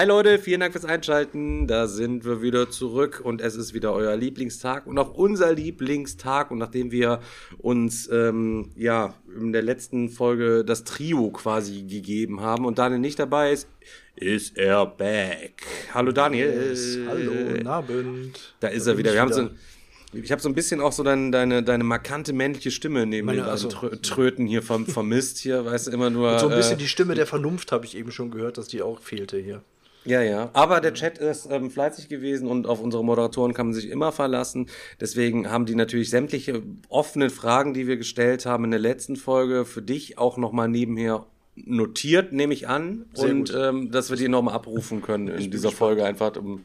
[0.00, 1.66] Hi Leute, vielen Dank fürs Einschalten.
[1.66, 6.50] Da sind wir wieder zurück und es ist wieder euer Lieblingstag und auch unser Lieblingstag.
[6.50, 7.20] Und nachdem wir
[7.58, 13.18] uns ähm, ja in der letzten Folge das Trio quasi gegeben haben und Daniel nicht
[13.18, 13.68] dabei ist,
[14.16, 15.66] ist er back.
[15.92, 16.48] Hallo Daniel.
[16.70, 18.54] Yes, hallo, guten Abend.
[18.60, 19.10] Da ist Da er wieder.
[19.10, 19.50] ich Wir haben so
[20.14, 23.42] ich habe so ein bisschen auch so dein, deine, deine markante männliche Stimme neben Meine-
[23.42, 26.38] den also- Trö Tröten hier verm vermisst hier, weißt du, immer nur.
[26.38, 28.80] So ein bisschen äh, die Stimme der Vernunft habe ich eben schon gehört, dass die
[28.80, 29.62] auch fehlte hier.
[30.04, 30.50] Ja, ja.
[30.54, 34.12] Aber der Chat ist ähm, fleißig gewesen und auf unsere Moderatoren kann man sich immer
[34.12, 34.66] verlassen.
[35.00, 39.64] Deswegen haben die natürlich sämtliche offenen Fragen, die wir gestellt haben in der letzten Folge,
[39.64, 43.06] für dich auch nochmal nebenher notiert, nehme ich an.
[43.12, 46.36] Sehr und ähm, dass wir die nochmal abrufen können in dieser Folge einfach.
[46.36, 46.64] Um,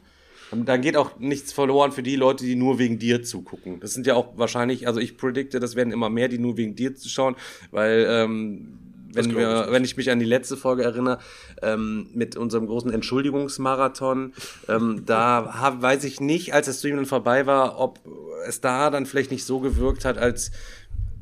[0.64, 3.80] da geht auch nichts verloren für die Leute, die nur wegen dir zugucken.
[3.80, 6.76] Das sind ja auch wahrscheinlich, also ich predikte, das werden immer mehr, die nur wegen
[6.76, 7.34] dir zuschauen,
[7.72, 8.78] weil ähm,
[9.16, 9.72] wenn, ich wir, nicht.
[9.72, 11.18] wenn ich mich an die letzte Folge erinnere,
[11.62, 14.32] ähm, mit unserem großen Entschuldigungsmarathon,
[14.68, 18.00] ähm, da hab, weiß ich nicht, als der Stream dann vorbei war, ob
[18.46, 20.50] es da dann vielleicht nicht so gewirkt hat, als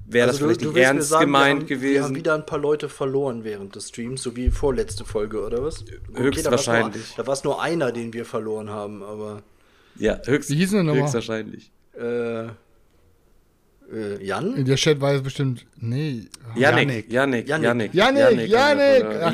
[0.06, 2.17] wäre das vielleicht nicht Also willst mir ernst sagen, gemeint wir haben, Wir haben gewesen.
[2.17, 5.84] wieder ein paar Leute verloren während des Streams, so wie vorletzte Folge, oder was?
[6.15, 7.15] Höchstwahrscheinlich.
[7.17, 9.42] Da war es nur, nur einer, den wir verloren haben, aber
[9.97, 11.03] Ja, höchst, Wie hieß denn der nochmal?
[11.05, 11.70] höchstwahrscheinlich.
[11.95, 12.48] äh,
[13.92, 14.56] äh, Jan?
[14.56, 16.27] In der Chat weiß bestimmt, nee.
[16.56, 17.92] Janik, Janik, Janik.
[17.94, 18.48] Janik, Janik,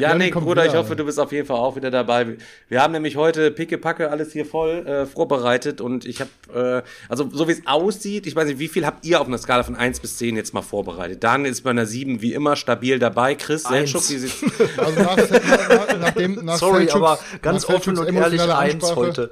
[0.00, 0.36] Janik.
[0.36, 0.78] Ach, Bruder, ich wieder.
[0.80, 2.36] hoffe, du bist auf jeden Fall auch wieder dabei.
[2.68, 7.28] Wir haben nämlich heute pickepacke alles hier voll äh, vorbereitet und ich habe, äh, also
[7.32, 9.76] so wie es aussieht, ich weiß nicht, wie viel habt ihr auf einer Skala von
[9.76, 11.22] 1 bis 10 jetzt mal vorbereitet?
[11.22, 13.34] Daniel ist bei einer 7 wie immer stabil dabei.
[13.34, 13.64] Chris.
[13.64, 14.42] Selchuk, wie sieht's
[14.78, 18.74] Also nach, nach, nachdem, nach Sorry, Selçuks- aber ganz nach offen und ehrlich emotionaler eins
[18.84, 19.30] Ansprache- heute.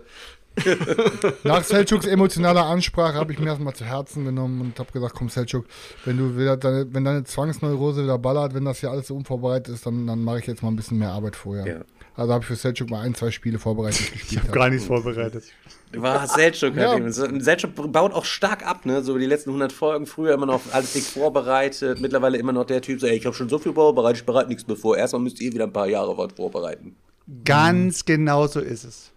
[1.45, 5.15] Nach Selçuks emotionaler Ansprache habe ich mir das mal zu Herzen genommen und habe gesagt,
[5.17, 5.65] komm Selçuk,
[6.05, 9.75] wenn du wieder deine, wenn deine Zwangsneurose wieder ballert, wenn das hier alles so unvorbereitet
[9.75, 11.67] ist, dann, dann mache ich jetzt mal ein bisschen mehr Arbeit vorher.
[11.67, 11.81] Ja.
[12.17, 14.43] Also habe ich für Selçuk mal ein, zwei Spiele vorbereitet Ich gespielt.
[14.43, 15.45] habe gar nichts vorbereitet.
[15.97, 16.91] war Selchuk Ja.
[16.91, 17.41] halt eben.
[17.41, 19.03] Selchuk baut auch stark ab, ne?
[19.05, 22.81] So die letzten 100 Folgen, früher immer noch alles dick vorbereitet, mittlerweile immer noch der
[22.83, 24.97] Typ, so, ey, ich habe schon so viel vorbereitet, ich bereite nichts mehr vor.
[24.97, 26.97] Erstmal müsst ihr wieder ein paar Jahre was vorbereiten.
[27.45, 29.13] Ganz genau so ist es.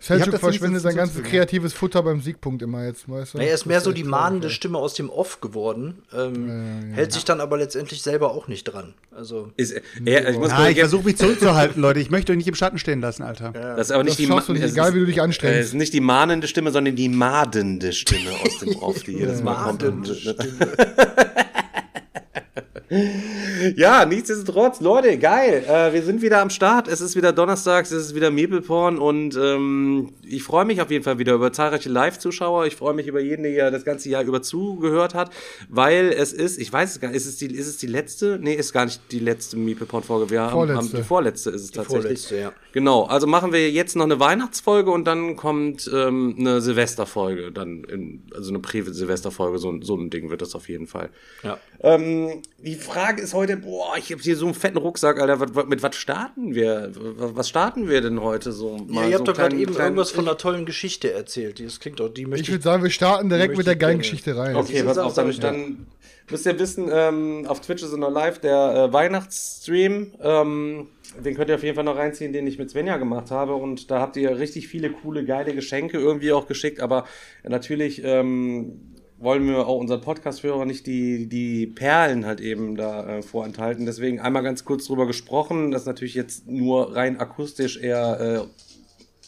[0.00, 3.38] Selçuk dazu verschwendet sein ganzes kreatives Futter beim Siegpunkt immer jetzt, weißt du?
[3.38, 4.50] Er ist mehr so die mahnende.
[4.50, 8.94] Stimme aus dem Off geworden, ähm, hält sich dann aber letztendlich selber auch nicht dran.
[9.14, 12.00] Also Ist, er, ich muss Ja, ich versuche mich zurückzuhalten, Leute.
[12.00, 13.52] Ich möchte euch nicht im Schatten stehen lassen, Alter.
[13.52, 15.54] das ist aber nicht Das die du nicht, egal ist- wie du dich anstrengst.
[15.56, 19.12] äh, Es ist nicht die mahnende Stimme, sondern die madende Stimme aus dem Off, die
[19.12, 19.82] jedes Mal kommt.
[23.76, 25.64] Ja, nichtsdestotrotz, Leute, geil.
[25.68, 26.88] Äh, wir sind wieder am Start.
[26.88, 31.04] Es ist wieder Donnerstag, es ist wieder Meeple-Porn und ähm, ich freue mich auf jeden
[31.04, 32.66] Fall wieder über zahlreiche Live-Zuschauer.
[32.66, 35.30] Ich freue mich über jeden, der das ganze Jahr über zugehört hat,
[35.68, 38.38] weil es ist, ich weiß es gar nicht, ist es die, ist es die letzte?
[38.40, 40.30] Nee, ist gar nicht die letzte Meeple-Porn-Folge.
[40.30, 40.96] Wir haben, haben Vorletzte.
[40.96, 42.02] die vorletzte ist es tatsächlich.
[42.02, 42.52] vorletzte, ja.
[42.78, 47.82] Genau, also machen wir jetzt noch eine Weihnachtsfolge und dann kommt ähm, eine Silvesterfolge, dann
[47.82, 51.08] in, also eine Prä-Silvesterfolge, so, ein- so ein Ding wird das auf jeden Fall.
[51.42, 51.58] Ja.
[51.80, 55.40] Ähm, die Frage ist heute, boah, ich habe hier so einen fetten Rucksack, Alter.
[55.40, 56.92] Was, was, mit was starten wir?
[56.94, 58.76] Was was starten wir denn heute so?
[58.76, 61.58] Ja, Mal ihr so habt doch gerade eben kleinen- irgendwas von einer tollen Geschichte erzählt.
[61.58, 63.98] Das klingt doch, die möchte Ich würde sagen, wir starten direkt mit der ich geilen.
[63.98, 64.54] Geschichte rein.
[64.54, 65.86] Okay, pass auf, dann, dann
[66.30, 70.12] müsst ihr wissen, ähm, auf Twitch ist noch live der äh, Weihnachtsstream.
[70.20, 70.88] Ähm,
[71.24, 73.54] den könnt ihr auf jeden Fall noch reinziehen, den ich mit Svenja gemacht habe.
[73.54, 76.80] Und da habt ihr richtig viele coole, geile Geschenke irgendwie auch geschickt.
[76.80, 77.04] Aber
[77.44, 83.22] natürlich ähm, wollen wir auch unseren Podcast-Hörer nicht die, die Perlen halt eben da äh,
[83.22, 83.86] vorenthalten.
[83.86, 85.70] Deswegen einmal ganz kurz drüber gesprochen.
[85.70, 88.48] Das ist natürlich jetzt nur rein akustisch eher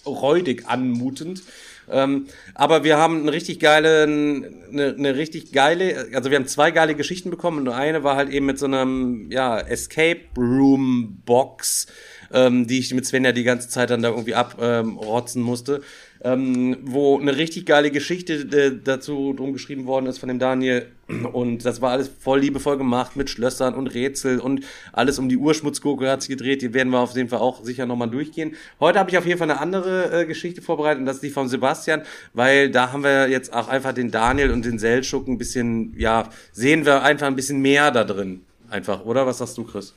[0.06, 1.42] äh, räudig anmutend.
[1.90, 6.70] Ähm, aber wir haben eine richtig geile, eine, eine richtig geile, also wir haben zwei
[6.70, 11.86] geile Geschichten bekommen und eine war halt eben mit so einem, ja, Escape Room Box,
[12.32, 15.82] ähm, die ich mit Sven ja die ganze Zeit dann da irgendwie abrotzen musste,
[16.22, 20.86] ähm, wo eine richtig geile Geschichte äh, dazu drum geschrieben worden ist von dem Daniel
[21.32, 25.36] und das war alles voll liebevoll gemacht mit Schlössern und Rätsel und alles um die
[25.36, 26.62] Urschmutzgurke hat sich gedreht.
[26.62, 28.54] Die werden wir auf jeden Fall auch sicher nochmal durchgehen.
[28.78, 31.30] Heute habe ich auf jeden Fall eine andere äh, Geschichte vorbereitet und das ist die
[31.30, 32.02] von Sebastian,
[32.34, 36.28] weil da haben wir jetzt auch einfach den Daniel und den Seltschuk ein bisschen, ja,
[36.52, 38.42] sehen wir einfach ein bisschen mehr da drin.
[38.68, 39.26] Einfach, oder?
[39.26, 39.94] Was sagst du, Chris?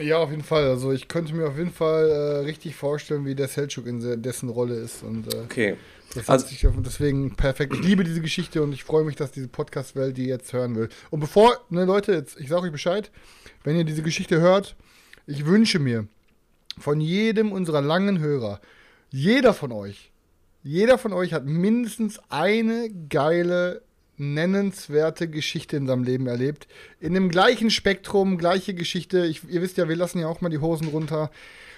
[0.00, 0.64] Ja, auf jeden Fall.
[0.64, 4.48] Also ich könnte mir auf jeden Fall äh, richtig vorstellen, wie der Selchuk in dessen
[4.48, 5.02] Rolle ist.
[5.02, 5.76] Und, äh, okay.
[6.14, 7.74] Das also, sich deswegen perfekt.
[7.74, 10.88] Ich liebe diese Geschichte und ich freue mich, dass diese Podcast-Welt die jetzt hören will.
[11.10, 13.10] Und bevor, ne Leute, jetzt, ich sage euch Bescheid,
[13.64, 14.76] wenn ihr diese Geschichte hört,
[15.26, 16.06] ich wünsche mir
[16.78, 18.60] von jedem unserer langen Hörer,
[19.10, 20.10] jeder von euch,
[20.62, 23.82] jeder von euch hat mindestens eine geile,
[24.22, 26.68] nennenswerte Geschichte in seinem Leben erlebt.
[27.00, 29.26] In dem gleichen Spektrum, gleiche Geschichte.
[29.26, 31.30] Ich, ihr wisst ja, wir lassen ja auch mal die Hosen runter.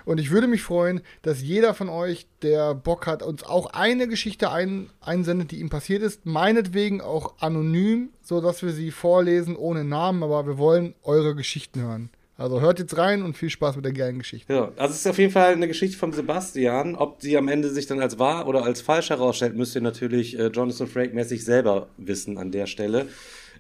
[0.05, 4.07] Und ich würde mich freuen, dass jeder von euch, der Bock hat, uns auch eine
[4.07, 6.27] Geschichte ein, einsendet, die ihm passiert ist.
[6.27, 12.11] Meinetwegen auch anonym, sodass wir sie vorlesen ohne Namen, aber wir wollen eure Geschichten hören.
[12.37, 14.53] Also hört jetzt rein und viel Spaß mit der geilen Geschichte.
[14.53, 16.97] Ja, also es ist auf jeden Fall eine Geschichte von Sebastian.
[16.97, 20.37] Ob sie am Ende sich dann als wahr oder als falsch herausstellt, müsst ihr natürlich
[20.39, 23.07] äh, Jonathan Frake mäßig selber wissen an der Stelle.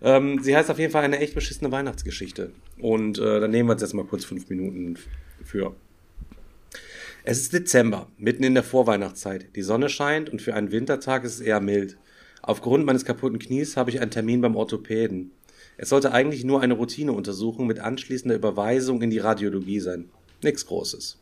[0.02, 2.50] Ähm, sie heißt auf jeden Fall eine echt beschissene Weihnachtsgeschichte.
[2.78, 4.96] Und äh, dann nehmen wir uns jetzt mal kurz fünf Minuten
[5.44, 5.76] für.
[7.22, 9.54] Es ist Dezember, mitten in der Vorweihnachtszeit.
[9.54, 11.96] Die Sonne scheint und für einen Wintertag ist es eher mild.
[12.42, 15.30] Aufgrund meines kaputten Knies habe ich einen Termin beim Orthopäden.
[15.76, 20.08] Es sollte eigentlich nur eine Routineuntersuchung mit anschließender Überweisung in die Radiologie sein.
[20.42, 21.18] Nix Großes.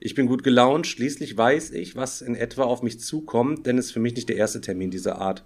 [0.00, 3.86] Ich bin gut gelaunt, schließlich weiß ich, was in etwa auf mich zukommt, denn es
[3.86, 5.44] ist für mich nicht der erste Termin dieser Art.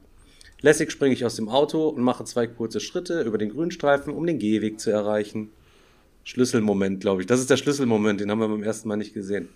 [0.60, 4.26] Lässig springe ich aus dem Auto und mache zwei kurze Schritte über den Grünstreifen, um
[4.26, 5.50] den Gehweg zu erreichen.
[6.24, 7.26] Schlüsselmoment, glaube ich.
[7.26, 9.48] Das ist der Schlüsselmoment, den haben wir beim ersten Mal nicht gesehen.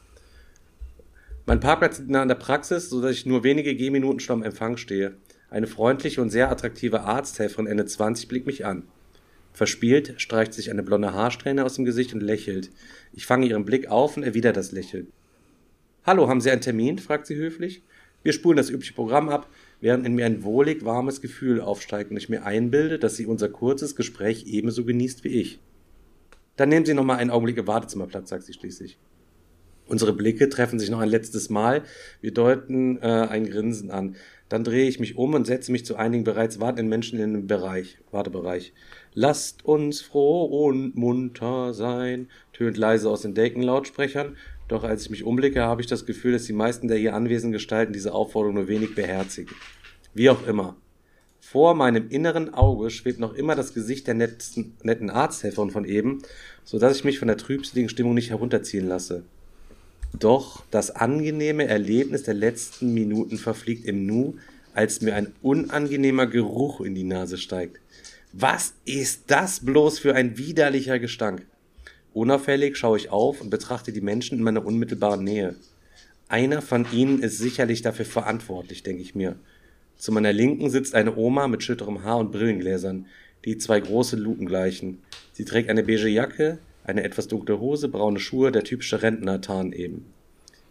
[1.44, 4.76] Mein Parkplatz liegt nah an der Praxis, sodass ich nur wenige Gehminuten schon am Empfang
[4.76, 5.14] stehe.
[5.52, 8.84] Eine freundliche und sehr attraktive Arzthelferin Ende 20 blickt mich an.
[9.52, 12.70] Verspielt streicht sich eine blonde Haarsträhne aus dem Gesicht und lächelt.
[13.12, 15.08] Ich fange ihren Blick auf und erwidere das Lächeln.
[16.04, 16.99] Hallo, haben Sie einen Termin?
[16.99, 17.82] fragt sie höflich.
[18.22, 19.46] Wir spulen das übliche Programm ab,
[19.82, 23.50] während in mir ein wohlig warmes Gefühl aufsteigt und ich mir einbilde, dass sie unser
[23.50, 25.60] kurzes Gespräch ebenso genießt wie ich.
[26.56, 28.96] Dann nehmen Sie noch mal einen Augenblick im Wartezimmerplatz, sagt sie schließlich.
[29.87, 31.82] Unsere Blicke treffen sich noch ein letztes Mal.
[32.20, 34.16] Wir deuten äh, ein Grinsen an.
[34.52, 37.46] Dann drehe ich mich um und setze mich zu einigen bereits wartenden Menschen in den
[37.46, 38.75] Bereich, Wartebereich.
[39.14, 44.37] Lasst uns froh und munter sein, tönt leise aus den Deckenlautsprechern,
[44.69, 47.52] doch als ich mich umblicke, habe ich das Gefühl, dass die meisten der hier anwesenden
[47.52, 49.54] Gestalten diese Aufforderung nur wenig beherzigen.
[50.12, 50.76] Wie auch immer.
[51.40, 56.19] Vor meinem inneren Auge schwebt noch immer das Gesicht der netten, netten Arzthelferin von eben,
[56.62, 59.25] so dass ich mich von der trübseligen Stimmung nicht herunterziehen lasse.
[60.18, 64.34] Doch das angenehme Erlebnis der letzten Minuten verfliegt im Nu,
[64.74, 67.78] als mir ein unangenehmer Geruch in die Nase steigt.
[68.32, 71.46] Was ist das bloß für ein widerlicher Gestank?
[72.14, 75.56] Unauffällig schaue ich auf und betrachte die Menschen in meiner unmittelbaren Nähe.
[76.28, 79.36] Einer von ihnen ist sicherlich dafür verantwortlich, denke ich mir.
[79.96, 83.06] Zu meiner Linken sitzt eine Oma mit schütterem Haar und Brillengläsern,
[83.44, 85.02] die zwei große Luken gleichen.
[85.32, 90.06] Sie trägt eine beige Jacke, eine etwas dunkle Hose, braune Schuhe, der typische Rentner-Tarn eben.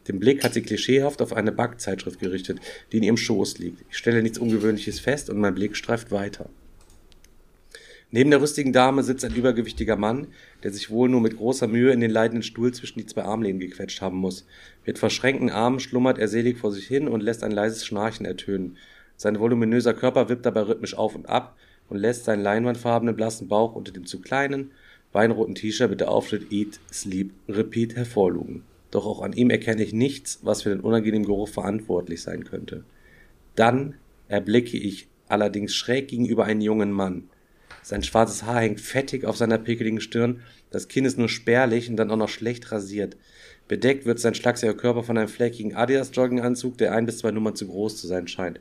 [0.07, 2.59] Den Blick hat sie klischeehaft auf eine Backzeitschrift gerichtet,
[2.91, 3.85] die in ihrem Schoß liegt.
[3.89, 6.49] Ich stelle nichts Ungewöhnliches fest und mein Blick streift weiter.
[8.13, 10.27] Neben der rüstigen Dame sitzt ein übergewichtiger Mann,
[10.63, 13.61] der sich wohl nur mit großer Mühe in den leidenden Stuhl zwischen die zwei Armlehnen
[13.61, 14.45] gequetscht haben muss.
[14.85, 18.75] Mit verschränkten Armen schlummert er selig vor sich hin und lässt ein leises Schnarchen ertönen.
[19.15, 21.55] Sein voluminöser Körper wippt dabei rhythmisch auf und ab
[21.87, 24.71] und lässt seinen leinwandfarbenen blassen Bauch unter dem zu kleinen,
[25.13, 28.63] weinroten T-Shirt mit der Aufschrift Eat, Sleep, Repeat hervorlugen.
[28.91, 32.83] Doch auch an ihm erkenne ich nichts, was für den unangenehmen Geruch verantwortlich sein könnte.
[33.55, 33.95] Dann
[34.27, 37.29] erblicke ich allerdings schräg gegenüber einen jungen Mann.
[37.83, 41.97] Sein schwarzes Haar hängt fettig auf seiner pickeligen Stirn, das Kinn ist nur spärlich und
[41.97, 43.17] dann auch noch schlecht rasiert.
[43.67, 47.67] Bedeckt wird sein schlachsiger Körper von einem fleckigen Adidas-Jogginganzug, der ein bis zwei Nummern zu
[47.67, 48.59] groß zu sein scheint.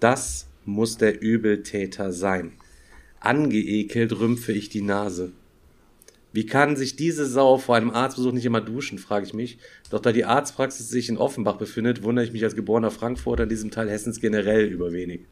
[0.00, 2.52] Das muss der Übeltäter sein.
[3.20, 5.32] Angeekelt rümpfe ich die Nase.
[6.36, 9.56] Wie kann sich diese Sau vor einem Arztbesuch nicht immer duschen, frage ich mich.
[9.88, 13.48] Doch da die Arztpraxis sich in Offenbach befindet, wundere ich mich als geborener Frankfurter in
[13.48, 15.22] diesem Teil Hessens generell über wenig.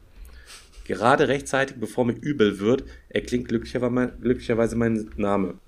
[0.87, 5.59] Gerade rechtzeitig, bevor mir übel wird, erklingt glücklicherweise mein Name.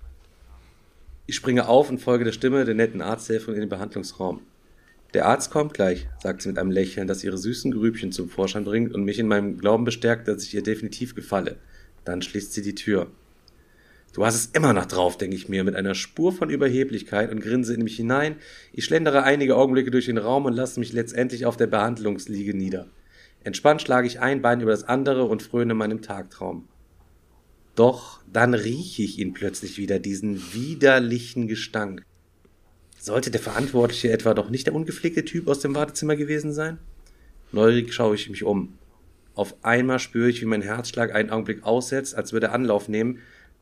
[1.26, 4.40] Ich springe auf und folge der Stimme der netten Arzthelferin in den Behandlungsraum.
[5.12, 8.64] Der Arzt kommt gleich, sagt sie mit einem Lächeln, das ihre süßen Grübchen zum Vorschein
[8.64, 11.56] bringt und mich in meinem Glauben bestärkt, dass ich ihr definitiv gefalle.
[12.06, 13.10] Dann schließt sie die Tür.
[14.16, 17.40] Du hast es immer noch drauf, denke ich mir, mit einer Spur von Überheblichkeit und
[17.40, 18.36] grinse in mich hinein.
[18.72, 22.86] Ich schlendere einige Augenblicke durch den Raum und lasse mich letztendlich auf der Behandlungsliege nieder.
[23.44, 26.66] Entspannt schlage ich ein Bein über das andere und fröne meinem Tagtraum.
[27.74, 32.02] Doch dann rieche ich ihn plötzlich wieder, diesen widerlichen Gestank.
[32.98, 36.78] Sollte der Verantwortliche etwa doch nicht der ungepflegte Typ aus dem Wartezimmer gewesen sein?
[37.52, 38.78] Neugierig schaue ich mich um.
[39.34, 43.18] Auf einmal spüre ich, wie mein Herzschlag einen Augenblick aussetzt, als würde er Anlauf nehmen,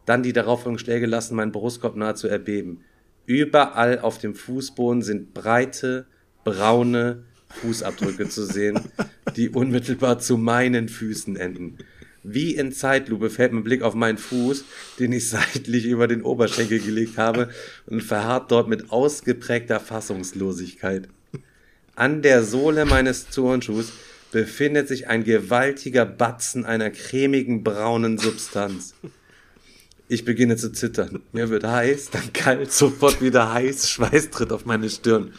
[0.07, 2.81] dann die darauffolgenden Schläge lassen meinen Brustkorb nahezu erbeben.
[3.27, 6.07] Überall auf dem Fußboden sind breite,
[6.45, 8.81] braune Fußabdrücke zu sehen,
[9.37, 11.79] die unmittelbar zu meinen Füßen enden.
[12.23, 14.65] Wie in Zeitlupe fällt mein Blick auf meinen Fuß,
[14.99, 17.51] den ich seitlich über den Oberschenkel gelegt habe
[17.87, 21.09] und verharrt dort mit ausgeprägter Fassungslosigkeit.
[21.95, 23.93] An der Sohle meines Turnschuhs
[24.33, 28.95] befindet sich ein gewaltiger Batzen einer cremigen braunen Substanz.
[30.15, 31.23] Ich beginne zu zittern.
[31.33, 35.33] Mir wird heiß, dann kalt, sofort wieder heiß, Schweiß tritt auf meine Stirn.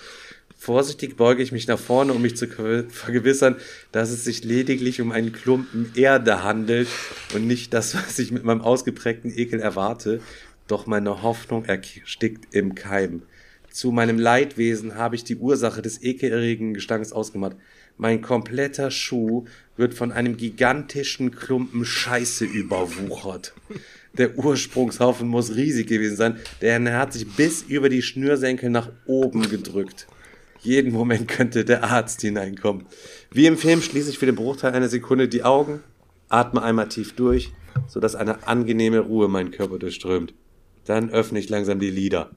[0.57, 3.55] Vorsichtig beuge ich mich nach vorne, um mich zu vergewissern,
[3.93, 6.89] dass es sich lediglich um einen Klumpen Erde handelt
[7.33, 10.19] und nicht das, was ich mit meinem ausgeprägten Ekel erwarte.
[10.67, 13.21] Doch meine Hoffnung erstickt im Keim.
[13.71, 17.55] Zu meinem Leidwesen habe ich die Ursache des ekelerregenden Gestanks ausgemacht.
[17.97, 19.45] Mein kompletter Schuh
[19.77, 23.53] wird von einem gigantischen Klumpen Scheiße überwuchert.
[24.17, 28.89] Der Ursprungshaufen muss riesig gewesen sein, denn er hat sich bis über die Schnürsenkel nach
[29.05, 30.07] oben gedrückt.
[30.61, 32.85] Jeden Moment könnte der Arzt hineinkommen.
[33.31, 35.81] Wie im Film schließe ich für den Bruchteil einer Sekunde die Augen,
[36.29, 37.51] atme einmal tief durch,
[37.87, 40.33] sodass eine angenehme Ruhe meinen Körper durchströmt.
[40.85, 42.31] Dann öffne ich langsam die Lider.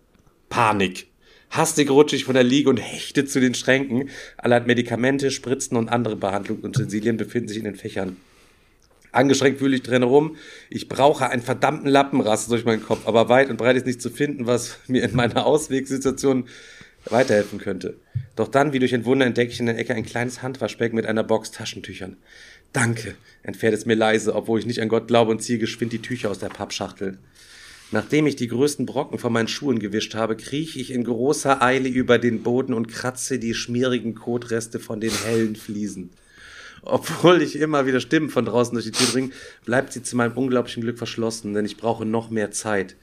[0.49, 1.06] Panik.
[1.50, 4.11] Hastig rutsche ich von der Liege und hechte zu den Schränken.
[4.37, 8.16] Allerhand Medikamente, Spritzen und andere Behandlungsutensilien befinden sich in den Fächern.
[9.18, 10.37] Angestrengt wühle ich drin rum.
[10.70, 14.10] Ich brauche einen verdammten Lappenrast durch meinen Kopf, aber weit und breit ist nicht zu
[14.10, 16.46] finden, was mir in meiner Auswegssituation
[17.06, 17.96] weiterhelfen könnte.
[18.37, 21.06] Doch dann, wie durch ein Wunder, entdecke ich in der Ecke ein kleines Handwaschbecken mit
[21.06, 22.16] einer Box Taschentüchern.
[22.72, 26.02] Danke, entfährt es mir leise, obwohl ich nicht an Gott glaube und ziehe geschwind die
[26.02, 27.18] Tücher aus der Pappschachtel.
[27.90, 31.88] Nachdem ich die größten Brocken von meinen Schuhen gewischt habe, krieche ich in großer Eile
[31.88, 36.10] über den Boden und kratze die schmierigen Kotreste von den hellen Fliesen.
[36.82, 39.32] Obwohl ich immer wieder Stimmen von draußen durch die Tür dringen,
[39.64, 42.97] bleibt sie zu meinem unglaublichen Glück verschlossen, denn ich brauche noch mehr Zeit.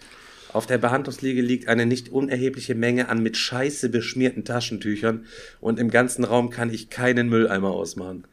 [0.54, 5.26] Auf der Behandlungsliege liegt eine nicht unerhebliche Menge an mit Scheiße beschmierten Taschentüchern
[5.60, 8.26] und im ganzen Raum kann ich keinen Mülleimer ausmachen.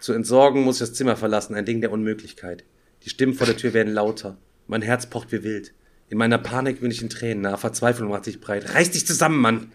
[0.00, 2.64] Zu entsorgen muss ich das Zimmer verlassen, ein Ding der Unmöglichkeit.
[3.04, 4.36] Die Stimmen vor der Tür werden lauter.
[4.66, 5.72] Mein Herz pocht wie wild.
[6.08, 8.74] In meiner Panik bin ich in Tränen nah, Verzweiflung macht sich breit.
[8.74, 9.72] Reiß dich zusammen, Mann!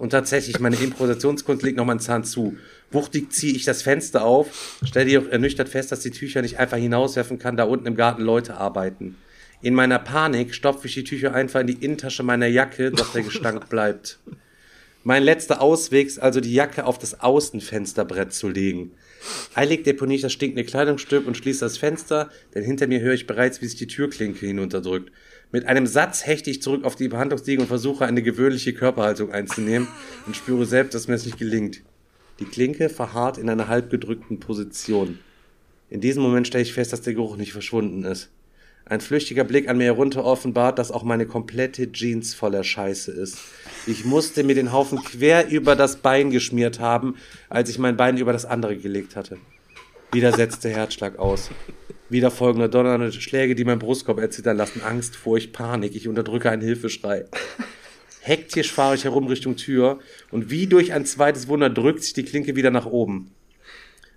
[0.00, 2.56] Und tatsächlich, meine Improvisationskunst legt noch meinen Zahn zu.
[2.90, 6.78] Wuchtig ziehe ich das Fenster auf, stelle jedoch ernüchtert fest, dass die Tücher nicht einfach
[6.78, 9.16] hinauswerfen kann, da unten im Garten Leute arbeiten.
[9.60, 13.24] In meiner Panik stopfe ich die Tücher einfach in die Innentasche meiner Jacke, doch der
[13.24, 14.18] Gestank bleibt.
[15.04, 18.92] Mein letzter Ausweg ist also die Jacke auf das Außenfensterbrett zu legen.
[19.52, 23.26] Eilig deponiere ich das stinkende Kleidungsstück und schließe das Fenster, denn hinter mir höre ich
[23.26, 25.12] bereits, wie sich die Türklinke hinunterdrückt.
[25.52, 29.88] Mit einem Satz hechte ich zurück auf die Behandlungsliege und versuche eine gewöhnliche Körperhaltung einzunehmen
[30.26, 31.82] und spüre selbst, dass mir es nicht gelingt.
[32.38, 35.18] Die Klinke verharrt in einer halbgedrückten Position.
[35.88, 38.30] In diesem Moment stelle ich fest, dass der Geruch nicht verschwunden ist.
[38.84, 43.38] Ein flüchtiger Blick an mir herunter offenbart, dass auch meine komplette Jeans voller Scheiße ist.
[43.86, 47.16] Ich musste mir den Haufen quer über das Bein geschmiert haben,
[47.48, 49.36] als ich mein Bein über das andere gelegt hatte.
[50.12, 51.50] Wieder setzte Herzschlag aus.
[52.08, 54.82] Wieder folgende donnernde Schläge, die mein Brustkorb erzittern lassen.
[54.82, 55.94] Angst, Furcht, Panik.
[55.94, 57.26] Ich unterdrücke einen Hilfeschrei.
[58.20, 60.00] Hektisch fahre ich herum Richtung Tür
[60.32, 63.30] und wie durch ein zweites Wunder drückt sich die Klinke wieder nach oben.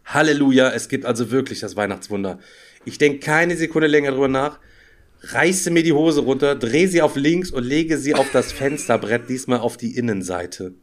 [0.05, 2.39] Halleluja, es gibt also wirklich das Weihnachtswunder.
[2.85, 4.59] Ich denke keine Sekunde länger drüber nach,
[5.21, 9.29] reiße mir die Hose runter, drehe sie auf links und lege sie auf das Fensterbrett,
[9.29, 10.73] diesmal auf die Innenseite.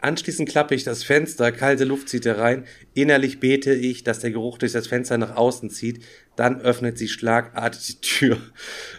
[0.00, 2.64] Anschließend klappe ich das Fenster, kalte Luft zieht herein,
[2.94, 6.04] innerlich bete ich, dass der Geruch durch das Fenster nach außen zieht,
[6.36, 8.38] dann öffnet sich schlagartig die Tür.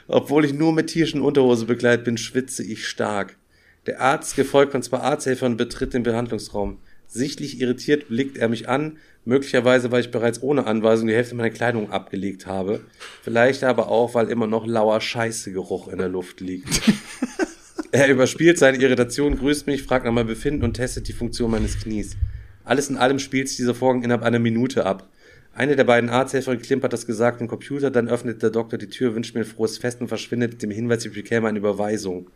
[0.07, 3.37] Obwohl ich nur mit Tierschen Unterhose begleitet bin, schwitze ich stark.
[3.85, 6.79] Der Arzt, gefolgt von zwei Arzthelfern, betritt den Behandlungsraum.
[7.07, 11.49] Sichtlich irritiert blickt er mich an, möglicherweise weil ich bereits ohne Anweisung die Hälfte meiner
[11.49, 12.81] Kleidung abgelegt habe,
[13.23, 16.81] vielleicht aber auch, weil immer noch lauer Scheißegeruch in der Luft liegt.
[17.91, 21.79] er überspielt seine Irritation, grüßt mich, fragt nach meinem Befinden und testet die Funktion meines
[21.79, 22.15] Knies.
[22.63, 25.09] Alles in allem spielt sich dieser Vorgang innerhalb einer Minute ab.
[25.53, 29.15] Eine der beiden Arzthelfer klimpert das Gesagte im Computer, dann öffnet der Doktor die Tür,
[29.15, 32.29] wünscht mir ein frohes Fest und verschwindet mit dem Hinweis, ich bekäme eine Überweisung.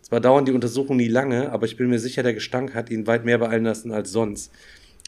[0.00, 3.06] Zwar dauern die Untersuchungen nie lange, aber ich bin mir sicher, der Gestank hat ihn
[3.06, 4.50] weit mehr beeilen lassen als sonst.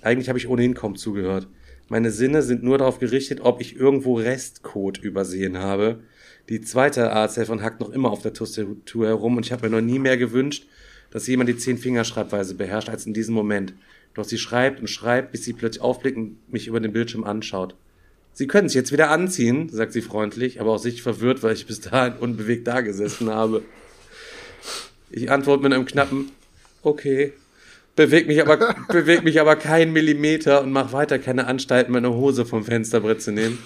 [0.03, 1.49] Eigentlich habe ich ohnehin kaum zugehört.
[1.89, 6.01] Meine Sinne sind nur darauf gerichtet, ob ich irgendwo Restcode übersehen habe.
[6.49, 9.85] Die zweite Arzthelferin hackt noch immer auf der Tastatur herum und ich habe mir noch
[9.85, 10.67] nie mehr gewünscht,
[11.11, 13.73] dass jemand die Zehn-Fingerschreibweise beherrscht als in diesem Moment.
[14.15, 17.75] Doch sie schreibt und schreibt, bis sie plötzlich aufblickt und mich über den Bildschirm anschaut.
[18.33, 21.67] Sie können sich jetzt wieder anziehen, sagt sie freundlich, aber auch sichtlich verwirrt, weil ich
[21.67, 23.63] bis dahin unbewegt dagesessen habe.
[25.11, 26.31] Ich antworte mit einem knappen
[26.85, 27.33] Okay.
[27.97, 32.45] Bewegt mich aber, bewegt mich aber keinen Millimeter und mache weiter keine Anstalten, meine Hose
[32.45, 33.59] vom Fensterbrett zu nehmen.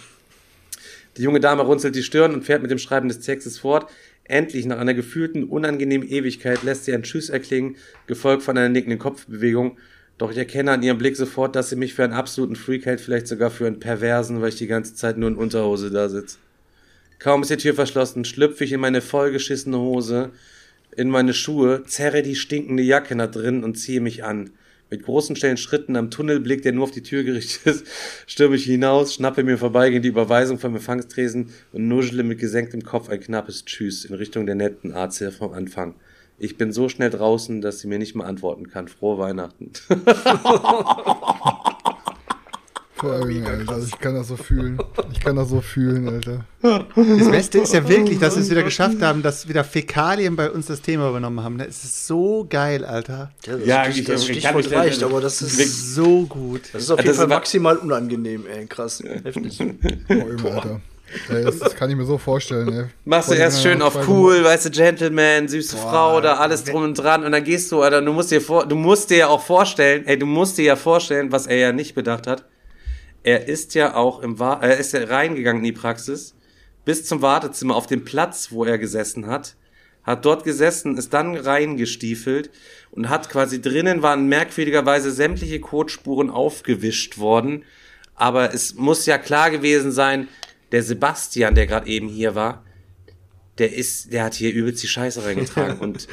[1.18, 3.90] Die junge Dame runzelt die Stirn und fährt mit dem Schreiben des Textes fort.
[4.24, 9.00] Endlich, nach einer gefühlten, unangenehmen Ewigkeit, lässt sie ein Tschüss erklingen, gefolgt von einer nickenden
[9.00, 9.78] Kopfbewegung.
[10.16, 13.00] Doch ich erkenne an ihrem Blick sofort, dass sie mich für einen absoluten Freak hält,
[13.00, 16.38] vielleicht sogar für einen Perversen, weil ich die ganze Zeit nur in Unterhose da sitze.
[17.18, 20.30] Kaum ist die Tür verschlossen, schlüpfe ich in meine vollgeschissene Hose,
[20.96, 24.50] in meine Schuhe, zerre die stinkende Jacke nach drinnen und ziehe mich an.
[24.90, 27.86] Mit großen schnellen Schritten am Tunnelblick, der nur auf die Tür gerichtet ist,
[28.26, 33.10] stürme ich hinaus, schnappe mir vorbeigehend die Überweisung vom Empfangstresen und nuschle mit gesenktem Kopf
[33.10, 35.94] ein knappes Tschüss in Richtung der netten Arzt vom Anfang.
[36.38, 38.86] Ich bin so schnell draußen, dass sie mir nicht mehr antworten kann.
[38.88, 39.72] Frohe Weihnachten.
[43.04, 43.72] Allem, Alter.
[43.72, 44.78] Also ich kann das so fühlen.
[45.12, 46.44] Ich kann das so fühlen, Alter.
[46.62, 50.50] Das Beste ist ja wirklich, dass wir es wieder geschafft haben, dass wieder Fäkalien bei
[50.50, 51.58] uns das Thema übernommen haben.
[51.58, 53.30] Das ist so geil, Alter.
[53.46, 56.62] Ja, das, Ja, das, ich- das Stichwort reicht, aber das ist, So gut.
[56.72, 58.66] das ist auf jeden Fall maximal unangenehm, ey.
[58.66, 59.02] Krass.
[59.24, 59.60] Heftig.
[60.08, 60.80] Allem, Alter.
[61.30, 62.84] Ey, das, das kann ich mir so vorstellen, ey.
[63.06, 66.94] Machst du erst schön auf cool, weißt du, Gentleman, süße Frau, da alles drum und
[66.98, 69.42] dran und dann gehst du, Alter, du musst dir vor, du musst dir ja auch
[69.42, 72.44] vorstellen, ey, du musst dir ja vorstellen, was er ja nicht bedacht hat.
[73.22, 76.34] Er ist ja auch im Wa er ist ja reingegangen in die Praxis.
[76.84, 79.56] Bis zum Wartezimmer auf den Platz, wo er gesessen hat,
[80.04, 82.50] hat dort gesessen, ist dann reingestiefelt
[82.90, 87.64] und hat quasi drinnen waren merkwürdigerweise sämtliche Kotspuren aufgewischt worden,
[88.14, 90.28] aber es muss ja klar gewesen sein,
[90.72, 92.64] der Sebastian, der gerade eben hier war,
[93.58, 96.06] der ist, der hat hier übelst die Scheiße reingetragen und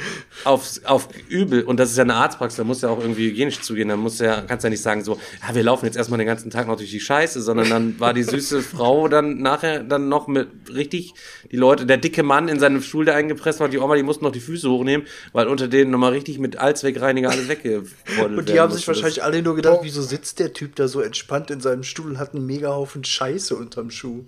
[0.44, 3.60] auf, auf übel, und das ist ja eine Arztpraxis, da muss ja auch irgendwie hygienisch
[3.60, 6.26] zugehen, da muss ja, kannst ja nicht sagen so, ja, wir laufen jetzt erstmal den
[6.26, 10.08] ganzen Tag noch durch die Scheiße, sondern dann war die süße Frau dann nachher dann
[10.08, 11.14] noch mit richtig,
[11.50, 14.24] die Leute, der dicke Mann in seinem Stuhl, der eingepresst war, die Oma, die mussten
[14.24, 18.58] noch die Füße hochnehmen, weil unter denen nochmal richtig mit Allzweckreiniger alles weggewordelt Und die
[18.58, 21.84] haben sich wahrscheinlich alle nur gedacht, wieso sitzt der Typ da so entspannt in seinem
[21.84, 24.24] Stuhl und hat einen mega Haufen Scheiße unterm Schuh.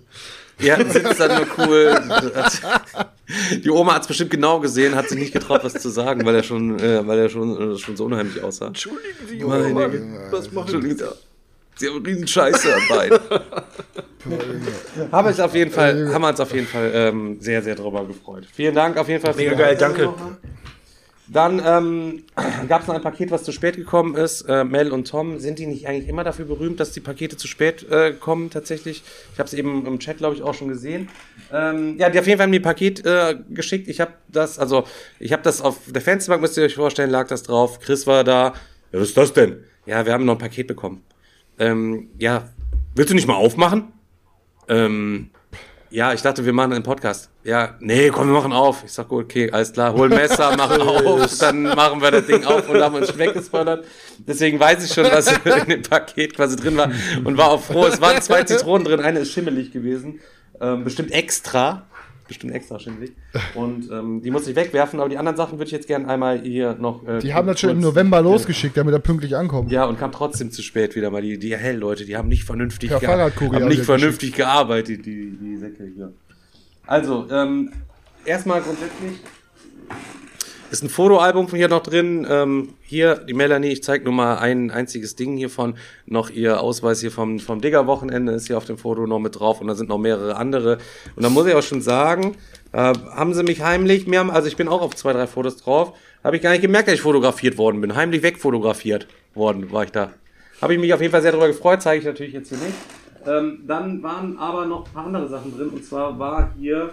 [0.59, 2.01] Ja, sitzt dann nur cool.
[3.63, 6.35] Die Oma hat es bestimmt genau gesehen, hat sich nicht getraut, was zu sagen, weil
[6.35, 8.67] er schon, äh, weil er schon, äh, schon so unheimlich aussah.
[8.67, 10.05] Entschuldigen Sie, Meine Oma, Güte.
[10.31, 10.97] was machen Sie Sie.
[10.97, 11.11] da?
[11.75, 13.11] Sie haben riesen Scheiße am Bein.
[15.11, 18.05] haben uns auf jeden Fall, haben wir uns auf jeden Fall ähm, sehr, sehr drüber
[18.05, 18.45] gefreut.
[18.53, 19.33] Vielen Dank auf jeden Fall.
[19.33, 20.13] für Mega die geil, danke.
[21.31, 22.23] Dann ähm,
[22.67, 24.41] gab es noch ein Paket, was zu spät gekommen ist.
[24.41, 27.47] Äh, Mel und Tom, sind die nicht eigentlich immer dafür berühmt, dass die Pakete zu
[27.47, 29.03] spät äh, kommen tatsächlich?
[29.33, 31.09] Ich habe es eben im Chat, glaube ich, auch schon gesehen.
[31.53, 33.87] Ähm, ja, die auf jeden Fall haben mir ein Paket äh, geschickt.
[33.87, 34.85] Ich habe das, also
[35.19, 37.79] ich habe das auf der Fensterbank, müsst ihr euch vorstellen, lag das drauf.
[37.79, 38.53] Chris war da.
[38.91, 39.63] Ja, was ist das denn?
[39.85, 41.03] Ja, wir haben noch ein Paket bekommen.
[41.59, 42.49] Ähm, ja,
[42.95, 43.91] willst du nicht mal aufmachen?
[44.67, 45.29] Ähm,
[45.91, 47.29] ja, ich dachte, wir machen einen Podcast.
[47.43, 48.83] Ja, nee, komm, wir machen auf.
[48.85, 52.45] Ich sag, gut, okay, alles klar, hol Messer, mach auf, dann machen wir das Ding
[52.45, 53.85] auf und haben uns weggespoilert.
[54.19, 56.91] Deswegen weiß ich schon, was in dem Paket quasi drin war
[57.23, 57.85] und war auch froh.
[57.85, 60.19] Es waren zwei Zitronen drin, eine ist schimmelig gewesen.
[60.61, 61.87] Ähm, bestimmt extra.
[62.29, 63.11] Bestimmt extra schimmelig.
[63.55, 66.39] Und ähm, die muss ich wegwerfen, aber die anderen Sachen würde ich jetzt gerne einmal
[66.41, 67.05] hier noch.
[67.05, 69.71] Äh, Die haben das schon im November losgeschickt, damit er pünktlich ankommt.
[69.71, 71.21] ja, und kam trotzdem zu spät wieder mal.
[71.21, 75.89] Die, die Hell-Leute, die haben nicht vernünftig, Fahrradkurier haben nicht vernünftig gearbeitet, die, die Säcke
[75.93, 76.13] hier.
[76.87, 77.71] Also, ähm,
[78.25, 79.19] erstmal grundsätzlich
[80.71, 82.25] ist ein Fotoalbum von hier noch drin.
[82.29, 85.75] Ähm, hier, die Melanie, ich zeige nur mal ein einziges Ding hiervon.
[86.05, 89.61] Noch ihr Ausweis hier vom, vom Digger-Wochenende ist hier auf dem Foto noch mit drauf
[89.61, 90.77] und da sind noch mehrere andere.
[91.15, 92.35] Und da muss ich auch schon sagen,
[92.71, 95.93] äh, haben sie mich heimlich, haben, also ich bin auch auf zwei, drei Fotos drauf,
[96.23, 97.95] habe ich gar nicht gemerkt, dass ich fotografiert worden bin.
[97.95, 100.11] Heimlich wegfotografiert worden war ich da.
[100.61, 102.73] Habe ich mich auf jeden Fall sehr darüber gefreut, zeige ich natürlich jetzt hier nicht.
[103.25, 106.91] Ähm, dann waren aber noch ein paar andere Sachen drin und zwar war hier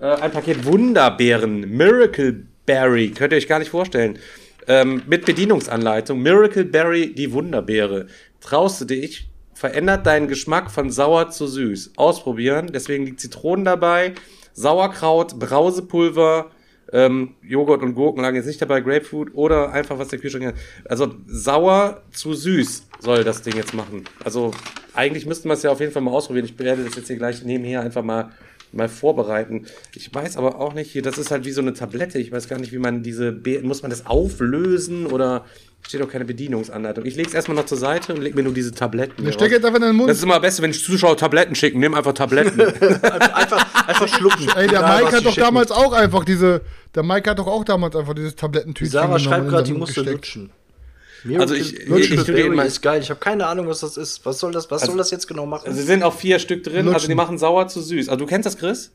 [0.00, 4.18] äh, ein Paket Wunderbeeren, Miracle Berry, könnt ihr euch gar nicht vorstellen.
[4.66, 8.06] Ähm, mit Bedienungsanleitung, Miracle Berry, die Wunderbeere.
[8.40, 11.92] Traust du dich, verändert deinen Geschmack von sauer zu süß.
[11.96, 14.14] Ausprobieren, deswegen die Zitronen dabei,
[14.54, 16.50] Sauerkraut, Brausepulver,
[16.92, 20.54] ähm, Joghurt und Gurken lagen jetzt nicht dabei, Grapefruit oder einfach was der Kühlschrank hat.
[20.84, 24.04] Also sauer zu süß soll das Ding jetzt machen.
[24.24, 24.52] Also
[24.94, 26.44] eigentlich müssten wir es ja auf jeden Fall mal ausprobieren.
[26.44, 28.30] Ich werde das jetzt hier gleich nebenher einfach mal
[28.74, 29.66] mal vorbereiten.
[29.94, 32.18] Ich weiß aber auch nicht hier, das ist halt wie so eine Tablette.
[32.18, 35.44] Ich weiß gar nicht, wie man diese, Be muss man das auflösen oder
[35.86, 37.04] steht auch keine Bedienungsanleitung.
[37.04, 39.22] Ich lege es erstmal noch zur Seite und leg mir nur diese Tabletten.
[39.26, 39.50] steckt raus.
[39.50, 40.08] jetzt einfach in den Mund.
[40.08, 41.78] Das ist immer am besten, wenn ich Zuschauer Tabletten schicken.
[41.78, 42.60] Nimm einfach Tabletten.
[43.04, 44.48] Einfach, einfach schlucken.
[44.56, 45.40] Ey, der Mike hat doch schicken.
[45.40, 46.62] damals auch einfach diese.
[46.94, 49.72] Der Mike hat doch auch damals einfach dieses Die Tablettentütchen Sarah schreibt in gerade, die
[49.72, 50.38] musste gesteckt.
[51.24, 51.40] Lutschen.
[51.40, 53.00] Also ich- Miracle ich- ich mal- ist geil.
[53.02, 54.24] Ich habe keine Ahnung, was das ist.
[54.24, 55.66] Was soll das, was soll das jetzt genau machen?
[55.66, 57.08] Also, es sind auch vier Stück drin, also Lutschen.
[57.08, 58.08] die machen sauer zu süß.
[58.08, 58.92] Also du kennst das, Chris?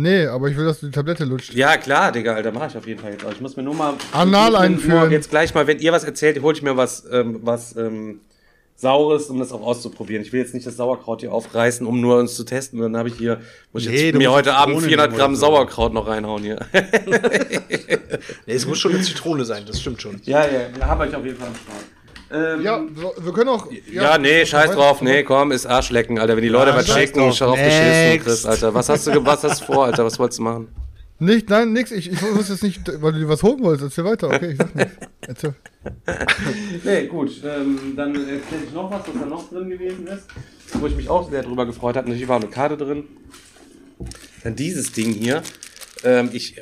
[0.00, 1.54] Nee, aber ich will, dass du die Tablette lutscht.
[1.54, 3.24] Ja, klar, Digga, Alter, mach ich auf jeden Fall jetzt.
[3.24, 3.32] auch.
[3.32, 3.94] Ich muss mir nur mal.
[4.12, 5.10] Anal ich muss mir einführen.
[5.10, 8.20] Jetzt gleich mal, wenn ihr was erzählt, hol ich mir was, ähm, was ähm,
[8.80, 10.22] Saures, um das auch auszuprobieren.
[10.22, 12.78] Ich will jetzt nicht das Sauerkraut hier aufreißen, um nur uns zu testen.
[12.80, 13.40] Und dann habe ich hier,
[13.72, 15.34] muss ich Nee, jetzt mir heute Abend Zitronen 400 nehmen Gramm.
[15.36, 16.58] Sauerkraut noch reinhauen hier.
[18.46, 20.20] Nee, es muss schon eine Zitrone sein, das stimmt schon.
[20.24, 22.54] ja, ja, da habe ich auf jeden Fall am Start.
[22.56, 22.80] Ähm, Ja,
[23.24, 23.66] wir können auch.
[23.92, 26.36] Ja, nee, scheiß drauf, nee, komm, ist Arschlecken, Alter.
[26.36, 27.34] Wenn die Leute Ja, was drauf.
[27.34, 27.58] schau auf.
[27.58, 28.72] Chris, Alter.
[28.74, 30.04] Was hast du, was hast du vor, Alter?
[30.04, 30.68] Was wolltest du machen?
[31.20, 31.90] Nicht, nein, nix.
[31.90, 33.84] Ich, ich wusste jetzt nicht, weil du dir was holen wolltest.
[33.98, 34.52] Erzähl weiter, okay?
[34.52, 34.92] Ich sag nichts.
[35.26, 35.54] Erzähl.
[36.84, 40.24] Nee, gut, ähm, dann erzähle ich noch was, was da noch drin gewesen ist,
[40.74, 42.06] wo ich mich auch sehr drüber gefreut habe.
[42.08, 43.04] Natürlich war eine Karte drin.
[44.44, 45.42] Dann dieses Ding hier.
[46.04, 46.54] Ähm, ich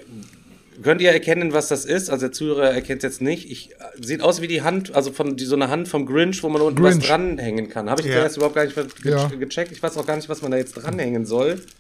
[0.83, 2.09] könnt ihr erkennen, was das ist?
[2.09, 3.51] Also der Zuhörer erkennt es jetzt nicht.
[3.51, 6.49] Ich, sieht aus wie die Hand, also von die, so eine Hand vom Grinch, wo
[6.49, 7.07] man unten was Grinch.
[7.07, 7.91] dranhängen kann.
[7.91, 8.15] Habe ich Ja.
[8.15, 9.27] zuerst überhaupt gar nicht ge Ja.
[9.29, 9.73] gecheckt.
[9.73, 11.61] Ich weiß auch gar nicht, was man da jetzt dranhängen soll.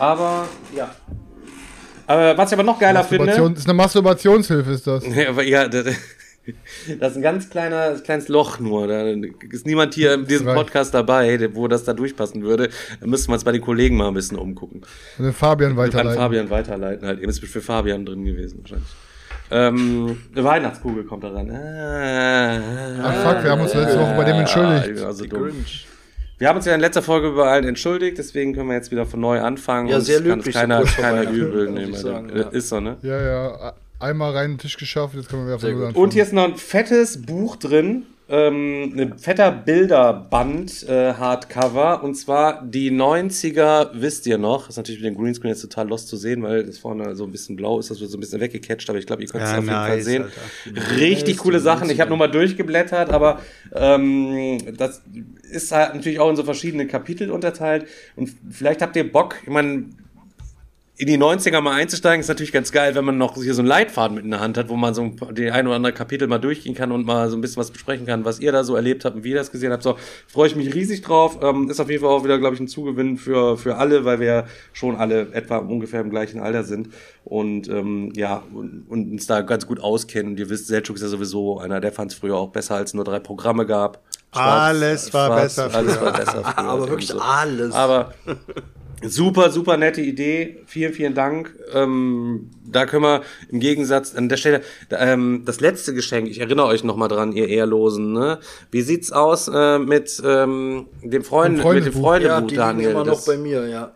[0.00, 0.90] aber ja.
[2.06, 3.26] Aber was ich aber noch geiler finde.
[3.26, 5.06] Masturbation, ist eine Masturbationshilfe, ist das.
[5.06, 5.84] Ja, aber ja, das,
[6.98, 8.88] das ist ein ganz kleiner, kleines Loch nur.
[8.88, 9.06] Da
[9.50, 10.46] ist niemand hier in diesem.
[10.46, 12.70] Podcast dabei, wo das da durchpassen würde.
[13.00, 14.82] Da müssten wir uns bei den Kollegen mal ein bisschen umgucken.
[15.18, 16.20] Und den Fabian An weiterleiten.
[16.20, 17.20] Fabian weiterleiten halt.
[17.20, 18.88] Eben ist für Fabian drin gewesen wahrscheinlich.
[19.52, 21.50] Ähm, eine Weihnachtskugel kommt da ran.
[21.50, 22.60] Ah,
[23.02, 25.04] Ach fuck, wir haben uns letzte Woche bei dem entschuldigt.
[25.04, 25.52] Also dumm.
[26.40, 29.04] Wir haben uns ja in letzter Folge über allen entschuldigt, deswegen können wir jetzt wieder
[29.04, 29.88] von neu anfangen.
[29.88, 31.92] Ja, und sehr es kann löblich, es so keiner, keiner übel nehmen.
[31.92, 32.40] ich sagen, Alter.
[32.44, 32.48] ja.
[32.48, 32.96] Ist so, ne?
[33.02, 33.74] Ja, ja.
[33.98, 35.86] Einmal rein den Tisch geschafft, jetzt können wir wieder von gut.
[35.88, 36.02] anfangen.
[36.02, 38.06] Und hier ist noch ein fettes Buch drin.
[38.32, 45.02] Ähm, ein fetter Bilderband äh, Hardcover und zwar die 90er, wisst ihr noch, ist natürlich
[45.02, 47.80] mit dem Greenscreen jetzt total lost zu sehen, weil das vorne so ein bisschen blau
[47.80, 49.64] ist, das wird so ein bisschen weggecatcht, aber ich glaube, ihr könnt es Ja, auf
[49.64, 50.24] jeden Fall nice, sehen.
[50.24, 50.96] Alter.
[51.00, 51.90] Richtig coole Sachen.
[51.90, 53.40] Ich habe nur mal durchgeblättert, aber
[53.74, 55.02] ähm, das
[55.50, 59.50] ist halt natürlich auch in so verschiedene Kapitel unterteilt und vielleicht habt ihr Bock, ich
[59.50, 59.86] meine,
[61.00, 63.68] in die 90er mal einzusteigen, ist natürlich ganz geil, wenn man noch hier so einen
[63.68, 66.38] Leitfaden mit in der Hand hat, wo man so die ein oder andere Kapitel mal
[66.38, 69.06] durchgehen kann und mal so ein bisschen was besprechen kann, was ihr da so erlebt
[69.06, 69.82] habt und wie ihr das gesehen habt.
[69.82, 71.38] So, freue ich mich riesig drauf.
[71.42, 74.20] Ähm, ist auf jeden Fall auch wieder, glaube ich, ein Zugewinn für, für alle, weil
[74.20, 76.90] wir ja schon alle etwa ungefähr im gleichen Alter sind
[77.24, 80.32] und ähm, ja, und, und uns da ganz gut auskennen.
[80.32, 82.90] Und ihr wisst, Selchuk ist ja sowieso einer, der fand es früher auch besser, als
[82.90, 84.02] es nur drei Programme gab.
[84.32, 86.04] Alles war besser Alles früher.
[86.04, 86.58] war besser früher.
[86.58, 87.18] Aber wirklich so.
[87.18, 87.72] alles.
[87.72, 88.12] Aber
[89.02, 90.58] super, super nette Idee.
[90.66, 91.54] Vielen, vielen Dank.
[91.72, 94.60] Ähm, da können wir im Gegensatz an der Stelle
[94.90, 96.28] ähm, das letzte Geschenk.
[96.28, 98.12] Ich erinnere euch noch mal dran, ihr Ehrlosen.
[98.12, 98.38] Ne?
[98.70, 102.50] Wie sieht's aus äh, mit ähm, dem Freund, Dem mit dem Freundebuch.
[102.50, 102.90] Ja, Daniel?
[102.90, 103.92] immer noch Das- bei mir, ja.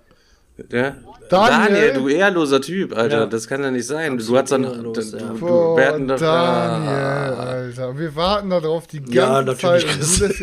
[0.71, 0.95] ja?
[1.31, 1.95] Daniel?
[1.95, 3.21] du ehrloser Typ, Alter.
[3.21, 3.27] Ja.
[3.27, 4.13] Das kann ja nicht sein.
[4.19, 5.25] Du Absolut hast dann, ehrenlos, du, ja.
[5.33, 7.35] du, hatten doch, Daniel, Ah.
[7.45, 7.99] Alter.
[7.99, 10.35] Wir warten da drauf die ganze Ja, natürlich, Zeit.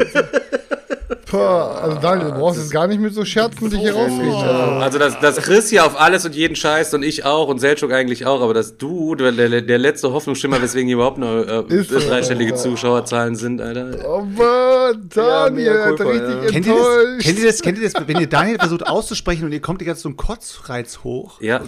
[1.39, 4.81] Also Daniel, du brauchst jetzt gar nicht mit so Scherzen dich hier rausreden.
[4.81, 4.99] Also.
[4.99, 8.25] Dass, dass Chris hier auf alles und jeden scheißt und ich auch und Selchuk eigentlich
[8.25, 11.33] auch, aber dass du, der, der, letzte Hoffnungsschimmer, weswegen hier überhaupt noch
[11.69, 12.55] äh, Ist dreistellige.
[12.55, 14.05] Zuschauerzahlen sind, Alter.
[14.05, 16.49] Aber Daniel, mea Alter, richtig ja.
[16.49, 17.21] Kennt ihr, das, enttäuscht.
[17.21, 19.85] kennt, ihr das, kennt ihr das, wenn ihr Daniel versucht auszusprechen und ihr kommt die
[19.85, 21.41] ganze so ein Kotzreiz hoch?
[21.41, 21.61] Ja.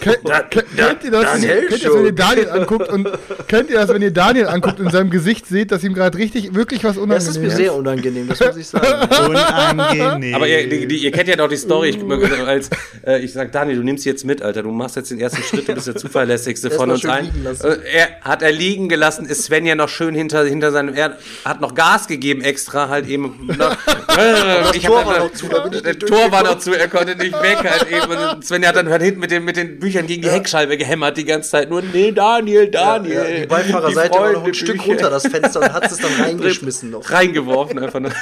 [0.00, 1.24] Kennt, kennt, ihr das?
[1.24, 3.08] Daniel kennt ihr das, wenn ihr Daniel anguckt und
[3.48, 6.18] kennt ihr das, wenn ihr Daniel anguckt und in seinem Gesicht seht, dass ihm gerade
[6.18, 8.81] richtig wirklich was Das unangenehm ist mir sehr unangenehm, das muss ich sagen.
[9.28, 10.34] Unangenehm.
[10.34, 12.70] Aber ihr, die, die, ihr kennt ja doch die Story, ich, als
[13.06, 15.68] äh, ich sag, Daniel, du nimmst jetzt mit, Alter, du machst jetzt den ersten Schritt,
[15.68, 17.30] du bist der zuverlässigste von uns allen.
[17.62, 21.16] Äh, Er hat er liegen gelassen, ist Sven ja noch schön hinter, hinter seinem, er
[21.44, 23.48] hat noch Gas gegeben extra, halt eben.
[23.58, 23.70] Noch,
[24.18, 26.88] äh, ich Tor hab war noch zu, da bin nicht Tor war noch zu, er
[26.88, 28.10] konnte nicht weg halt eben.
[28.36, 31.16] Und Sven hat dann halt hinten mit den, mit den Büchern gegen die Heckscheibe gehämmert
[31.16, 31.70] die ganze Zeit.
[31.70, 33.14] Nur, nee, Daniel, Daniel.
[33.14, 36.90] Ja, die Beifahrerseite war noch ein Stück runter, das Fenster, und hat es dann reingeschmissen
[36.90, 37.10] noch.
[37.10, 38.12] Reingeworfen einfach nur.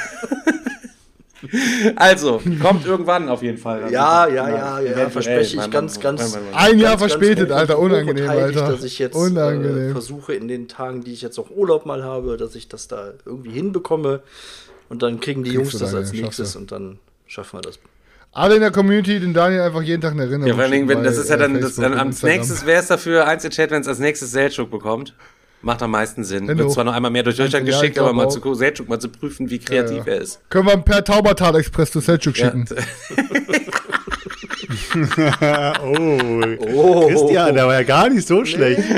[1.96, 3.90] Also, kommt irgendwann auf jeden Fall.
[3.90, 5.11] Ja, ja, ja, ja, Eventuell.
[5.11, 6.38] verspreche ich ganz, ganz.
[6.53, 8.72] Ein Jahr verspätet, Alter, unangenehm, Alter.
[8.72, 9.90] Dass ich jetzt Unangenehm.
[9.90, 12.88] Äh, versuche in den Tagen, die ich jetzt auch Urlaub mal habe, dass ich das
[12.88, 14.20] da irgendwie hinbekomme.
[14.88, 17.79] Und dann kriegen die Kriegst Jungs das als nächstes und dann schaffen wir das.
[18.33, 20.46] Alle in der Community den Daniel einfach jeden Tag eine Erinnerung.
[20.46, 22.37] Ja, vor allen Dingen, wenn, das ist ja äh, dann, das, dann Instagram.
[22.37, 25.14] nächstes wäre es dafür eins in Chat, wenn es als nächstes Selchuk bekommt.
[25.62, 26.49] Macht am meisten Sinn.
[26.49, 28.31] Hände Wird zwar noch einmal mehr durch Deutschland Ja, ich geschickt, aber mal auch.
[28.31, 30.12] zu Selchuk mal zu prüfen, wie kreativ Ja, ja.
[30.14, 30.40] er ist.
[30.49, 32.46] Können wir per Taubertal Express zu Selchuk Ja.
[32.46, 32.64] schicken.
[35.83, 38.83] oh, Oh, Christian, der war ja gar nicht so schlecht.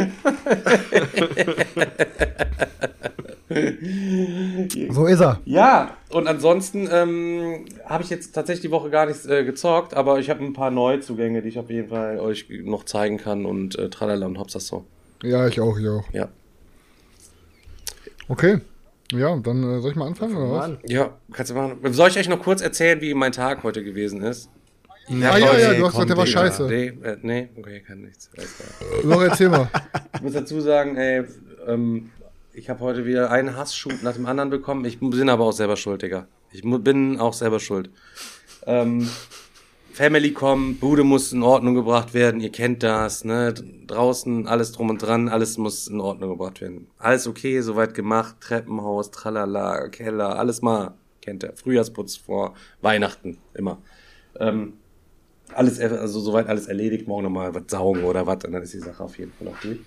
[4.90, 5.40] So ist er.
[5.44, 10.18] Ja, und ansonsten ähm, habe ich jetzt tatsächlich die Woche gar nichts äh, gezockt, aber
[10.20, 13.78] ich habe ein paar Neuzugänge, die ich auf jeden Fall euch noch zeigen kann und
[13.78, 14.84] äh, tralala und hops das so.
[15.22, 16.04] Ja, ich auch, ich auch.
[16.12, 16.28] Ja.
[18.28, 18.60] Okay.
[19.12, 20.70] Ja, dann äh, soll ich mal anfangen, oder was?
[20.84, 21.78] Ja, kannst du machen.
[21.92, 24.48] Soll ich euch noch kurz erzählen, wie mein Tag heute gewesen ist?
[25.08, 26.66] Ah, ja, ja, okay, du hast gesagt, der war scheiße.
[26.66, 28.30] Nee, äh, nee, okay, kann nichts.
[29.02, 29.68] Doch, erzähl mal.
[30.14, 31.24] Ich muss dazu sagen, ey,
[31.66, 32.10] ähm,
[32.54, 34.84] ich habe heute wieder einen Hassschub nach dem anderen bekommen.
[34.84, 36.26] Ich bin aber auch selber schuld, Digga.
[36.52, 37.90] Ich bin auch selber schuld.
[38.66, 39.08] Ähm,
[39.92, 43.52] Family kommen, Bude muss in Ordnung gebracht werden, ihr kennt das, ne?
[43.86, 46.86] Draußen alles drum und dran, alles muss in Ordnung gebracht werden.
[46.98, 51.52] Alles okay, soweit gemacht, Treppenhaus, tralala, Keller, alles mal, kennt ihr.
[51.54, 53.78] Frühjahrsputz vor Weihnachten, immer.
[54.40, 54.74] Ähm,
[55.52, 58.78] alles, also soweit alles erledigt, morgen nochmal was saugen oder was, und dann ist die
[58.78, 59.78] Sache auf jeden Fall auch durch.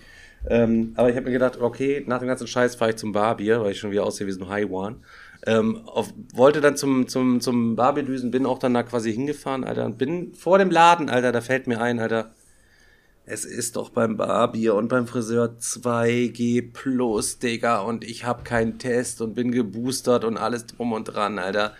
[0.48, 3.62] Ähm, aber ich habe mir gedacht, okay, nach dem ganzen Scheiß fahre ich zum Barbier,
[3.62, 4.98] weil ich schon wieder aussehe wie so ein Haiwan.
[5.46, 9.86] Ähm, auf, wollte dann zum, zum, zum Barbierdüsen, bin auch dann da quasi hingefahren, Alter,
[9.86, 12.32] und bin vor dem Laden, Alter, da fällt mir ein, Alter,
[13.28, 18.78] es ist doch beim Barbier und beim Friseur 2G plus, Digga, und ich habe keinen
[18.78, 21.74] Test und bin geboostert und alles drum und dran, Alter.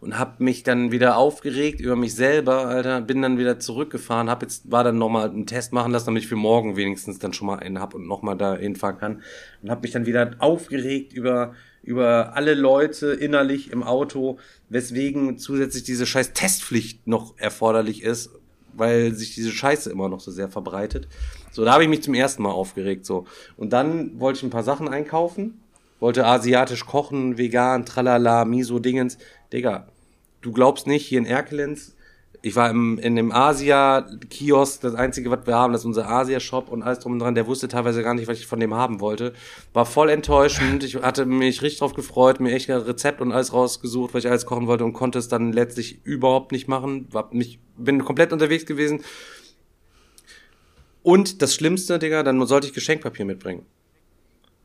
[0.00, 4.42] Und hab mich dann wieder aufgeregt über mich selber, Alter, bin dann wieder zurückgefahren, hab
[4.42, 7.46] jetzt, war dann nochmal einen Test machen lassen, damit ich für morgen wenigstens dann schon
[7.46, 9.22] mal einen hab und nochmal da hinfahren kann.
[9.62, 15.84] Und hab mich dann wieder aufgeregt über, über alle Leute innerlich im Auto, weswegen zusätzlich
[15.84, 18.30] diese scheiß Testpflicht noch erforderlich ist,
[18.74, 21.08] weil sich diese Scheiße immer noch so sehr verbreitet.
[21.50, 23.06] So, da habe ich mich zum ersten Mal aufgeregt.
[23.06, 23.26] So.
[23.56, 25.60] Und dann wollte ich ein paar Sachen einkaufen,
[26.00, 29.16] wollte asiatisch kochen, vegan, tralala, Miso-Dingens.
[29.52, 29.88] Digga,
[30.42, 31.95] du glaubst nicht, hier in Erkelenz,
[32.46, 36.68] ich war im, in dem Asia-Kiosk, das einzige, was wir haben, das ist unser Asia-Shop
[36.68, 39.00] und alles drum und dran, der wusste teilweise gar nicht, was ich von dem haben
[39.00, 39.32] wollte.
[39.72, 43.52] War voll enttäuschend, ich hatte mich richtig drauf gefreut, mir echt ein Rezept und alles
[43.52, 47.08] rausgesucht, was ich alles kochen wollte und konnte es dann letztlich überhaupt nicht machen.
[47.10, 49.00] War mich, bin komplett unterwegs gewesen.
[51.02, 53.66] Und das Schlimmste, Digga, dann sollte ich Geschenkpapier mitbringen.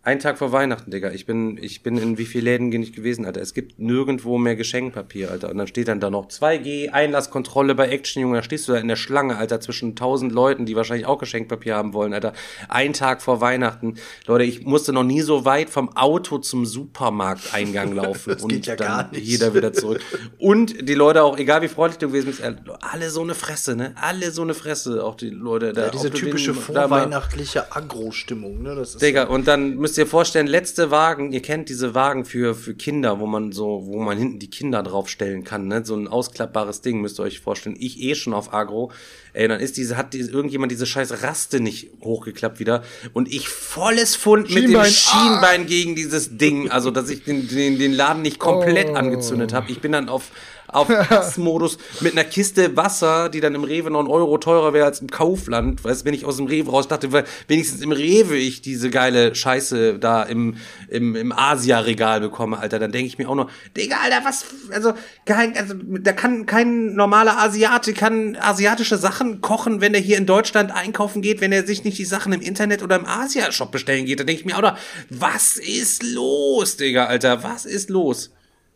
[0.04, 1.12] Ein Tag vor Weihnachten, Digga.
[1.12, 3.40] Ich bin, ich bin in wie viele Läden nicht gewesen, Alter.
[3.40, 5.52] Es gibt nirgendwo mehr Geschenkpapier, Alter.
[5.52, 8.38] Und dann steht dann da noch 2G, Einlasskontrolle bei Action, Junge.
[8.38, 11.76] Da stehst du da in der Schlange, Alter, zwischen tausend Leuten, die wahrscheinlich auch Geschenkpapier
[11.76, 12.34] haben wollen, Alter.
[12.68, 13.94] Ein Tag vor Weihnachten.
[14.26, 18.32] Leute, ich musste noch nie so weit vom Auto zum Supermarkteingang laufen.
[18.42, 19.24] Das geht ja dann gar nicht.
[19.24, 20.00] jeder wieder zurück.
[20.38, 22.42] Und die Leute auch, egal wie freundlich du gewesen bist,
[22.80, 23.94] alle so eine Fresse, ne?
[24.00, 25.86] Alle so eine Fresse, auch die Leute da.
[25.86, 28.74] Ja, diese typische vorweihnachtliche Agro-Stimmung, ne?
[28.76, 32.56] Das ist Digga, und dann müsst ihr vorstellen, letzte Wagen, ihr kennt diese Wagen für,
[32.56, 35.84] für Kinder, wo man so, wo man hinten die Kinder draufstellen kann, ne?
[35.84, 37.76] So ein ausklappbares Ding, müsst ihr euch vorstellen.
[37.78, 38.94] Ich eh schon auf Agro.
[39.34, 42.84] Ey, dann ist diese, hat diese, irgendjemand diese scheiß Raste nicht hochgeklappt wieder.
[43.12, 44.92] Und ich volles Fund mit dem Schienbein.
[44.92, 46.72] Schienbein gegen dieses Ding.
[46.72, 48.94] Also, dass ich den, den, den Laden nicht komplett Oh.
[48.96, 49.70] angezündet habe.
[49.70, 50.32] Ich bin dann auf,
[50.72, 54.86] auf Hassmodus mit einer Kiste Wasser, die dann im Rewe noch einen Euro teurer wäre
[54.86, 55.84] als im Kaufland.
[55.84, 58.90] Weißt du, wenn ich aus dem Rewe raus dachte, weil wenigstens im Rewe ich diese
[58.90, 60.58] geile Scheiße da im,
[60.90, 64.94] im, im Asia-Regal bekomme, Alter, dann denke ich mir auch noch, Digga, Alter, was, also,
[65.26, 70.26] kein, also, da kann kein normaler Asiate, kann asiatische Sachen kochen, wenn er hier in
[70.26, 74.06] Deutschland einkaufen geht, wenn er sich nicht die Sachen im Internet oder im Asia-Shop bestellen
[74.06, 74.20] geht.
[74.20, 74.78] Da denke ich mir auch noch,
[75.10, 78.32] was ist los, Digga, Alter, was ist los?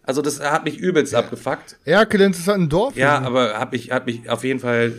[0.05, 1.77] Also das hat mich übelst abgefuckt.
[1.85, 2.95] Erkelenz ist halt ein Dorf.
[2.95, 4.93] Ja, aber hat mich, hat mich auf jeden Fall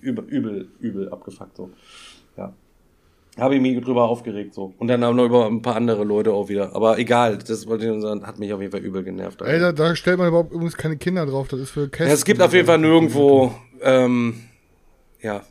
[0.00, 1.70] übel, übel, übel abgefuckt so.
[2.36, 2.54] Ja.
[3.38, 4.74] Habe ich mich drüber aufgeregt so.
[4.78, 6.74] Und dann auch noch über ein paar andere Leute auch wieder.
[6.74, 9.42] Aber egal, das wollte ich nur sagen, hat mich auf jeden Fall übel genervt.
[9.42, 11.46] Ey, da, da stellt man überhaupt übrigens keine Kinder drauf.
[11.48, 12.08] Das ist für Kästen.
[12.08, 14.40] Ja, es gibt auf jeden Fall nirgendwo, ähm,
[15.20, 15.42] ja,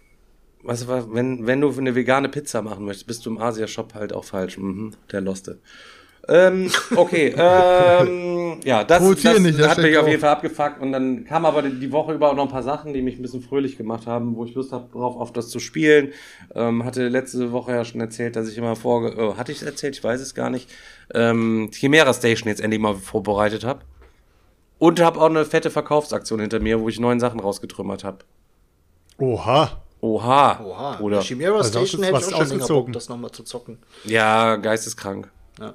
[0.63, 3.93] weißt du was, wenn, wenn du eine vegane Pizza machen möchtest, bist du im Asia-Shop
[3.93, 4.57] halt auch falsch.
[4.57, 5.59] Mhm, der Loste.
[6.29, 10.91] Ähm, okay, ähm, ja, das, das nicht, das hat mich auf jeden Fall abgefuckt und
[10.91, 13.21] dann kam aber die die Woche über auch noch ein paar Sachen, die mich ein
[13.21, 16.11] bisschen fröhlich gemacht haben, wo ich Lust habe, drauf auf das zu spielen.
[16.53, 19.15] Ähm, hatte letzte Woche ja schon erzählt, dass ich immer vorge...
[19.17, 19.95] Oh, hatte ich es erzählt?
[19.95, 20.69] Ich weiß es gar nicht.
[21.13, 23.81] Ähm, Chimera Station jetzt endlich mal vorbereitet habe.
[24.79, 28.19] Und habe auch eine fette Verkaufsaktion hinter mir, wo ich neun Sachen rausgetrümmert habe.
[29.17, 29.81] Oha.
[29.99, 31.21] Oha, Oha, Bruder.
[31.21, 32.85] Chimera Also Station du hätte ich auch schon länger ausgezogen.
[32.85, 33.79] Bock, das nochmal zu zocken.
[34.03, 35.31] Ja, geisteskrank.
[35.59, 35.73] Ja.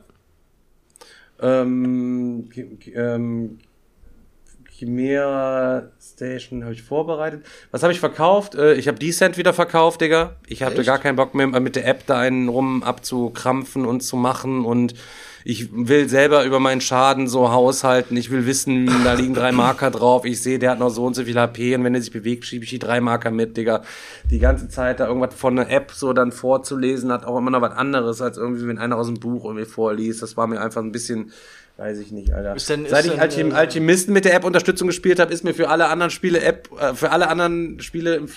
[1.42, 2.48] Ähm,
[2.94, 3.58] ähm,
[4.70, 7.44] Chimera Station habe ich vorbereitet.
[7.70, 8.54] Was habe ich verkauft?
[8.54, 10.36] Äh, ich habe Decent wieder verkauft, Digga.
[10.46, 10.86] Ich hatte Echt?
[10.86, 14.94] gar keinen Bock mehr mit der App da einen rum abzukrampfen und zu machen und
[15.44, 18.16] ich will selber über meinen Schaden so haushalten.
[18.16, 20.24] Ich will wissen, da liegen drei Marker drauf.
[20.24, 22.44] Ich sehe, der hat noch so und so viel HP und wenn er sich bewegt,
[22.44, 23.82] schiebe ich die drei Marker mit, Digga.
[24.30, 27.60] Die ganze Zeit da irgendwas von einer App so dann vorzulesen, hat auch immer noch
[27.60, 30.22] was anderes, als irgendwie, wenn einer aus dem Buch irgendwie vorliest.
[30.22, 31.32] Das war mir einfach ein bisschen,
[31.76, 32.54] weiß ich nicht, Alter.
[32.56, 35.54] Ist denn- ist Seit ich Alchem äh, Alchemisten mit der App-Unterstützung gespielt habe, ist mir
[35.54, 38.28] für alle anderen Spiele App, äh, für alle anderen Spiele im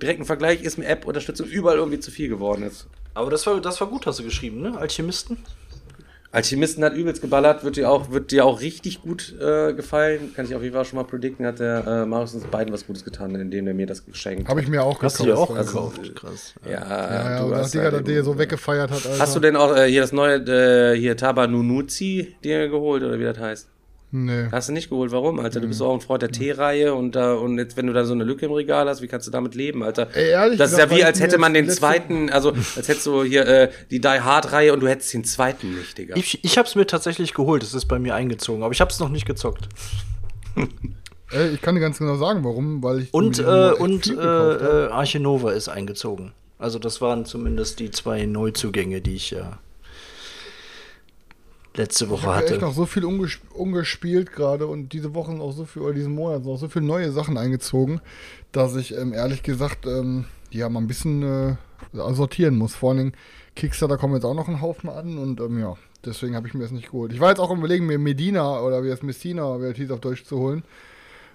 [0.00, 2.86] direkten Vergleich ist mir App-Unterstützung überall irgendwie zu viel geworden jetzt.
[3.14, 4.76] Aber das war, das war gut, hast du geschrieben, ne?
[4.78, 5.36] Alchemisten?
[6.32, 10.32] Alchemisten hat übelst geballert, wird dir auch, wird dir auch richtig gut äh, gefallen.
[10.34, 11.44] Kann ich auf jeden Fall schon mal predikten.
[11.44, 14.62] Hat der äh, Marius uns beiden was Gutes getan, indem er mir das geschenkt Habe
[14.62, 16.14] ich mir auch Hast du dir auch Also, gekauft?
[16.16, 16.54] Krass.
[16.64, 19.18] Ja, Ja, ja, du hast der so weggefeiert hat, Alter.
[19.18, 23.18] Hast du denn auch äh, hier das neue, äh, hier Taba Nunuzi dir geholt oder
[23.18, 23.68] wie das heißt?
[24.14, 24.48] Nee.
[24.52, 25.10] Hast du nicht geholt?
[25.10, 25.60] Warum, Alter?
[25.60, 28.12] Du bist auch ein Freund der Teereihe und da und jetzt, wenn du da so
[28.12, 30.08] eine Lücke im Regal hast, wie kannst du damit leben, Alter?
[30.12, 33.24] Ey, ehrlich das ist ja wie, als hätte man den zweiten, also als hättest du
[33.24, 36.14] hier äh, die Die Hard-Reihe und du hättest den zweiten nicht, Digga.
[36.16, 39.08] Ich, ich hab's mir tatsächlich geholt, es ist bei mir eingezogen, aber ich hab's noch
[39.08, 39.66] nicht gezockt.
[41.30, 43.14] Ey, ich kann dir ganz genau sagen, warum, weil ich.
[43.14, 46.32] Und, äh, und äh, äh, Arche Nova ist eingezogen.
[46.58, 49.58] Also das waren zumindest die zwei Neuzugänge, die ich ja
[51.76, 52.64] letzte Ich Woche habe echt hatte.
[52.64, 56.14] noch so viel unges ungespielt gerade und diese Woche sind auch so viel, oder diesen
[56.14, 58.00] Monat auch so viele neue Sachen eingezogen,
[58.52, 61.56] dass ich ähm, ehrlich gesagt, ähm, ja, mal ein bisschen äh,
[61.92, 62.74] sortieren muss.
[62.74, 63.12] Vor allen Dingen
[63.56, 66.62] Kickstarter kommen jetzt auch noch ein Haufen an und ähm, ja, deswegen habe ich mir
[66.62, 67.12] das nicht geholt.
[67.12, 69.90] Ich war jetzt auch am überlegen, mir Medina oder wie das Messina, wie das hieß
[69.90, 70.62] auf Deutsch zu holen.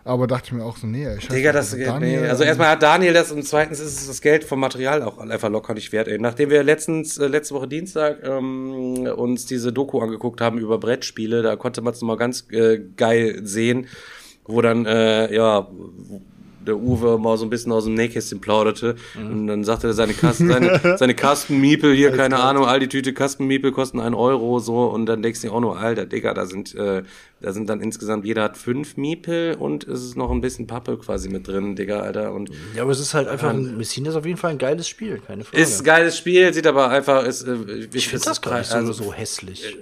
[0.08, 2.28] Aber dachte ich mir auch so, nee, scheiße, Digga, das, Daniel, nee.
[2.28, 5.18] Also ähm, erstmal hat Daniel das und zweitens ist es das Geld vom Material auch
[5.18, 6.08] einfach locker nicht wert.
[6.08, 6.18] Ey.
[6.18, 11.42] Nachdem wir letztens, äh, letzte Woche Dienstag ähm, uns diese Doku angeguckt haben über Brettspiele,
[11.42, 13.88] da konnte man es nochmal ganz äh, geil sehen,
[14.46, 15.68] wo dann, äh, ja,
[16.68, 20.14] der Uwe mal so ein bisschen aus dem Nähkästchen plauderte und dann sagte er, seine,
[20.14, 24.86] Kasten, seine, seine Kastenmiepel hier, keine Ahnung, all die Tüte Kastenmiepel kosten ein Euro so
[24.86, 27.04] und dann denkst du dir auch nur, Alter, Digga, da sind, äh,
[27.42, 30.98] da sind dann insgesamt, jeder hat fünf Miepel und es ist noch ein bisschen Pappe
[30.98, 34.16] quasi mit drin, Digga, Alter und Ja, aber es ist halt einfach, ein Messina ist
[34.16, 35.62] auf jeden Fall ein geiles Spiel, keine Frage.
[35.62, 37.56] ist ein geiles Spiel, sieht aber einfach, ist, äh,
[37.94, 39.78] ich finde das gar nicht so, so hässlich.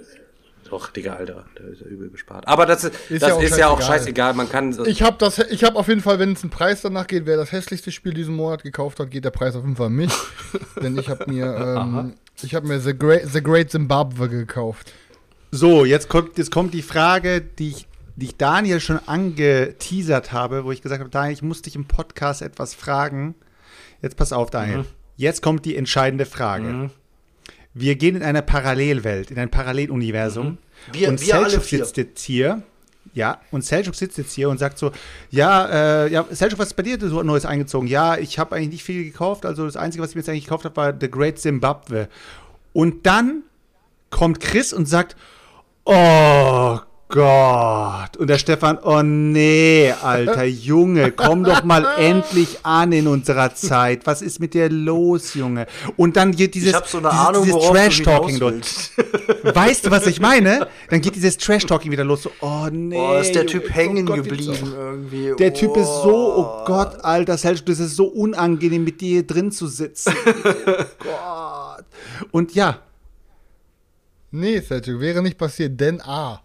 [0.70, 2.46] Doch, Digga, Alter, da ist ja übel gespart.
[2.48, 4.34] Aber das, ist, Ist das ja auch ist ja auch scheißegal.
[4.34, 7.06] man kann, Ich habe das, ich habe auf jeden Fall, wenn es einen Preis danach
[7.06, 9.86] geht, wer das hässlichste Spiel diesen Monat gekauft hat, geht der Preis auf jeden Fall
[9.86, 10.12] an mich.
[10.82, 14.92] Denn ich habe mir, ähm, ich habe mir The Great, The Great Zimbabwe gekauft.
[15.50, 20.64] So, jetzt kommt, jetzt kommt die Frage, die ich, die ich Daniel schon angeteasert habe,
[20.64, 23.34] wo ich gesagt habe, Daniel, ich muss dich im Podcast etwas fragen.
[24.02, 24.84] Jetzt pass auf, Daniel.
[25.16, 26.90] Jetzt kommt die entscheidende Frage.
[27.78, 30.56] Wir gehen in eine Parallelwelt, in ein Paralleluniversum.
[30.92, 32.62] Wir- und wir Selchuk sitzt jetzt hier.
[33.12, 34.92] Ja, und Selchuk sitzt jetzt hier und sagt so,
[35.30, 37.86] ja, äh, ja, Selchuk, was ist bei dir so Neues eingezogen?
[37.86, 40.44] Ja, ich habe eigentlich nicht viel gekauft, also das Einzige, was ich mir jetzt eigentlich
[40.44, 42.08] gekauft habe, war The Great Zimbabwe.
[42.72, 43.42] Und dann
[44.08, 45.14] kommt Chris und sagt,
[45.84, 48.16] oh Gott.
[48.16, 54.06] Und der Stefan, oh nee, alter Junge, komm doch mal endlich an in unserer Zeit.
[54.06, 55.66] Was ist mit dir los, Junge?
[55.96, 58.90] Und dann geht dieses, ich so eine dieses, Ahnung, dieses Trash-Talking du los.
[59.54, 60.66] Weißt du, was ich meine?
[60.90, 62.24] Dann geht dieses Trash-Talking wieder los.
[62.24, 62.98] So, oh nee.
[62.98, 65.32] Oh, ist der Junge, Typ oh hängen Gott, geblieben irgendwie.
[65.38, 66.62] Der Typ ist so, Oh.
[66.62, 70.12] oh Gott, alter Selch, das ist so unangenehm, mit dir hier drin zu sitzen.
[70.26, 71.84] oh Gott.
[72.32, 72.80] Und ja,
[74.32, 76.42] Nee, Selchuk, wäre nicht passiert, denn A.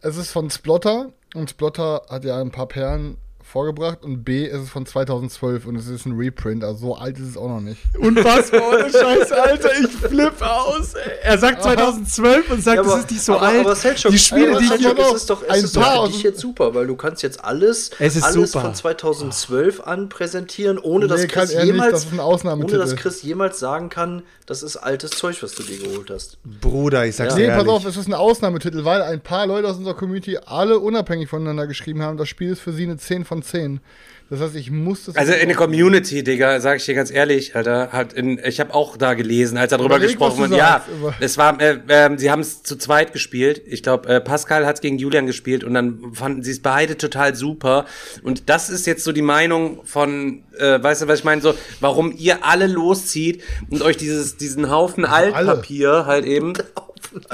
[0.00, 4.62] Es ist von Splotter und Splotter hat ja ein paar Perlen vorgebracht und B, es
[4.64, 7.60] ist von 2012 und es ist ein Reprint, also so alt ist es auch noch
[7.60, 7.80] nicht.
[7.98, 10.94] unfassbar, ohne Scheiße, Alter, ich flipp aus.
[10.94, 11.02] Ey.
[11.22, 13.60] Er sagt 2012 und sagt, Ja, das ist nicht so aber, alt.
[13.60, 16.12] Aber Selchuk, die Spiele, aber die ich hier es ist doch, es ist doch für
[16.12, 18.64] dich jetzt super, weil du kannst jetzt alles, Es ist alles super.
[18.66, 22.20] von 2012 an präsentieren, ohne dass Nee, kann Chris er nicht, jemals, das ist ein
[22.20, 22.76] Ausnahmetitel.
[22.80, 26.38] ohne dass Chris jemals sagen kann, das ist altes Zeug, was du dir geholt hast.
[26.60, 27.38] Bruder, ich sag's Ja.
[27.40, 30.38] dir Nee, pass auf, es ist ein Ausnahmetitel, weil ein paar Leute aus unserer Community
[30.46, 33.80] alle unabhängig voneinander geschrieben haben, das Spiel ist für sie eine 10 von 10.
[34.28, 35.14] Das heißt, ich muss das.
[35.14, 38.74] Also in der Community, Digga, sag ich dir ganz ehrlich, Alter, hat in, ich habe
[38.74, 40.58] auch da gelesen, als darüber Überleg, gesprochen wird.
[40.58, 40.84] Ja,
[41.20, 43.62] es war, äh, ähm, sie haben es zu zweit gespielt.
[43.66, 46.96] Ich glaube, äh, Pascal hat es gegen Julian gespielt und dann fanden sie es beide
[46.96, 47.86] total super.
[48.24, 51.54] Und das ist jetzt so die Meinung von, äh, weißt du, was ich meine, so,
[51.78, 56.54] warum ihr alle loszieht und euch dieses, diesen Haufen Altpapier halt eben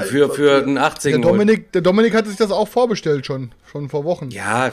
[0.05, 3.89] für, für einen 18 der, Dominik, der Dominik hatte sich das auch vorbestellt schon, schon
[3.89, 4.29] vor Wochen.
[4.29, 4.71] Ja,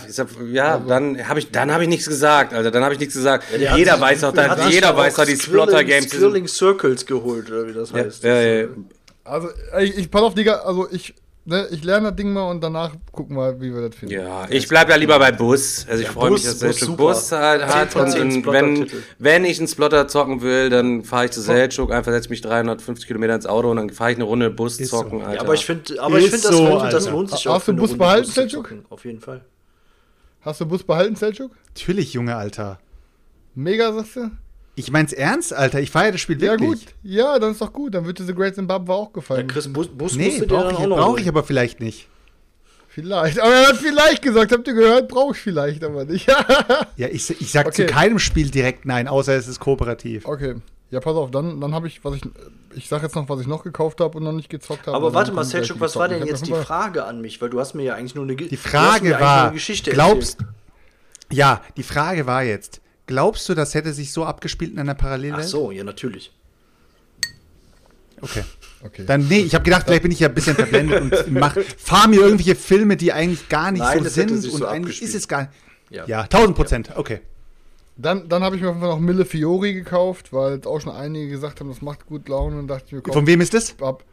[0.53, 2.71] ja, dann habe ich, dann habe ich nichts gesagt, Alter.
[2.71, 3.45] Dann habe ich nichts gesagt.
[3.53, 6.19] hat jeder sich- weiß doch, der da, hat jeder weiß doch, die Splotter Games sind.
[6.21, 8.25] Squirrling Circles geholt, oder wie das Ja, heißt.
[8.25, 8.69] ja, ja.
[9.25, 9.49] Also,
[9.81, 11.15] ich, ich pass auf, Digga, also ich,
[11.51, 14.15] ne, ich lerne das Ding mal und danach gucken wir, wie wir das finden.
[14.15, 15.85] Ja, ich bleib ja lieber bei Bus.
[15.89, 17.91] Also ich freue mich, dass der Bus halt hat.
[17.93, 21.33] 10 von Und, 10 und wenn, wenn ich einen Splotter zocken will, dann fahre ich
[21.33, 24.49] zu Selchuk, einfach setze mich 350 Kilometer ins Auto und dann fahre ich eine Runde
[24.51, 24.99] Bus Ist so.
[25.03, 25.35] zocken, Alter.
[25.35, 27.11] Ja, aber ich finde, aber ich Ist finde, das, so, lohnt- das Alter.
[27.17, 27.55] lohnt sich Hast auch.
[27.55, 28.69] du für eine Bus Runde behalten, Bus zu Selchuk?
[28.69, 29.41] zocken, Auf jeden Fall.
[30.43, 31.51] Hast du Bus behalten, Selchuk?
[31.75, 32.79] Natürlich, Junge, Alter.
[33.55, 34.31] Mega, sagst du?
[34.81, 35.81] Ich mein's ernst, Alter.
[35.81, 36.69] Ich feiere das Spiel Ja, wirklich.
[36.87, 36.95] gut.
[37.03, 37.95] Ja, dann ist doch gut.
[37.95, 39.47] Dann wird diese Great Zimbabwe auch Ja, gefallen.
[39.47, 42.09] Chris, Bus, Bus musst Nee, brauche ich, auch noch brauch ich aber vielleicht nicht.
[42.89, 43.39] Vielleicht.
[43.39, 44.51] Aber er hat vielleicht gesagt.
[44.53, 45.09] Habt ihr gehört?
[45.09, 46.27] Brauche ich vielleicht, aber nicht.
[46.97, 47.87] Ja, ich, ich sag Okay.
[47.87, 50.27] zu keinem Spiel direkt nein, außer es ist kooperativ.
[50.27, 50.57] okay.
[50.91, 52.23] Ja, pass auf, dann, dann habe ich, was ich,
[52.75, 54.97] ich sag jetzt noch, was ich noch gekauft habe und noch nicht gezockt habe.
[54.97, 57.41] Aber warte mal, Selchuk, was war denn jetzt die Frage an mich?
[57.41, 60.57] Weil du hast mir ja eigentlich nur eine Die Frage war, eine Geschichte glaubst, erzählt.
[61.33, 62.81] ja, die Frage war jetzt,
[63.11, 65.43] glaubst du, das hätte sich so abgespielt in einer Parallelwelt?
[65.45, 66.33] Ach so, ja, natürlich.
[68.21, 68.45] Okay.
[68.83, 69.05] Okay.
[69.07, 72.09] Dann, nee, ich habe gedacht, vielleicht bin ich ja ein bisschen verblendet und mach, fahr
[72.09, 74.67] mir irgendwelche Filme, die eigentlich gar nicht Nein, so das hätte sind sich und so
[74.67, 75.11] eigentlich abgespielt.
[75.11, 75.53] ist es gar nicht.
[75.91, 76.07] Ja.
[76.07, 77.21] Ja, 1000 Prozent, okay.
[77.97, 80.93] Dann, dann habe ich mir auf jeden Fall noch Mille Fiori gekauft, weil auch schon
[80.93, 83.53] einige gesagt haben, das macht gut Laune und dachte ich mir, komm, Von wem ist
[83.53, 83.75] das?
[83.81, 84.05] ab.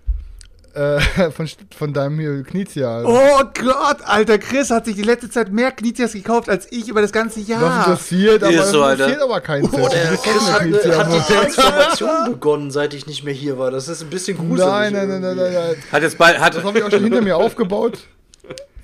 [0.77, 2.97] Äh, von, von deinem hier Knizia.
[2.97, 3.09] Alter.
[3.09, 7.01] Oh Gott, Alter, Chris hat sich die letzte Zeit mehr Knitias gekauft als ich über
[7.01, 7.79] das ganze Das Jahr.
[7.87, 9.93] interessiert, aber Ist das so, interessiert aber keinen Oh, Cent.
[9.93, 11.33] Der Das ist Chris hat, Knizia, hat die.
[11.33, 13.71] Transformation begonnen, seit ich nicht mehr hier war.
[13.71, 14.65] Das ist ein bisschen gruselig.
[14.65, 15.75] Nein, nein, nein, nein, nein, nein.
[15.91, 17.99] Hat jetzt bald, hat, Das habe ich auch schon hinter mir aufgebaut.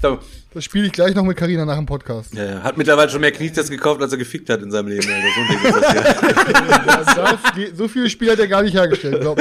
[0.04, 0.20] So,
[0.54, 2.34] Das spiele ich gleich noch mit Karina nach dem Podcast.
[2.36, 5.08] ja, ja, hat mittlerweile schon mehr Knietest gekauft, als er gefickt hat in seinem Leben.
[5.10, 5.26] Also
[5.64, 7.16] das.
[7.16, 9.38] Das, so viele Spiele hat er gar nicht hergestellt, glaub.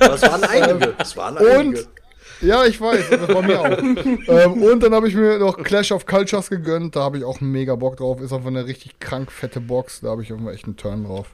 [0.00, 0.94] Das waren einige.
[0.98, 1.58] Das waren einige.
[1.58, 1.88] Und,
[2.40, 3.78] ja, ich weiß, das war mir auch.
[3.78, 6.96] ähm, und dann habe ich mir noch Clash of Cultures gegönnt.
[6.96, 8.20] Da habe ich auch mega Bock drauf.
[8.20, 10.00] Ist einfach eine richtig krank fette Box.
[10.00, 11.28] Da habe ich einfach echt einen Turn drauf.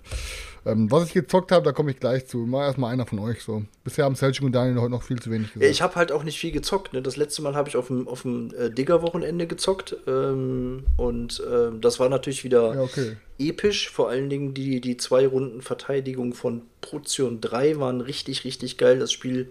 [0.69, 2.39] Ähm, was ich gezockt habe, da komme ich gleich zu.
[2.39, 3.65] Mal erstmal einer von euch so.
[3.85, 5.71] Bisher haben Selchuk und Daniel heute noch viel zu wenig gesagt.
[5.71, 6.93] Ich habe halt auch nicht viel gezockt.
[6.93, 7.01] Ne?
[7.03, 9.97] Das letzte Mal habe ich auf dem, auf dem äh, Digger-Wochenende gezockt.
[10.07, 13.17] Ähm, und ähm, das war natürlich wieder Ja, okay.
[13.39, 13.89] episch.
[13.91, 18.99] Vor allen Dingen die, die zwei Runden Verteidigung von Prozion 3 waren richtig, richtig geil.
[18.99, 19.51] Das Spiel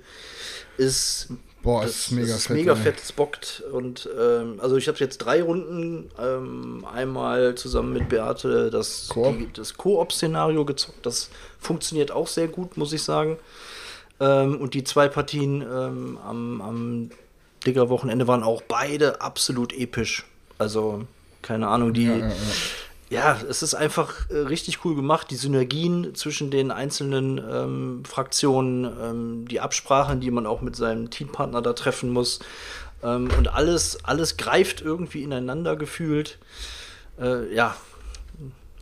[0.78, 1.30] ist.
[1.64, 2.78] Boah, das, ist mega das ist fett, mega ey.
[2.78, 3.64] fett, es bockt.
[3.72, 9.10] Und ähm, also ich habe jetzt drei Runden ähm, einmal zusammen mit Beate das
[9.76, 11.06] Koop-Szenario gezockt.
[11.06, 11.30] Das
[11.60, 13.38] funktioniert auch sehr gut, muss ich sagen.
[14.20, 17.10] Ähm, und die zwei Partien ähm, am, am
[17.66, 20.26] Digger-Wochenende waren auch beide absolut episch.
[20.58, 21.06] Also,
[21.42, 22.06] keine Ahnung, die.
[22.06, 22.34] Ja, ja, Ja,
[23.10, 25.32] es ist einfach äh, richtig cool gemacht.
[25.32, 31.10] Die Synergien zwischen den einzelnen ähm, Fraktionen, ähm, die Absprachen, die man auch mit seinem
[31.10, 32.40] Teampartner da treffen muss.
[33.04, 36.38] Ähm, und alles, alles greift irgendwie ineinander gefühlt.
[37.20, 37.76] Äh, ja,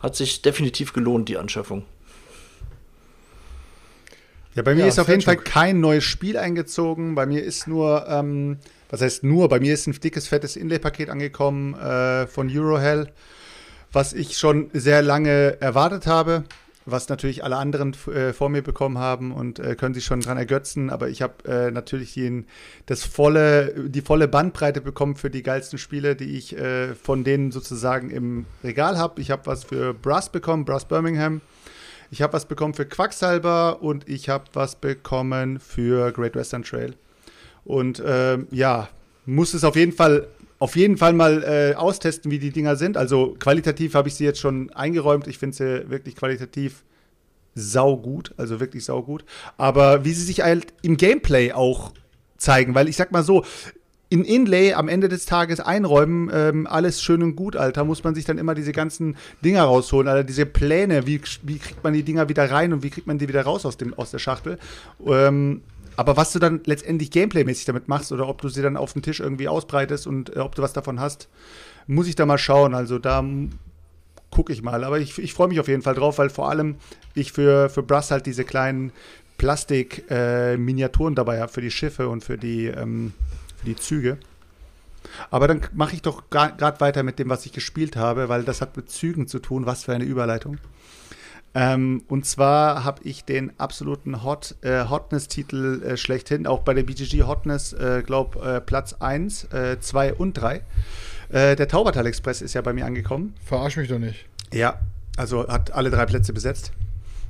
[0.00, 1.84] hat sich definitiv gelohnt, die Anschaffung.
[4.54, 7.14] Ja, bei mir Ja, ist auf jeden Fall kein neues Spiel eingezogen.
[7.14, 8.58] Bei mir ist nur, ähm,
[8.88, 13.12] was heißt nur, bei mir ist ein dickes, fettes Inlay-Paket angekommen äh, von Eurohell,
[13.92, 16.44] was ich schon sehr lange erwartet habe,
[16.86, 20.38] was natürlich alle anderen äh, vor mir bekommen haben und äh, können sich schon dran
[20.38, 20.88] ergötzen.
[20.88, 22.46] Aber ich habe äh, natürlich den,
[22.86, 27.50] das volle, die volle Bandbreite bekommen für die geilsten Spiele, die ich äh, von denen
[27.50, 29.20] sozusagen im Regal habe.
[29.20, 31.40] Ich habe was für Brass bekommen, Brass Birmingham.
[32.12, 36.94] Ich habe was bekommen für Quacksalber und ich habe was bekommen für Great Western Trail.
[37.64, 38.88] Und ähm, ja,
[39.26, 40.28] muss es auf jeden Fall
[40.58, 42.96] auf jeden Fall mal äh, austesten, wie die Dinger sind.
[42.96, 45.26] Also qualitativ habe ich sie jetzt schon eingeräumt.
[45.26, 46.84] Ich finde sie wirklich qualitativ
[47.54, 49.24] saugut, also wirklich saugut.
[49.56, 51.92] Aber wie sie sich halt im Gameplay auch
[52.38, 53.44] zeigen, weil ich sag mal so,
[54.08, 58.14] in Inlay am Ende des Tages einräumen, ähm, alles schön und gut, Alter, muss man
[58.14, 62.04] sich dann immer diese ganzen Dinger rausholen, Alter, diese Pläne, wie, wie kriegt man die
[62.04, 64.58] Dinger wieder rein und wie kriegt man die wieder raus aus, dem, aus der Schachtel.
[65.04, 65.62] Ähm,
[65.96, 69.02] aber was du dann letztendlich gameplaymäßig damit machst oder ob du sie dann auf den
[69.02, 71.28] Tisch irgendwie ausbreitest und äh, ob du was davon hast,
[71.86, 72.74] muss ich da mal schauen.
[72.74, 73.24] Also da
[74.30, 74.84] gucke ich mal.
[74.84, 76.76] Aber ich, ich freue mich auf jeden Fall drauf, weil vor allem
[77.14, 78.92] ich für, für Brass halt diese kleinen
[79.38, 83.12] Plastik-Miniaturen dabei habe für die Schiffe und für die, ähm,
[83.56, 84.18] für die Züge.
[85.30, 88.60] Aber dann mache ich doch gerade weiter mit dem, was ich gespielt habe, weil das
[88.60, 89.66] hat mit Zügen zu tun.
[89.66, 90.58] Was für eine Überleitung.
[91.58, 96.82] Ähm, und zwar habe ich den absoluten Hot, äh, Hotness-Titel äh, schlechthin, auch bei der
[96.82, 99.48] BGG Hotness, äh, glaube äh, Platz 1,
[99.80, 100.60] 2 und 3.
[101.30, 103.34] Äh, der Taubertal Express ist ja bei mir angekommen.
[103.42, 104.26] Verarsch mich doch nicht.
[104.52, 104.80] Ja,
[105.16, 106.72] also hat alle drei Plätze besetzt.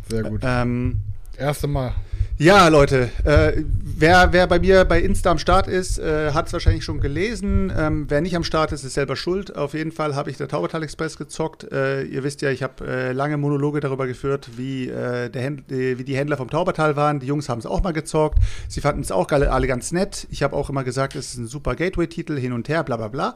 [0.09, 0.41] Sehr gut.
[0.45, 1.01] Ähm,
[1.39, 1.95] Erste Mal.
[2.39, 3.63] ja, Leute, äh,
[3.99, 7.71] wer, wer bei mir bei Insta am Start ist, äh, hat es wahrscheinlich schon gelesen.
[7.77, 9.55] Ähm, wer nicht am Start ist, ist selber schuld.
[9.55, 11.71] Auf jeden Fall habe ich der Taubertal Express gezockt.
[11.71, 15.71] Äh, ihr wisst ja, ich habe äh, lange Monologe darüber geführt, wie, äh, der Händ
[15.71, 17.21] äh, wie die Händler vom Taubertal waren.
[17.21, 18.39] Die Jungs haben es auch mal gezockt.
[18.69, 20.27] Sie fanden es auch alle, ganz nett.
[20.31, 23.09] Ich habe auch immer gesagt, es ist ein super Gateway-Titel, hin und her, bla bla
[23.09, 23.35] bla.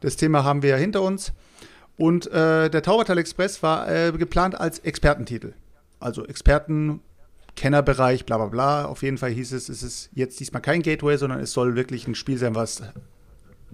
[0.00, 1.32] Das Thema haben wir ja hinter uns.
[1.96, 5.52] Und der Taubertal Express war geplant als Expertentitel.
[6.00, 7.00] Also Experten,
[7.56, 8.84] Kennerbereich, bla bla bla.
[8.86, 12.06] Auf jeden Fall hieß es, es ist jetzt diesmal kein Gateway, sondern es soll wirklich
[12.06, 12.82] ein Spiel sein, was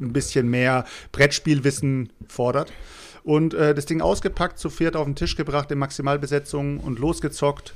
[0.00, 2.72] ein bisschen mehr Brettspielwissen fordert.
[3.22, 7.74] Und äh, das Ding ausgepackt, zu viert auf den Tisch gebracht in Maximalbesetzung und losgezockt.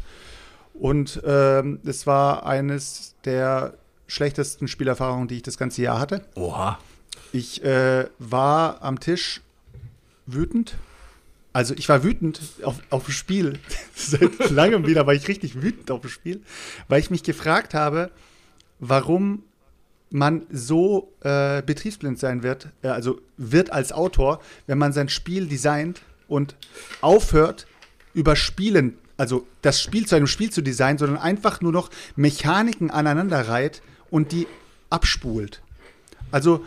[0.73, 3.75] Und ähm, es war eines der
[4.07, 6.25] schlechtesten Spielerfahrungen, die ich das ganze Jahr hatte.
[6.35, 6.79] Oha.
[7.33, 9.43] Ich äh, war am Tisch
[10.27, 10.77] wütend,
[11.55, 13.61] Also ich war wütend auf, auf das Spiel.
[13.95, 16.43] Seit langem wieder war ich richtig wütend auf das Spiel,
[16.89, 18.11] weil ich mich gefragt habe,
[18.81, 19.45] warum
[20.11, 25.47] man so äh, betriebsblind sein wird, äh, also wird als Autor, wenn man sein Spiel
[25.47, 26.57] designt und
[27.01, 27.67] aufhört,
[28.15, 32.91] über Spielen, also das Spiel zu einem Spiel zu designen, sondern einfach nur noch Mechaniken
[32.91, 33.81] aneinander reiht
[34.11, 34.49] und die
[34.91, 35.63] abspult.
[36.33, 36.65] Also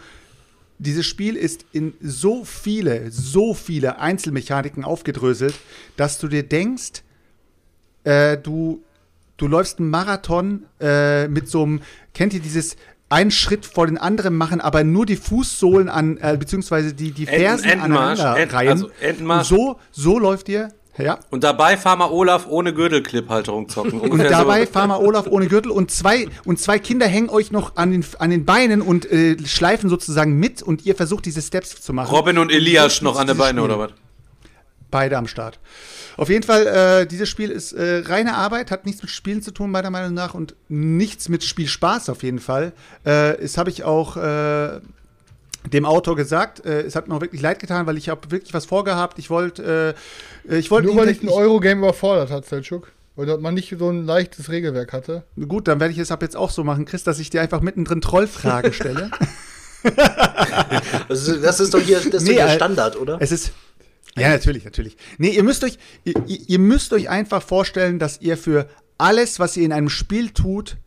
[0.80, 5.56] dieses Spiel ist in so viele, so viele Einzelmechaniken aufgedröselt,
[5.96, 7.04] dass du dir denkst,
[8.04, 8.84] äh, du,
[9.38, 11.82] du läufst einen Marathon äh, mit so einem,
[12.14, 12.76] kennt ihr dieses
[13.10, 17.26] einen Schritt vor den anderen machen, aber nur die Fußsohlen an, äh, beziehungsweise die, die
[17.26, 18.70] Fersen Enten- Entenmarsch, aneinander Enten- reihen.
[18.70, 19.52] also Entenmarsch.
[19.52, 21.20] Und so, so läuft ihr, ja.
[21.30, 24.00] Und dabei Farmer Olaf ohne Gürtelclip-Halterung zocken.
[24.00, 24.72] Und dabei so.
[24.72, 28.30] Farmer Olaf ohne Gürtel und zwei, und zwei Kinder hängen euch noch an den, an
[28.30, 32.14] den Beinen und äh, schleifen sozusagen mit und ihr versucht diese Steps zu machen.
[32.14, 33.92] Robin und Elias so noch an den Beinen, oder was?
[34.90, 35.60] Beide am Start.
[36.16, 39.52] Auf jeden Fall, äh, dieses Spiel ist äh, reine Arbeit, hat nichts mit Spielen zu
[39.52, 42.74] tun, meiner Meinung nach, und nichts mit Spielspaß auf jeden Fall.
[43.04, 44.80] Äh, das habe ich auch äh,
[45.70, 46.66] dem Autor gesagt.
[46.66, 49.20] Äh, es hat mir auch wirklich leid getan, weil ich habe wirklich was vorgehabt.
[49.20, 49.96] Ich wollte,
[50.48, 52.92] äh, ich wollte Nur weil ich ein Eurogame überfordert hat, Selchuk.
[53.16, 55.24] Weil man nicht so ein leichtes Regelwerk hatte.
[55.48, 57.62] Gut, dann werde ich es ab jetzt auch so machen, Chris, dass ich dir einfach
[57.62, 59.12] mittendrin Trollfragen stelle.
[61.08, 63.18] Das ist, das ist doch hier, das ist Nee, doch hier äh, Standard, oder?
[63.22, 63.52] Es ist.
[64.18, 64.98] Ja, natürlich, natürlich.
[65.18, 69.56] Nee, ihr müsst euch, ihr, ihr müsst euch einfach vorstellen, dass ihr für alles, was
[69.56, 70.78] ihr in einem Spiel tut,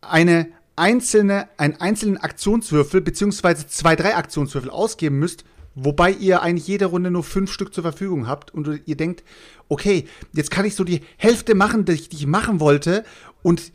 [0.00, 5.44] eine einzelne, einen einzelnen Aktionswürfel beziehungsweise zwei, drei Aktionswürfel ausgeben müsst,
[5.74, 9.22] wobei ihr eigentlich jede Runde nur fünf Stück zur Verfügung habt und ihr denkt,
[9.68, 13.04] okay, jetzt kann ich so die Hälfte machen, die ich, die ich machen wollte
[13.42, 13.72] und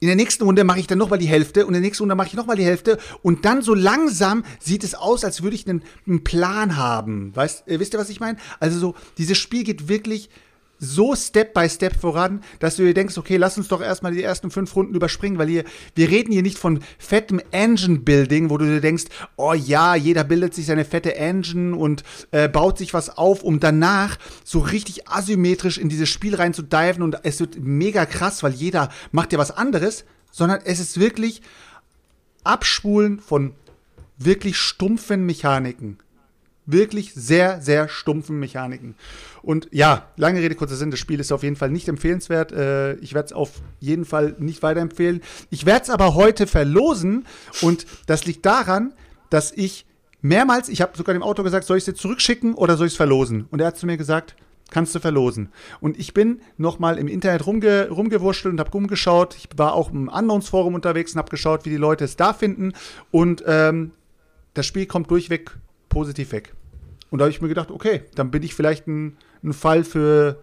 [0.00, 2.14] in der nächsten Runde mache ich dann nochmal die Hälfte und in der nächsten Runde
[2.14, 5.68] mache ich nochmal die Hälfte und dann so langsam sieht es aus, als würde ich
[5.68, 7.34] einen, einen Plan haben.
[7.34, 8.38] Weißt, äh, wisst ihr, was ich meine?
[8.60, 10.30] Also so, dieses Spiel geht wirklich
[10.78, 14.22] so Step by Step voran, dass du dir denkst, okay, lass uns doch erstmal die
[14.22, 15.64] ersten fünf Runden überspringen, weil hier,
[15.94, 19.06] wir reden hier nicht von fettem Engine-Building, wo du dir denkst,
[19.36, 23.60] oh ja, jeder bildet sich seine fette Engine und äh, baut sich was auf, um
[23.60, 28.42] danach so richtig asymmetrisch in dieses Spiel rein zu diven und es wird mega krass,
[28.42, 31.42] weil jeder macht ja was anderes, sondern es ist wirklich
[32.44, 33.52] Abspulen von
[34.18, 35.98] wirklich stumpfen Mechaniken
[36.68, 38.94] wirklich sehr, sehr stumpfen Mechaniken.
[39.48, 42.52] Und ja, lange Rede, kurzer Sinn, das Spiel ist auf jeden Fall nicht empfehlenswert.
[42.52, 45.22] Äh, ich werde es auf jeden Fall nicht weiterempfehlen.
[45.48, 47.24] Ich werde es aber heute verlosen
[47.62, 48.92] und das liegt daran,
[49.30, 49.86] dass ich
[50.20, 52.92] mehrmals, ich habe sogar dem Autor gesagt, soll ich es jetzt zurückschicken oder soll ich
[52.92, 53.46] es verlosen?
[53.50, 54.36] Und er hat zu mir gesagt,
[54.70, 55.48] kannst du verlosen.
[55.80, 59.34] Und ich bin noch mal im Internet rumge rumgewurschtelt und habe rumgeschaut.
[59.34, 62.74] Ich war auch im Unknowns-Forum unterwegs und habe geschaut, wie die Leute es da finden.
[63.10, 63.92] Und ähm,
[64.52, 65.56] das Spiel kommt durchweg
[65.88, 66.52] positiv weg.
[67.10, 70.40] Und da habe ich mir gedacht, okay, dann bin ich vielleicht ein, ein Fall für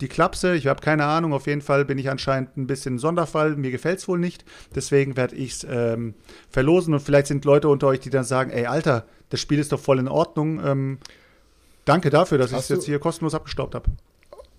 [0.00, 0.54] die Klapse.
[0.54, 1.32] Ich habe keine Ahnung.
[1.32, 3.56] Auf jeden Fall bin ich anscheinend ein bisschen ein Sonderfall.
[3.56, 4.44] Mir gefällt es wohl nicht.
[4.74, 6.14] Deswegen werde ich es ähm,
[6.50, 6.94] verlosen.
[6.94, 9.80] Und vielleicht sind Leute unter euch, die dann sagen, ey, Alter, das Spiel ist doch
[9.80, 10.64] voll in Ordnung.
[10.64, 10.98] Ähm,
[11.84, 13.90] danke dafür, dass ich es jetzt hier kostenlos abgestaubt habe.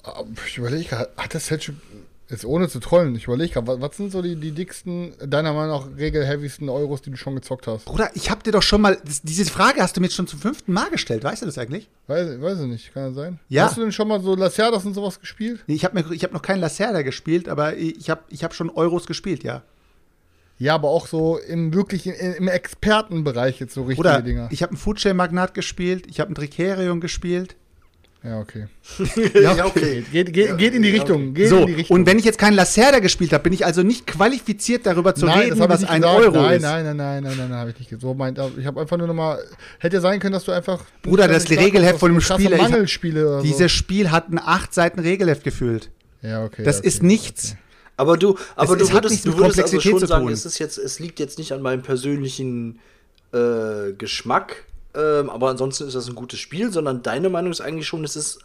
[0.04, 1.76] Aber Ich überlege gerade, hat das Selchuk,
[2.30, 5.54] jetzt ohne zu trollen, ich überlege gerade, was, was sind so die, die dicksten, deiner
[5.54, 7.86] Meinung nach regelheavysten Euros, die du schon gezockt hast?
[7.86, 10.28] Bruder, ich habe dir doch schon mal, das, diese Frage hast du mir jetzt schon
[10.28, 11.24] zum fünften Mal gestellt.
[11.24, 11.90] Weißt du das eigentlich?
[12.08, 13.40] Weiß, weiß ich nicht, kann das sein?
[13.50, 13.66] Ja.
[13.66, 15.64] Hast du denn schon mal so Lacerdas und sowas gespielt?
[15.68, 19.08] Nee, Ich habe hab noch keinen Lacerda gespielt, aber ich habe ich hab schon Euros
[19.08, 19.64] gespielt, ja.
[20.60, 24.50] Ja, aber auch so im wirklich in, im Expertenbereich jetzt so richtige Oder Dinger.
[24.52, 27.56] ich habe einen Foodchain-Magnat gespielt, ich habe einen Tricerion gespielt.
[28.22, 28.68] Ja, okay.
[29.42, 30.04] ja, okay.
[30.12, 31.34] Geht, geht, geht in die Richtung.
[31.34, 31.96] Geht so, in die Richtung.
[32.00, 35.26] und wenn ich jetzt keinen Lacerda gespielt habe, bin ich also nicht qualifiziert darüber zu
[35.26, 36.20] nein, reden, was ein gesagt.
[36.26, 36.62] Euro nein, ist.
[36.64, 38.38] Nein, nein, nein, nein, nein, nein, habe ich nicht so meint.
[38.58, 39.40] Ich habe einfach nur noch mal
[39.80, 43.72] hätte ja sein können, dass du einfach Bruder, das Regelheft von dem ich- Mangelspiele Dieses
[43.72, 45.90] Spiel hat ein acht Seiten Regelheft gefüllt.
[46.22, 46.28] so.
[46.28, 46.64] Ja, okay.
[46.64, 47.56] Das okay, ist nichts.
[47.96, 50.46] Aber du, aber Es- du es hat würdest, du würdest also Komplexität schon sagen, es
[50.46, 52.80] ist jetzt, es liegt jetzt nicht an meinem persönlichen
[53.34, 54.66] äh, Geschmack,
[54.96, 58.16] ähm, aber ansonsten ist das ein gutes Spiel, sondern deine Meinung ist eigentlich schon, es
[58.16, 58.40] ist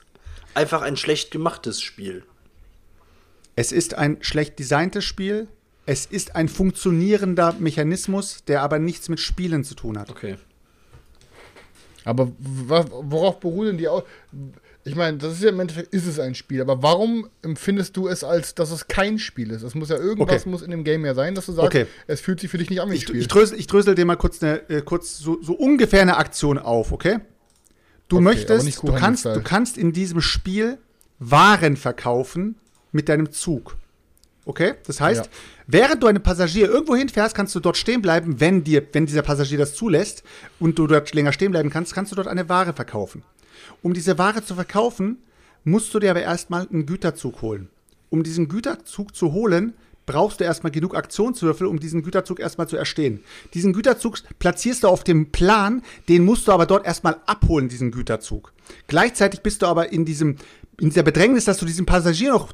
[0.55, 2.25] einfach ein schlecht gemachtes Spiel.
[3.57, 5.49] Es ist ein schlecht designtes Spiel.
[5.87, 10.11] Es ist ein funktionierender Mechanismus, der aber nichts mit Spielen zu tun hat.
[10.11, 10.37] Okay.
[12.05, 14.05] Aber worauf beruhen die auch?
[14.87, 18.07] Ich meine, das ist ja im Endeffekt ist es ein Spiel, aber warum empfindest du
[18.07, 19.63] es als, dass es kein Spiel ist?
[19.63, 20.51] Es muss ja irgendwas Okay.
[20.51, 21.87] muss in dem Game ja sein, dass du sagst, Okay.
[22.07, 23.17] es fühlt sich für dich nicht an wie ein Ich, Spiel.
[23.21, 26.59] ich, drösel, ich drösel dir mal kurz, eine, äh, kurz so, so ungefähr eine Aktion
[26.59, 27.21] auf, okay?
[28.09, 30.77] Du Okay, möchtest, du kannst, du kannst in diesem Spiel
[31.19, 32.57] Waren verkaufen
[32.93, 33.77] mit deinem Zug.
[34.45, 34.75] Okay?
[34.87, 35.31] Das heißt, Ja.
[35.67, 39.23] während du einem Passagier irgendwo hinfährst, kannst du dort stehen bleiben, wenn dir, wenn dieser
[39.23, 40.23] Passagier das zulässt
[40.61, 43.23] und du dort länger stehen bleiben kannst, kannst du dort eine Ware verkaufen.
[43.83, 45.19] Um diese Ware zu verkaufen,
[45.65, 47.69] musst du dir aber erstmal einen Güterzug holen.
[48.11, 49.75] Um diesen Güterzug zu holen,
[50.07, 53.21] brauchst du erstmal genug Aktionswürfel, um diesen Güterzug erstmal zu erstehen.
[53.55, 57.91] Diesen Güterzug platzierst du auf dem Plan, den musst du aber dort erstmal abholen, diesen
[57.91, 58.53] Güterzug.
[58.87, 60.37] Gleichzeitig bist du aber in diesem,
[60.79, 62.53] in dieser Bedrängnis, dass du diesen Passagier noch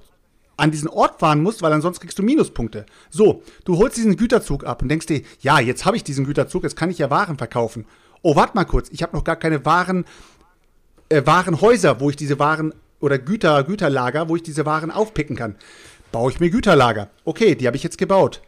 [0.56, 2.84] an diesen Ort fahren musst, weil ansonsten kriegst du Minuspunkte.
[3.08, 6.64] So, du holst diesen Güterzug ab und denkst dir, ja, jetzt habe ich diesen Güterzug,
[6.64, 7.86] jetzt kann ich ja Waren verkaufen.
[8.22, 10.04] Oh, warte mal kurz, ich habe noch gar keine Waren,
[11.10, 15.56] äh, Warenhäuser, wo ich diese Waren oder Güter, Güterlager, wo ich diese Waren aufpicken kann.
[16.12, 17.10] Baue ich mir Güterlager.
[17.24, 18.40] Okay, die habe ich jetzt gebaut.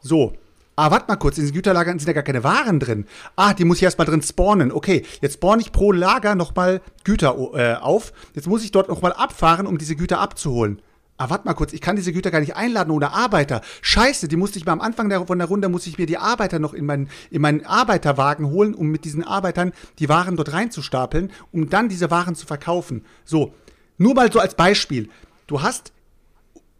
[0.00, 0.34] So.
[0.76, 3.06] Ah, warte mal kurz, in diesen Güterlagern sind ja gar keine Waren drin.
[3.34, 4.70] Ah, die muss ich erstmal drin spawnen.
[4.70, 8.12] Okay, jetzt spawne ich pro Lager nochmal Güter äh, auf.
[8.34, 10.80] Jetzt muss ich dort nochmal abfahren, um diese Güter abzuholen.
[11.20, 13.60] Ah, warte mal kurz, ich kann diese Güter gar nicht einladen ohne Arbeiter.
[13.82, 16.16] Scheiße, die musste ich mal am Anfang der, von der Runde, muss ich mir die
[16.16, 20.52] Arbeiter noch in meinen, in meinen Arbeiterwagen holen, um mit diesen Arbeitern die Waren dort
[20.52, 23.04] reinzustapeln, um dann diese Waren zu verkaufen.
[23.24, 23.52] So,
[23.98, 25.10] nur mal so als Beispiel.
[25.48, 25.92] Du hast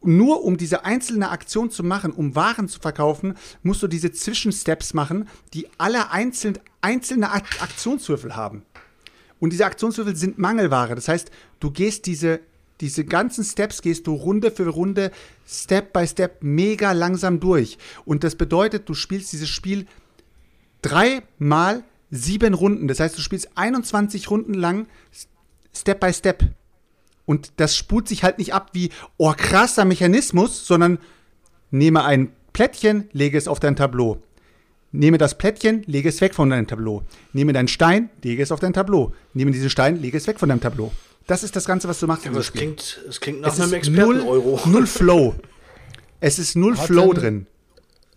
[0.03, 3.35] nur um diese einzelne Aktion zu machen, um Waren zu verkaufen,
[3.65, 8.63] musst du diese Zwischensteps machen, die alle einzeln, einzelne Ak- Aktionswürfel haben.
[9.41, 10.95] Und diese Aktionswürfel sind Mangelware.
[10.95, 12.39] Das heißt, du gehst diese,
[12.81, 15.11] diese ganzen Steps, gehst du Runde für Runde,
[15.47, 17.79] Step by Step, mega langsam durch.
[18.05, 19.87] Und das bedeutet, du spielst dieses Spiel
[20.83, 22.89] dreimal sieben Runden.
[22.89, 24.87] Das heißt, du spielst 21 Runden lang
[25.75, 26.45] Step by Step.
[27.27, 30.99] Und das spult sich halt nicht ab wie, oh, krasser Mechanismus, sondern
[31.71, 34.23] nehme ein Plättchen, lege es auf dein Tableau.
[34.91, 37.03] Nehme das Plättchen, lege es weg von deinem Tableau.
[37.35, 39.13] Nehme deinen Stein, lege es auf dein Tableau.
[39.35, 40.91] Nehme diesen Stein, lege es weg von deinem Tableau.
[41.29, 42.25] Das ist das Ganze, was du machst.
[42.25, 42.63] in Aber es Spiel.
[42.63, 44.61] klingt, es klingt nach es einem ist null, Experten-Euro.
[44.67, 45.35] null Flow.
[46.21, 47.47] Es ist null Hat Flow denn- drin.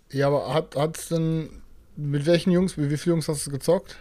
[0.10, 1.62] Ja, aber hat hat's denn
[1.96, 3.98] mit welchen Jungs, mit wie vielen Jungs hast du gezockt?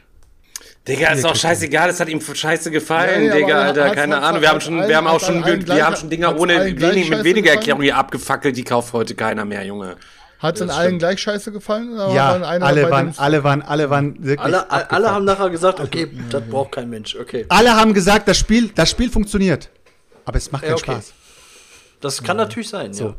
[0.88, 4.40] Digga, ist doch scheißegal, es hat ihm scheiße gefallen, Ja, nee, Digga, Alter, keine Ahnung.
[4.42, 7.24] Wir haben schon, wir haben auch schon, gleich- wir haben schon Dinger ohne, wenig, mit
[7.24, 7.52] weniger?
[7.52, 9.96] Erklärung hier abgefackelt, die kauft heute keiner mehr, Junge.
[10.40, 11.94] Hat es denn allen gleich scheiße gefallen?
[11.96, 14.40] Ja, einer alle waren, alle waren, alle waren wirklich.
[14.40, 17.14] Alle, alle haben nachher gesagt, okay, das braucht kein Mensch.
[17.14, 17.44] Okay.
[17.50, 19.68] alle haben gesagt, das Spiel, das Spiel funktioniert.
[20.24, 20.92] Aber es macht Ja, keinen okay.
[20.92, 21.12] Spaß.
[22.00, 23.14] Das kann natürlich sein, ja.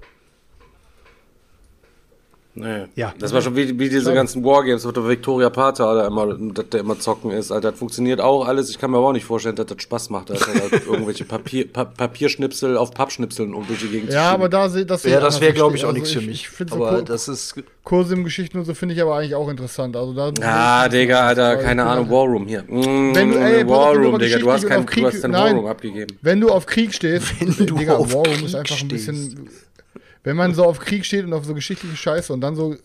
[2.54, 2.84] Nee.
[2.96, 3.14] Ja.
[3.18, 6.68] Das war schon wie, wie diese ganzen Wargames, wo der Victoria Pater da immer, dass
[6.70, 7.72] der immer zocken ist, Alter.
[7.72, 8.70] Das funktioniert auch alles.
[8.70, 10.48] Ich kann mir aber auch nicht vorstellen, dass das Spaß macht, Alter.
[10.70, 14.68] da irgendwelche Papier, pa Papierschnipsel auf Pappschnipseln um durch die Gegend Ja, zu aber da
[14.68, 15.04] sehe das.
[15.04, 16.50] Ja, das wäre, glaube ich, auch nichts Also für mich.
[16.60, 17.56] Ich, aber so das ist.
[17.86, 19.96] Kurse im Geschichten und so finde ich aber eigentlich auch interessant.
[19.96, 22.64] Also da Ah, Digga, Alter, keine Ahnung, Warroom hier.
[22.64, 25.06] Mm, Wenn du- ey, wenn du Warroom, Digga, du hast, geschichtlich kein, und auf du
[25.06, 25.56] hast Krieg- dein nein.
[25.56, 26.18] Warroom abgegeben.
[26.22, 29.36] Wenn du auf Krieg stehst, Wenn du Digga, auf Warroom Krieg ist einfach ein stehst.
[30.24, 32.76] Wenn man so auf Krieg steht und auf so geschichtliche Scheiße und dann so,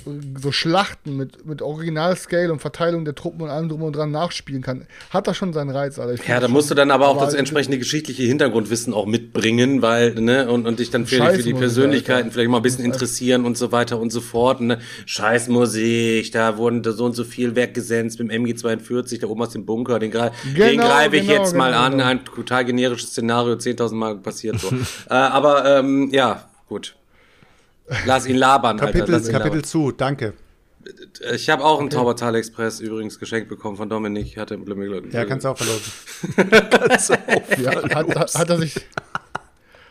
[0.41, 4.63] so Schlachten mit, mit Original-Scale und Verteilung der Truppen und allem drum und dran nachspielen
[4.63, 6.15] kann, hat das schon seinen Reiz, Alter.
[6.15, 10.15] Ich Ja, da musst du dann aber auch das entsprechende geschichtliche Hintergrundwissen auch mitbringen, weil,
[10.15, 12.31] ne, und, und dich dann für, die- für die Persönlichkeiten Alter.
[12.33, 14.63] vielleicht mal ein bisschen interessieren und so weiter und so fort.
[14.63, 14.79] Ne?
[15.05, 19.51] Scheißmusik, da wurden da so und so viel weggesenzt mit dem MG42, da oben aus
[19.51, 21.93] dem Bunker, den, greif- den Genau, greife ich genau, jetzt mal genau, an.
[21.93, 22.05] genau.
[22.05, 24.69] Ein total generisches Szenario, 10.000 Mal passiert so.
[25.11, 26.95] äh, aber, ähm, ja, gut.
[28.05, 28.93] Lass ihn labern, Alter.
[28.93, 29.65] Kapitel, Lass ihn Kapitel labern.
[29.65, 30.35] zu, danke.
[31.35, 34.27] Ich habe auch einen Taubertal Express übrigens geschenkt bekommen von Dominik.
[34.27, 34.59] Ich hatte
[35.11, 35.93] Ja, kannst du auch verlosen.
[37.63, 38.77] Ja, hat, hat, hat er sich.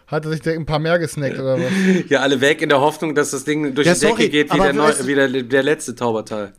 [0.07, 1.71] Hat er sich ein paar mehr gesnackt oder was?
[2.09, 4.53] Ja, alle weg in der Hoffnung, dass das Ding durch Ja, die Decke sorry, geht,
[4.53, 6.53] wie, der, neu, wie der, der letzte Taubertal.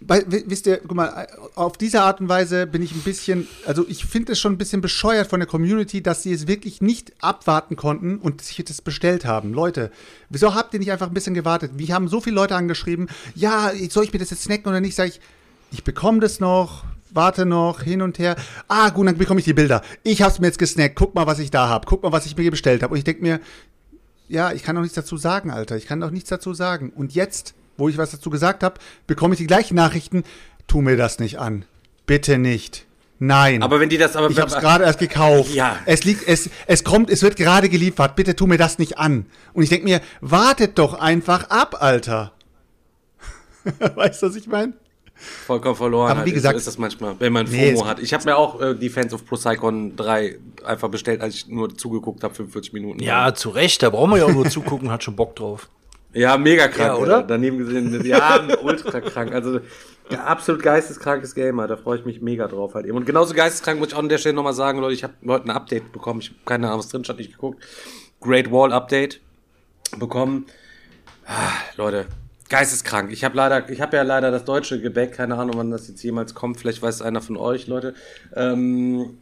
[0.00, 3.86] Wi- wisst ihr, guck mal, auf diese Art und Weise bin ich ein bisschen, also
[3.88, 7.12] ich finde es schon ein bisschen bescheuert von der Community, dass sie es wirklich nicht
[7.22, 9.54] abwarten konnten und sich das bestellt haben.
[9.54, 9.90] Leute,
[10.28, 11.72] wieso habt ihr nicht einfach ein bisschen gewartet?
[11.76, 14.94] Wir haben so viele Leute angeschrieben, ja, soll ich mir das jetzt snacken oder nicht?
[14.96, 15.20] Sag ich,
[15.72, 18.36] ich bekomme das noch, warte noch, hin und her.
[18.68, 19.82] Ah, gut, dann bekomme ich die Bilder.
[20.02, 22.36] Ich hab's mir jetzt gesnackt, guck mal, was ich da hab, guck mal, was ich
[22.36, 22.92] mir bestellt habe.
[22.92, 23.40] Und ich denke mir,
[24.28, 25.76] ja, ich kann doch nichts dazu sagen, Alter.
[25.76, 26.90] Ich kann doch nichts dazu sagen.
[26.94, 30.24] Und jetzt, wo ich was dazu gesagt habe, bekomme ich die gleichen Nachrichten.
[30.66, 31.64] Tu mir das nicht an.
[32.06, 32.86] Bitte nicht.
[33.18, 33.62] Nein.
[33.62, 34.30] Aber wenn die das aber.
[34.30, 35.54] ich habe es gerade erst gekauft.
[35.54, 35.78] Ja.
[35.86, 38.14] Es liegt, es, es kommt, es wird gerade geliefert.
[38.16, 39.26] Bitte tu mir das nicht an.
[39.54, 42.32] Und ich denke mir, wartet doch einfach ab, Alter.
[43.94, 44.74] weißt du, was ich meine?
[45.46, 46.26] vollkommen verloren Aber hat.
[46.26, 48.00] wie gesagt- so ist das manchmal, wenn man Nee, FOMO hat.
[48.00, 52.22] Ich habe mir auch äh, Defense of Procycon 3 einfach bestellt, als ich nur zugeguckt
[52.22, 53.02] habe, 45 Minuten.
[53.02, 55.70] Ja, zu Recht, da brauchen wir ja auch nur zugucken, hat schon Bock drauf.
[56.16, 57.22] Ja, mega krank, Ja, oder?
[57.22, 59.32] Daneben gesehen, ja, ultra krank.
[59.32, 59.60] Also
[60.10, 62.96] ja, absolut geisteskrankes Gamer, da freue ich mich mega drauf halt eben.
[62.96, 65.44] Und genauso geisteskrank muss ich auch an der Stelle nochmal sagen, Leute, ich habe heute
[65.44, 66.20] ein Update bekommen.
[66.20, 67.62] Ich habe keine Ahnung, was drin stand, nicht geguckt.
[68.20, 69.20] Great Wall Update
[69.98, 70.46] bekommen.
[71.26, 72.06] Ah, Leute,
[72.48, 73.12] geisteskrank.
[73.12, 76.02] Ich habe leider, ich habe ja leider das deutsche Gebäck, keine Ahnung, wann das jetzt
[76.02, 76.58] jemals kommt.
[76.58, 77.94] Vielleicht weiß einer von euch, Leute.
[78.34, 79.18] Ähm,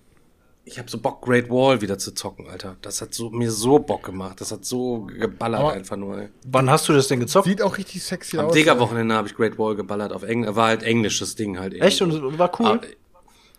[0.66, 2.76] ich habe so Bock, Great Wall wieder zu zocken, Alter.
[2.80, 4.40] Das hat so, mir so Bock gemacht.
[4.40, 6.28] Das hat so geballert Aber- einfach nur, ey.
[6.46, 7.46] Wann hast du das denn gezockt?
[7.46, 8.54] Sieht auch richtig sexy Am aus.
[8.54, 10.54] Digger-Wochenende habe ich Great Wall geballert auf Englisch.
[10.56, 11.74] War halt englisches Ding halt.
[11.74, 12.00] Echt?
[12.00, 12.80] Und war cool?
[12.82, 12.86] Ah,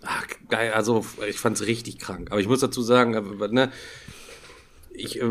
[0.08, 2.32] Ach, geil, also ich fand's richtig krank.
[2.32, 3.72] Aber ich muss dazu sagen, äh, ne,
[4.94, 5.26] ich äh,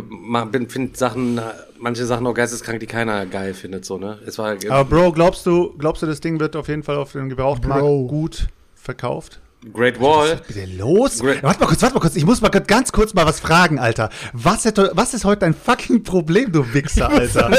[0.50, 1.42] bin finde Sachen, äh,
[1.78, 4.18] manche Sachen auch geisteskrank, die keiner geil findet, so, ne?
[4.26, 7.12] Es war Aber Bro, glaubst du, glaubst du, das Ding wird auf jeden Fall auf
[7.12, 8.06] dem Gebrauchtmarkt Bro.
[8.08, 9.40] gut verkauft?
[9.72, 10.40] Great Wall.
[10.46, 11.18] Was ist los?
[11.20, 12.16] Great- Warte mal kurz, warte mal kurz.
[12.16, 14.10] Ich muss mal ganz kurz mal was fragen, Alter.
[14.32, 17.50] Was ist, was ist heute dein fucking Problem, du Wichser, Alter?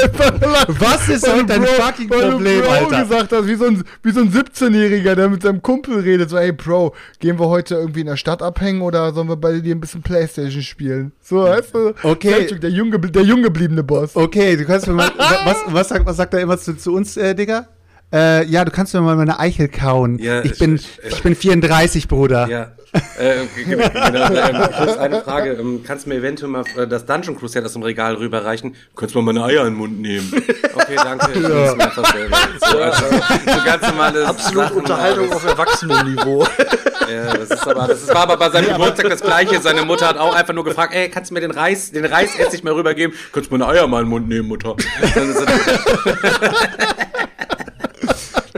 [0.78, 3.02] Was ist heute dein fucking weil Problem, du Bro Alter?
[3.02, 6.30] gesagt hast, wie so ein, wie so ein 17-Jähriger, der mit seinem Kumpel redet.
[6.30, 9.58] So, ey, Bro, gehen wir heute irgendwie in der Stadt abhängen oder sollen wir bei
[9.60, 11.12] dir ein bisschen Playstation spielen?
[11.20, 11.94] So, weißt du?
[12.02, 12.46] Okay.
[12.56, 14.14] Der jung, der jung gebliebene Boss.
[14.14, 15.10] Okay, du kannst mir mal.
[15.16, 17.66] was, was, sagt, was sagt er immer zu, zu uns, äh, Digga?
[18.12, 20.18] Äh, ja, du kannst mir mal meine Eichel kauen.
[20.18, 22.46] Ja, ich, bin, ich- ich- ich bin 34, Bruder.
[22.48, 22.72] Ja.
[23.18, 25.52] äh, genau, genau, ähm, Chris, eine Frage.
[25.54, 28.74] Ähm, kannst du mir eventuell mal äh, das Dungeon Crusader aus dem Regal rüberreichen?
[28.94, 30.32] Könntest du mal meine Eier in den Mund nehmen?
[30.74, 31.40] Okay, danke.
[31.40, 32.36] Das einfach selber.
[32.70, 33.04] So, also,
[33.44, 36.46] so ganz normales Absolut Sachen, Unterhaltung auf Erwachsenenniveau.
[36.56, 39.60] das, ja, das ist aber, das war aber bei seinem Geburtstag das Gleiche.
[39.60, 42.62] Seine Mutter hat auch einfach nur gefragt, ey, kannst du mir den Reis, den Reisessig
[42.62, 43.14] mal rübergeben?
[43.32, 44.76] Könntest du meine Eier mal in den Mund nehmen, Mutter?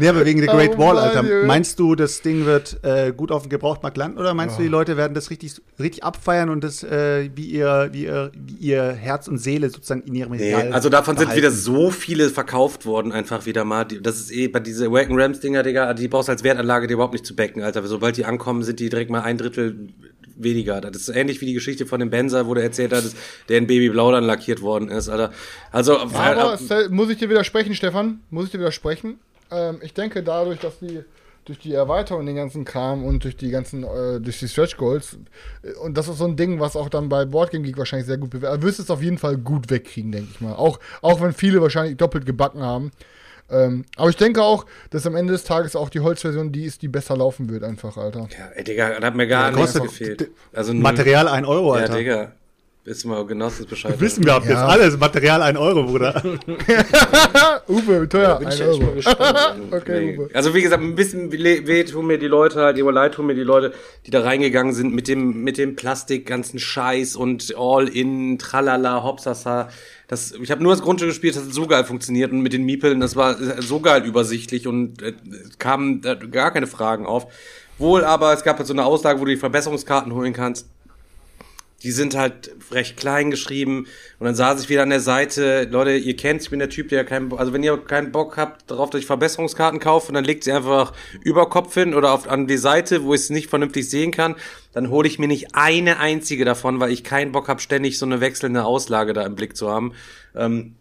[0.00, 1.22] Nee, aber wegen der Great Oh Wall, Mann, Alter.
[1.22, 1.44] Junge.
[1.46, 4.68] Meinst du, das Ding wird äh, gut auf dem Gebrauchtmarkt landen oder meinst du, die
[4.68, 8.92] Leute werden das richtig, richtig abfeiern und das äh, wie, ihr, wie, ihr, wie ihr
[8.92, 11.42] Herz und Seele sozusagen in ihrem Nee, Regal also davon sind behalten?
[11.42, 13.84] wieder so viele verkauft worden, einfach wieder mal.
[13.84, 16.94] Das ist eh bei diese Awaken Rams Dinger, Digga, die brauchst du als Wertanlage die
[16.94, 17.82] überhaupt nicht zu backen, Alter.
[17.86, 19.88] Sobald die ankommen, sind die direkt mal ein Drittel
[20.40, 20.80] weniger.
[20.80, 23.14] Das ist ähnlich wie die Geschichte von dem Benzer, wo der erzählt hat, dass
[23.48, 25.32] der in Babyblau dann lackiert worden ist, Alter.
[25.72, 28.20] Also, Aber äh, Sel- muss ich dir widersprechen, Stefan?
[28.30, 29.18] Muss ich dir widersprechen?
[29.50, 31.04] Ähm, ich denke, dadurch, dass die
[31.44, 35.16] durch die Erweiterung, den ganzen Kram und durch die ganzen, äh, durch die Stretch Goals,
[35.62, 38.18] äh, und das ist so ein Ding, was auch dann bei Boardgame Geek wahrscheinlich sehr
[38.18, 38.62] gut bewertet.
[38.62, 40.52] Du wirst es auf jeden Fall gut wegkriegen, denke ich mal.
[40.54, 42.90] Auch, auch wenn viele wahrscheinlich doppelt gebacken haben.
[43.50, 46.82] Ähm, aber ich denke auch, dass am Ende des Tages auch die Holzversion die ist,
[46.82, 48.28] die besser laufen wird, einfach, Alter.
[48.38, 50.30] ja, ey, Digga, da hat mir gar Ja, nichts gefehlt.
[50.52, 50.74] Also.
[50.74, 52.32] Material 1 Euro, Ja, Alter.
[52.88, 52.94] Digga.
[52.94, 54.00] Wissen wir Genossens Bescheid.
[54.00, 54.50] Wissen wir ab Ja.
[54.50, 54.98] jetzt alles.
[54.98, 56.22] Material 1 Euro, Bruder.
[57.68, 58.38] Uwe, wie teuer?
[58.38, 58.94] Bin Ein ich echt mal Euro.
[58.94, 59.38] gespannt.
[59.72, 60.18] Okay, Nee.
[60.18, 60.30] Uwe.
[60.34, 63.34] Also wie gesagt, ein bisschen weh tun mir die Leute halt, immer leid tun mir
[63.34, 63.72] die Leute,
[64.06, 69.68] die da reingegangen sind mit dem, mit dem Plastik, ganzen Scheiß und All-In, Tralala, Hopsasa.
[70.08, 72.64] Das, ich habe nur das Grundstück gespielt, das hat so geil funktioniert und mit den
[72.64, 75.12] Miepeln, das war so geil übersichtlich und äh,
[75.46, 77.26] es kamen äh, gar keine Fragen auf.
[77.76, 80.66] Wohl aber, es gab halt so eine Auslage, wo du die Verbesserungskarten holen kannst
[81.82, 83.86] die sind halt recht klein geschrieben
[84.18, 86.88] und dann saß ich wieder an der Seite, Leute, ihr kennt, ich bin der Typ,
[86.88, 90.42] der keinen, also wenn ihr keinen Bock habt darauf, dass ich Verbesserungskarten kaufe, dann legt
[90.42, 93.88] sie einfach über Kopf hin oder auf, an die Seite, wo ich es nicht vernünftig
[93.88, 94.34] sehen kann,
[94.72, 98.06] dann hole ich mir nicht eine einzige davon, weil ich keinen Bock habe, ständig so
[98.06, 99.92] eine wechselnde Auslage da im Blick zu haben.
[100.34, 100.74] Ähm,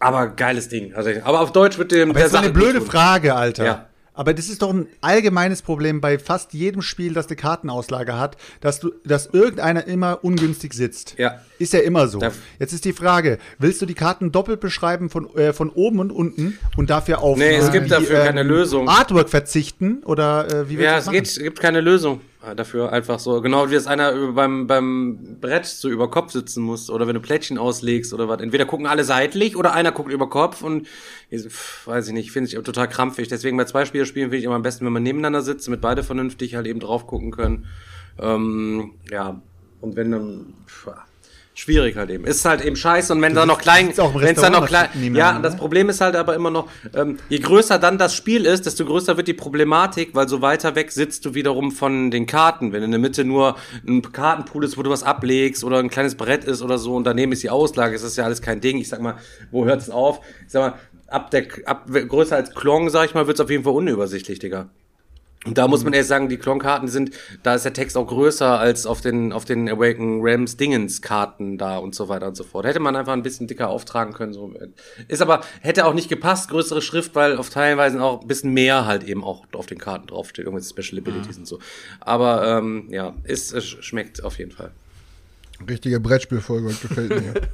[0.00, 0.94] aber geiles Ding.
[0.94, 3.64] Also, aber auf Deutsch wird dem Das ist eine blöde Frage, Alter.
[3.64, 3.89] Ja.
[4.12, 8.36] Aber das ist doch ein allgemeines Problem bei fast jedem Spiel, das eine Kartenauslage hat,
[8.60, 11.14] dass du, dass irgendeiner immer ungünstig sitzt.
[11.16, 11.40] Ja.
[11.58, 12.18] Ist ja immer so.
[12.18, 16.00] Da- Jetzt ist die Frage, willst du die Karten doppelt beschreiben von, äh, von oben
[16.00, 18.88] und unten und dafür auf Nee, es äh, gibt die, dafür keine Lösung.
[18.88, 21.30] Artwork verzichten oder äh, wie willst Ja, es das geht, machen?
[21.36, 22.20] es gibt keine Lösung
[22.56, 23.40] dafür, einfach so.
[23.42, 27.20] Genau wie es einer beim, beim Brett so über Kopf sitzen muss oder wenn du
[27.20, 28.40] Plättchen auslegst oder was.
[28.40, 30.86] Entweder gucken alle seitlich oder einer guckt über Kopf und
[31.30, 33.28] pff, weiß ich nicht, finde ich total krampfig.
[33.28, 36.02] Deswegen bei zwei spielen finde ich immer am besten, wenn man nebeneinander sitzt, damit beide
[36.02, 37.66] vernünftig halt eben drauf gucken können.
[38.18, 39.40] Ähm, ja,
[39.82, 40.88] und wenn dann pff,
[41.60, 42.24] schwierig halt eben.
[42.24, 45.38] Ist halt eben scheiße und wenn da noch klein, wenn es dann noch klein, ja,
[45.38, 45.58] das ne?
[45.58, 49.16] Problem ist halt aber immer noch, ähm, je größer dann das Spiel ist, desto größer
[49.16, 52.72] wird die Problematik, weil so weiter weg sitzt du wiederum von den Karten.
[52.72, 53.56] Wenn in der Mitte nur
[53.86, 57.04] ein Kartenpool ist, wo du was ablegst oder ein kleines Brett ist oder so und
[57.04, 58.78] daneben ist die Auslage, ist das ja alles kein Ding.
[58.78, 59.16] Ich sag mal,
[59.50, 60.20] wo hört es auf?
[60.46, 63.50] Ich sag mal, ab der, ab, größer als Klong, sag ich mal, wird es auf
[63.50, 64.70] jeden Fall unübersichtlich, Digga.
[65.46, 67.12] Und da muss man ehrlich sagen, die Klonkarten sind,
[67.42, 71.56] da ist der Text auch größer als auf den, auf den Awaken Rams Dingens Karten
[71.56, 72.66] da und so weiter und so fort.
[72.66, 74.52] Hätte man einfach ein bisschen dicker auftragen können, so.
[75.08, 78.84] Ist aber, hätte auch nicht gepasst, größere Schrift, weil auf teilweise auch ein bisschen mehr
[78.84, 81.58] halt eben auch auf den Karten draufsteht, irgendwelche Special Abilities und so.
[82.00, 84.72] Aber, ähm, ja, ist, es schmeckt auf jeden Fall.
[85.66, 87.34] Richtige Brettspielfolge, gefällt mir.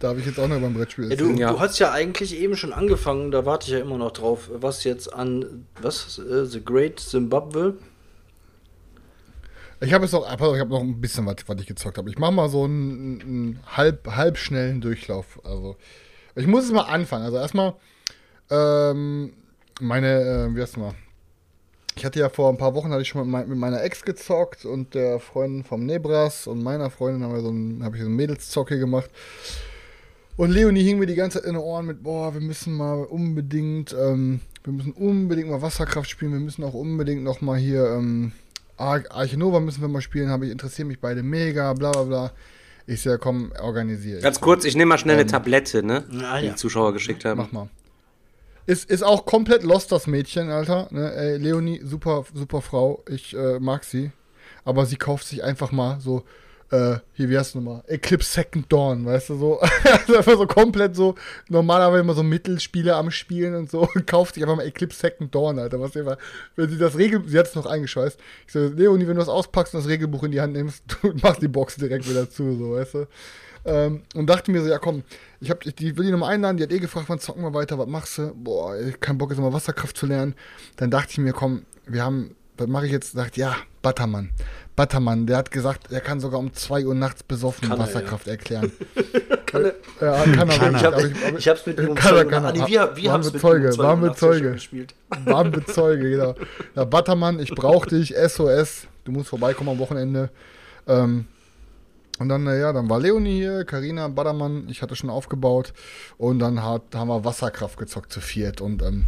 [0.00, 1.38] Darf ich jetzt auch noch beim Brettspiel Ja, du, erzählen?
[1.38, 1.52] Ja.
[1.52, 4.84] du hast ja eigentlich eben schon angefangen, da warte ich ja immer noch drauf, was
[4.84, 7.74] jetzt an, was, äh, The Great Zimbabwe?
[9.80, 12.10] Ich habe jetzt noch, auf, ich habe noch ein bisschen was, was ich gezockt habe.
[12.10, 15.40] Ich mache mal so einen, einen halb, halb schnellen Durchlauf.
[15.44, 15.76] Also,
[16.34, 17.24] ich muss es mal anfangen.
[17.24, 17.74] Also erstmal,
[18.50, 19.32] ähm,
[19.80, 20.94] meine, äh, wie heißt mal?
[21.98, 24.04] ich hatte ja vor ein paar Wochen hatte ich schon mit, mein, mit meiner Ex
[24.04, 28.02] gezockt und der Freundin vom Nebras und meiner Freundin haben wir so ein, habe ich
[28.02, 29.10] so ein Mädelszocke gemacht.
[30.38, 33.02] Und Leonie hing mir die ganze Zeit in den Ohren mit, boah, wir müssen mal
[33.02, 37.84] unbedingt, ähm, wir müssen unbedingt mal Wasserkraft spielen, wir müssen auch unbedingt noch mal hier,
[37.86, 38.30] ähm,
[38.76, 42.04] Ar Arche Nova müssen wir mal spielen, habe ich interessiert mich beide mega, bla bla
[42.04, 42.32] bla.
[42.86, 44.20] Ich sehe, komm, organisiere.
[44.20, 46.04] Ganz kurz, ich nehme mal schnell eine Tablette, ne?
[46.22, 46.52] Ah, die ja.
[46.52, 47.38] die Zuschauer geschickt haben.
[47.38, 47.68] Mach mal.
[48.66, 50.86] Ist, ist auch komplett lost, das Mädchen, Alter.
[50.92, 51.12] Ne?
[51.14, 53.02] Ey, Leonie, super, super Frau.
[53.10, 54.12] Ich äh, mag sie.
[54.64, 56.22] Aber sie kauft sich einfach mal so,
[56.70, 57.82] äh, hier, wie heißt es nochmal?
[57.86, 59.60] Eclipse Second Dawn, weißt du, so.
[59.84, 61.14] also einfach so komplett so,
[61.48, 63.88] normalerweise immer so Mittelspiele am Spielen und so.
[63.94, 65.80] Und kauft sich einfach mal Eclipse Second Dawn, Alter.
[65.80, 66.18] Was immer,
[66.56, 68.18] wenn sie das Regel, sie hat es noch eingeschweißt.
[68.46, 71.14] Ich so, Leonie, wenn du das auspackst und das Regelbuch in die Hand nimmst, du
[71.22, 73.06] machst die Box direkt wieder zu, so, weißt du.
[73.64, 75.02] Ähm, und dachte mir so, ja komm,
[75.40, 77.78] ich hab, die will die nochmal einladen, die hat eh gefragt, wann zocken wir weiter,
[77.78, 78.32] was machst du?
[78.34, 80.34] Boah, ey, kein Bock jetzt nochmal Wasserkraft zu lernen.
[80.76, 83.16] Dann dachte ich mir, komm, wir haben, was mache ich jetzt?
[83.16, 84.30] Dachte, ja, Buttermann.
[84.78, 88.28] Buttermann, der hat gesagt, er kann sogar um 2 Uhr nachts besoffen Kann er, Wasserkraft
[88.28, 88.70] erklären.
[89.46, 89.74] Kann er?
[90.00, 90.54] Ja, kann er.
[90.54, 92.52] Ich wirklich, habe aber ich- aber- ich hab's mit ihm um kann er, kann er.
[92.52, 94.52] Nee, wir, wir Waren wir mit Zeuge, um waren wir ja Zeuge.
[94.52, 94.94] gespielt.
[95.24, 96.34] Waren Bezeuge, genau.
[96.76, 100.30] Ja, Buttermann, ich brauch dich, SOS, du musst vorbeikommen am Wochenende.
[100.86, 101.26] Ähm,
[102.20, 105.72] und dann, äh, ja, dann war Leonie hier, Karina, Buttermann, ich hatte schon aufgebaut.
[106.18, 108.60] Und dann hat, haben wir Wasserkraft gezockt zu viert.
[108.60, 109.06] Und, ähm,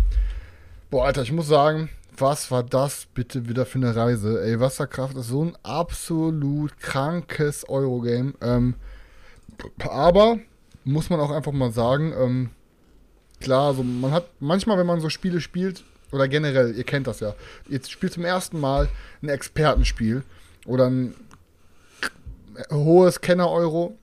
[0.90, 1.90] boah, Alter, ich muss sagen,
[2.20, 4.42] was war das bitte wieder für eine Reise?
[4.42, 8.34] Ey, Wasserkraft ist so ein absolut krankes Eurogame.
[8.40, 8.74] Ähm,
[9.78, 10.38] aber,
[10.84, 12.50] muss man auch einfach mal sagen, ähm,
[13.40, 17.20] klar, so man hat manchmal, wenn man so Spiele spielt, oder generell, ihr kennt das
[17.20, 17.34] ja,
[17.68, 18.88] jetzt spielt zum ersten Mal
[19.22, 20.24] ein Expertenspiel
[20.66, 21.14] oder ein
[22.70, 23.96] hohes Kenner-Euro.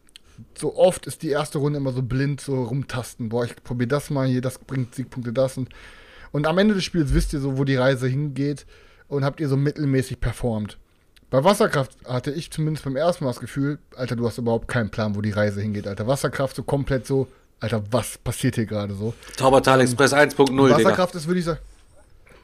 [0.57, 3.29] So oft ist die erste Runde immer so blind, so rumtasten.
[3.29, 5.57] Boah, ich probiere das mal hier, das bringt Siegpunkte, das.
[5.57, 5.69] Und,
[6.31, 8.65] und am Ende des Spiels wisst ihr so, wo die Reise hingeht
[9.07, 10.77] und habt ihr so mittelmäßig performt.
[11.29, 14.89] Bei Wasserkraft hatte ich zumindest beim ersten Mal das Gefühl, Alter, du hast überhaupt keinen
[14.89, 16.07] Plan, wo die Reise hingeht, Alter.
[16.07, 17.27] Wasserkraft so komplett so,
[17.59, 19.13] Alter, was passiert hier gerade so?
[19.35, 20.77] Taubertal Express 1.0, Digga.
[20.77, 21.59] Wasserkraft ist, würde ich sagen.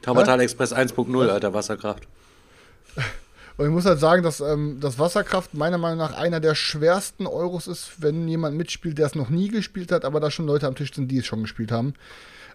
[0.02, 2.06] Taubertal Express 1.0, Alter, Wasserkraft.
[3.56, 7.26] Und ich muss halt sagen, dass ähm, das Wasserkraft meiner Meinung nach einer der schwersten
[7.26, 10.66] Euros ist, wenn jemand mitspielt, der es noch nie gespielt hat, aber da schon Leute
[10.66, 11.94] am Tisch sind, die es schon gespielt haben.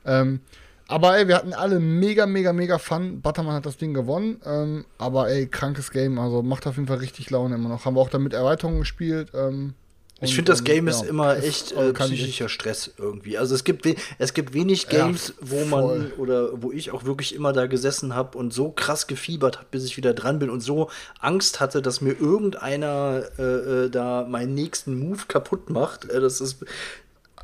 [0.06, 0.42] Ähm,
[0.90, 3.22] aber ey, wir hatten alle mega, mega, mega Fun.
[3.22, 4.42] Butterman hat das Ding gewonnen.
[4.46, 6.20] Ähm, aber ey, krankes Game.
[6.20, 7.86] Also macht auf jeden Fall richtig Laune immer noch.
[7.86, 9.30] Haben wir auch damit Erweiterungen gespielt.
[9.34, 9.76] Ähm,
[10.22, 12.50] Ich und, finde, das ähm, Game ja, ist immer ist- echt äh, kann ich psychischer
[12.50, 13.38] Stress irgendwie.
[13.38, 13.88] Also es gibt,
[14.18, 16.14] es gibt wenig Ja, Games, wo man voll.
[16.18, 19.86] oder wo ich auch wirklich immer da gesessen habe und so krass gefiebert habe, bis
[19.86, 20.90] ich wieder dran bin und so
[21.22, 23.44] Angst hatte, dass mir irgendeiner äh,
[23.86, 26.10] äh, da meinen nächsten Move kaputt macht.
[26.10, 26.66] Äh, das ist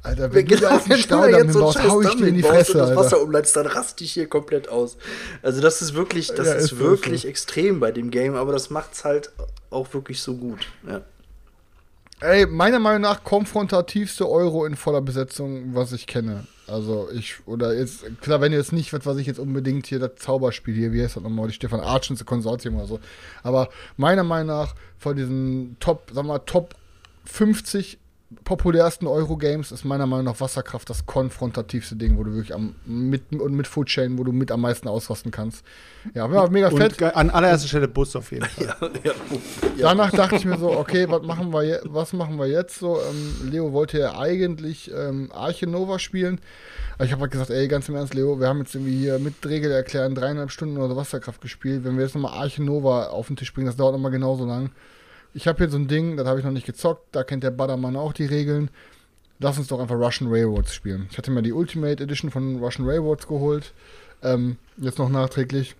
[0.05, 2.27] Alter, wenn du da wenn du da Staudamm jetzt so einen hinbaust, hau ich dir
[2.27, 4.97] in die baust Fresse, und das Wasser umleitest, dann raste ich hier komplett aus.
[5.41, 7.27] Also das ist wirklich, das Ja, ist, ist so, wirklich so.
[7.27, 9.31] extrem bei dem Game, aber das macht's halt
[9.71, 10.67] auch wirklich so gut.
[10.87, 11.01] Ja.
[12.21, 16.45] Ey, meiner Meinung nach konfrontativste Euro in voller Besetzung, was ich kenne.
[16.67, 20.15] Also ich, oder jetzt, klar, wenn ihr jetzt nicht, was ich jetzt unbedingt hier das
[20.17, 22.99] Zauberspiel hier, wie heißt das nochmal, die Stefan Archens Konsortium oder so.
[23.43, 26.75] Aber meiner Meinung nach von diesen Top, sagen wir mal, Top
[27.25, 27.99] 50
[28.43, 33.31] populärsten Euro-Games ist meiner Meinung nach Wasserkraft das konfrontativste Ding, wo du wirklich am, mit,
[33.31, 35.63] und mit Foodchain, wo du mit am meisten ausrasten kannst.
[36.13, 37.01] Ja, war mega fett.
[37.01, 38.75] Und an allererster Stelle Bus auf jeden Fall.
[39.03, 39.13] Ja.
[39.89, 42.97] Danach dachte ich mir so, okay, was machen wir, je was machen wir jetzt so?
[42.99, 46.39] Ähm, Leo wollte ja eigentlich ähm, Arche Nova spielen.
[46.95, 49.19] Aber ich habe halt gesagt, ey, ganz im Ernst, Leo, wir haben jetzt irgendwie hier
[49.19, 51.83] mit Regel erklären dreieinhalb Stunden oder so Wasserkraft gespielt.
[51.83, 54.71] Wenn wir jetzt nochmal Arche Nova auf den Tisch bringen, das dauert nochmal genauso lang.
[55.35, 57.51] Ich habe hier so ein Ding, das habe ich noch nicht gezockt, da kennt der
[57.51, 58.69] Baddermann auch die Regeln.
[59.39, 61.07] Lass uns doch einfach Russian Railroads spielen.
[61.11, 63.73] Ich hatte mir die Ultimate Edition von Russian Railroads geholt.
[64.23, 65.75] Ähm, jetzt noch nachträglich.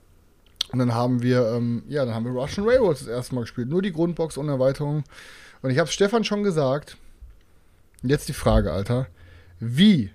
[0.73, 3.69] Und dann haben wir, ähm, ja, dann haben wir Russian Railroads das erste Mal gespielt.
[3.69, 5.05] Nur die Grundbox ohne Erweiterung.
[5.61, 6.97] Und ich habe Stefan schon gesagt.
[8.03, 9.07] Und Jetzt die Frage, Alter.
[9.61, 10.11] Wie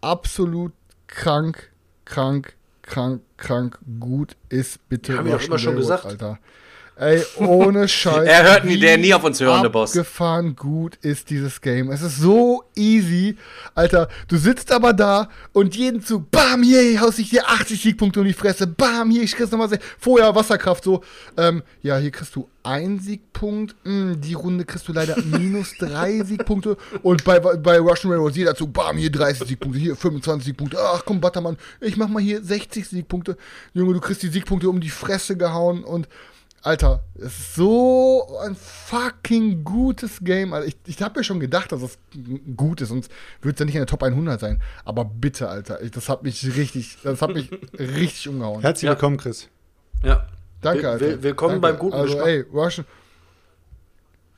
[0.00, 0.72] absolut
[1.06, 1.70] krank,
[2.06, 6.06] krank, krank, krank gut ist bitte immer schon Railroads, gesagt.
[6.06, 6.38] Alter.
[6.96, 8.26] Ey, ohne Scheiß.
[8.26, 9.90] Er hört nie- der nie auf uns hören, der Boss.
[9.90, 11.90] Abgefahren gut ist dieses Game.
[11.90, 13.36] Es ist so easy.
[13.74, 18.20] Alter, du sitzt aber da und jeden Zug, bam, hier, haust ich dir 80 Siegpunkte
[18.20, 21.02] um die Fresse, bam, hier, ich kriegst nochmal, vorher Wasserkraft, so,
[21.36, 26.22] ähm, ja, hier kriegst du einen Siegpunkt, mm, die Runde kriegst du leider minus drei
[26.22, 30.78] Siegpunkte und bei, bei Russian Railroads jeder Zug, bam, hier 30 Siegpunkte, hier 25 Siegpunkte,
[30.80, 33.36] ach komm, Buttermann, ich mach mal hier 60 Siegpunkte.
[33.72, 36.08] Junge, du kriegst die Siegpunkte um die Fresse gehauen und
[36.64, 40.54] Alter, es ist so ein fucking gutes Game.
[40.54, 40.66] Alter.
[40.66, 41.98] Ich, ich habe mir schon gedacht, dass es
[42.56, 43.10] gut ist, sonst
[43.42, 44.62] würde es ja nicht in der Top 100 sein.
[44.86, 48.62] Aber bitte, Alter, ich, das hat mich richtig, das hat mich richtig umgehauen.
[48.62, 48.92] Herzlich Ja.
[48.92, 49.48] willkommen, Chris.
[50.02, 50.26] Ja.
[50.62, 51.04] Danke, Alter.
[51.04, 51.76] will- willkommen Danke.
[51.76, 52.26] beim guten Also, Geschmack.
[52.28, 52.86] ey, Russian,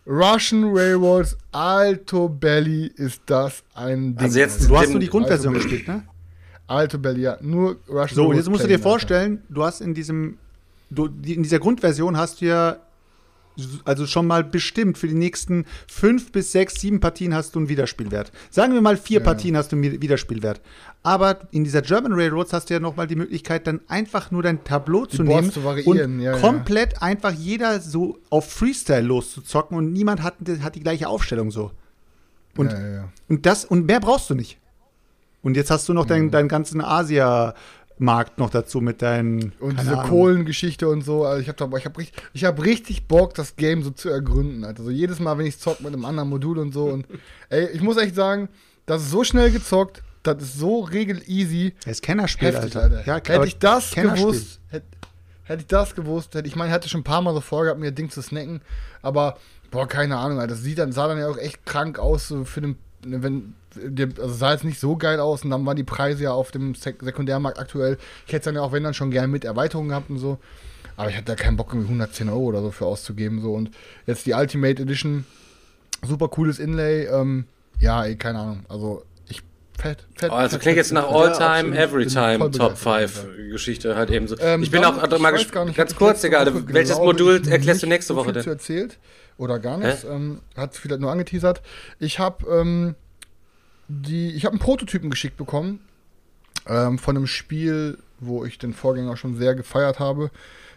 [0.04, 4.24] Russian Railroads Alto Belly ist das ein Ding.
[4.24, 4.68] Also jetzt- Alter.
[4.68, 6.02] Du hast nur die Grundversion also- gespielt, ne?
[6.66, 7.38] Alto Belly, ja.
[7.40, 10.38] Nur Russian So, jetzt musst du dir vorstellen, du hast in diesem,
[10.90, 12.76] du, die, in dieser Grundversion hast du ja
[13.86, 17.70] also schon mal bestimmt für die nächsten fünf bis sechs, sieben Partien hast du einen
[17.70, 18.30] Wiederspielwert.
[18.50, 19.24] Sagen wir mal vier Ja.
[19.24, 20.60] Partien hast du einen Wiederspielwert.
[21.02, 24.42] Aber in dieser German Railroads hast du ja noch mal die Möglichkeit, dann einfach nur
[24.42, 26.38] dein Tableau zu Boards nehmen zu variieren, und ja, ja.
[26.38, 31.70] komplett einfach jeder so auf Freestyle loszuzocken und niemand hat, hat die gleiche Aufstellung so.
[32.58, 33.08] Und ja, ja, ja.
[33.28, 34.58] und das, und mehr brauchst du nicht.
[35.42, 36.08] Und jetzt hast du noch Mhm.
[36.08, 36.82] deinen, deinen ganzen
[37.96, 39.52] Asia-Markt noch dazu mit deinen.
[39.60, 40.10] Und diese Ahnung.
[40.10, 43.82] Kohlengeschichte und so, also ich habe ich hab richtig, ich hab richtig Bock, das Game
[43.82, 44.64] so zu ergründen.
[44.64, 44.82] Alter.
[44.84, 46.84] So jedes Mal, wenn ich zock mit einem anderen Modul und so.
[46.84, 47.06] Und
[47.48, 48.48] ey, ich muss echt sagen,
[48.86, 51.74] das ist so schnell gezockt, das ist so regel easy.
[51.84, 52.96] Das ist Kennerspiel, Heftig, Alter.
[52.96, 53.06] Alter.
[53.06, 54.86] Ja, hätte ich das gewusst, hätte,
[55.44, 57.90] hätte ich das gewusst, hätte ich meine, hatte schon ein paar Mal so vorgehabt, mir
[57.90, 58.60] das Ding zu snacken,
[59.02, 59.38] aber
[59.70, 60.54] boah, keine Ahnung, Alter.
[60.54, 63.54] Das sieht dann, sah dann ja auch echt krank aus, so für den, wenn,
[64.18, 66.74] also sah jetzt nicht so geil aus und dann waren die Preise ja auf dem
[66.74, 67.98] Sek Sekundärmarkt aktuell.
[68.26, 70.38] Ich hätte es dann ja auch, wenn dann schon gerne mit Erweiterungen gehabt und so.
[70.96, 73.40] Aber ich hatte da keinen Bock, irgendwie 110 Euro oder so für auszugeben.
[73.42, 73.52] So.
[73.52, 73.70] Und
[74.06, 75.26] jetzt die Ultimate Edition,
[76.06, 77.04] super cooles Inlay.
[77.04, 77.44] Ähm,
[77.80, 78.64] ja, ey, keine Ahnung.
[78.70, 79.42] Also, ich
[79.78, 80.30] fett, fett.
[80.30, 81.06] Oh, also fett, klingt jetzt nach.
[81.10, 81.70] All-Time.
[81.72, 83.42] Bin Every-Time Top begeistert, 5 Alter.
[83.50, 84.38] Geschichte halt eben so.
[84.38, 86.92] Ähm, ich bin auch mal ich weiß gesp- gar nicht, ganz kurz, egal, Woche, welches
[86.96, 88.46] glaube Modul erklärst du nächste so Woche denn?
[88.46, 88.98] erzählt
[89.36, 90.04] oder gar nichts.
[90.04, 91.60] Ähm, hat es vielleicht nur angeteasert.
[91.98, 92.94] Ich habe ähm,
[93.88, 95.80] die, ich habe einen Prototypen geschickt bekommen
[96.66, 100.30] ähm, von einem Spiel, wo ich den Vorgänger schon sehr gefeiert habe.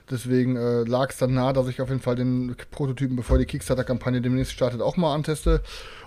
[0.10, 3.46] Deswegen äh, lag es dann nah, dass ich auf jeden Fall den Prototypen, bevor die
[3.46, 5.62] Kickstarter-Kampagne demnächst startet, auch mal anteste.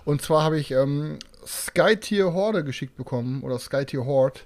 [0.05, 4.40] Und zwar habe ich ähm, Skytier Horde geschickt bekommen oder Skytier Horde.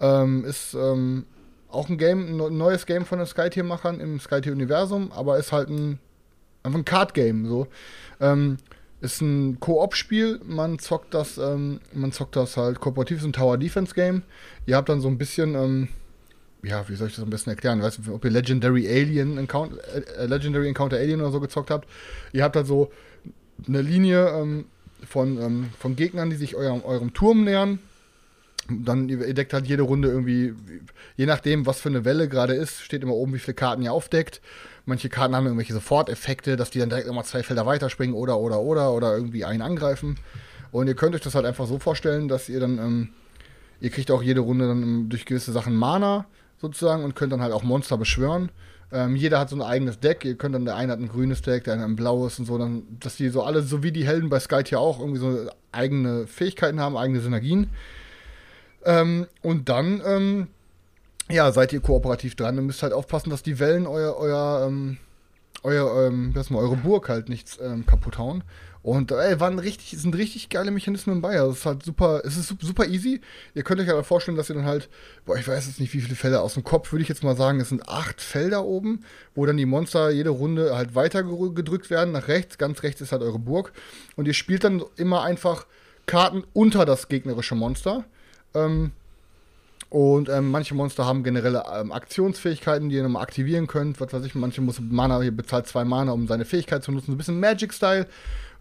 [0.00, 1.26] Ähm, ist ähm,
[1.68, 5.68] auch ein Game, ein neu- neues Game von den Skytier-Machern im Skytier-Universum, aber ist halt
[5.68, 5.98] ein
[6.62, 7.46] einfach ein Card-Game.
[7.46, 7.66] So.
[8.20, 8.58] Ähm,
[9.02, 14.22] ist ein Koop-Spiel, man zockt das, ähm, man zockt das halt kooperativ, ist ein Tower-Defense-Game.
[14.66, 15.88] Ihr habt dann so ein bisschen, ähm,
[16.62, 17.80] ja, wie soll ich das am besten erklären?
[17.80, 19.76] Ich weiß nicht, ob ihr Legendary Alien Encounter,
[20.16, 21.88] äh, Legendary Encounter Alien oder so gezockt habt.
[22.32, 22.92] Ihr habt halt so
[23.66, 24.66] eine Linie ähm,
[25.04, 27.80] von, ähm, von Gegnern, die sich eurem, eurem Turm nähern.
[28.70, 30.54] Dann ihr deckt halt jede Runde irgendwie,
[31.16, 33.92] je nachdem, was für eine Welle gerade ist, steht immer oben, wie viele Karten ihr
[33.92, 34.40] aufdeckt.
[34.84, 38.60] Manche Karten haben irgendwelche Soforteffekte, dass die dann direkt nochmal zwei Felder weiterspringen oder, oder,
[38.60, 40.18] oder, oder irgendwie einen angreifen.
[40.72, 43.08] Und ihr könnt euch das halt einfach so vorstellen, dass ihr dann, ähm,
[43.80, 46.26] ihr kriegt auch jede Runde dann ähm, durch gewisse Sachen Mana
[46.60, 48.50] sozusagen und könnt dann halt auch Monster beschwören.
[48.90, 50.24] Ähm, jeder hat so ein eigenes Deck.
[50.24, 52.58] Ihr könnt dann, der eine hat ein grünes Deck, der andere ein blaues und so,
[52.58, 55.48] dann, dass die so alle, so wie die Helden bei Sky hier auch, irgendwie so
[55.72, 57.70] eigene Fähigkeiten haben, eigene Synergien.
[58.84, 60.48] Ähm, und dann, ähm,
[61.30, 64.98] ja, seid ihr kooperativ dran und müsst halt aufpassen, dass die Wellen euer, euer, ähm,
[65.62, 68.44] euer, ähm, mal, eure Burg halt nichts ähm, kaputt hauen.
[68.82, 71.38] Und ey, waren richtig, sind richtig geile Mechanismen bei.
[71.38, 73.20] Also es ist halt super, es ist sup- super easy.
[73.54, 74.88] Ihr könnt euch halt vorstellen, dass ihr dann halt,
[75.24, 77.36] boah, ich weiß jetzt nicht, wie viele Felder aus dem Kopf, würde ich jetzt mal
[77.36, 79.04] sagen, es sind acht Felder oben,
[79.36, 82.58] wo dann die Monster jede Runde halt weiter gedrückt werden, nach rechts.
[82.58, 83.72] Ganz rechts ist halt eure Burg.
[84.16, 85.66] Und ihr spielt dann immer einfach
[86.06, 88.04] Karten unter das gegnerische Monster.
[88.52, 88.90] Ähm,
[89.92, 94.00] und ähm, manche Monster haben generelle ähm, Aktionsfähigkeiten, die ihr nochmal aktivieren könnt.
[94.00, 97.08] Was weiß ich, manche muss Mana, hier bezahlt zwei Mana, um seine Fähigkeit zu nutzen.
[97.08, 98.06] So ein bisschen Magic-Style.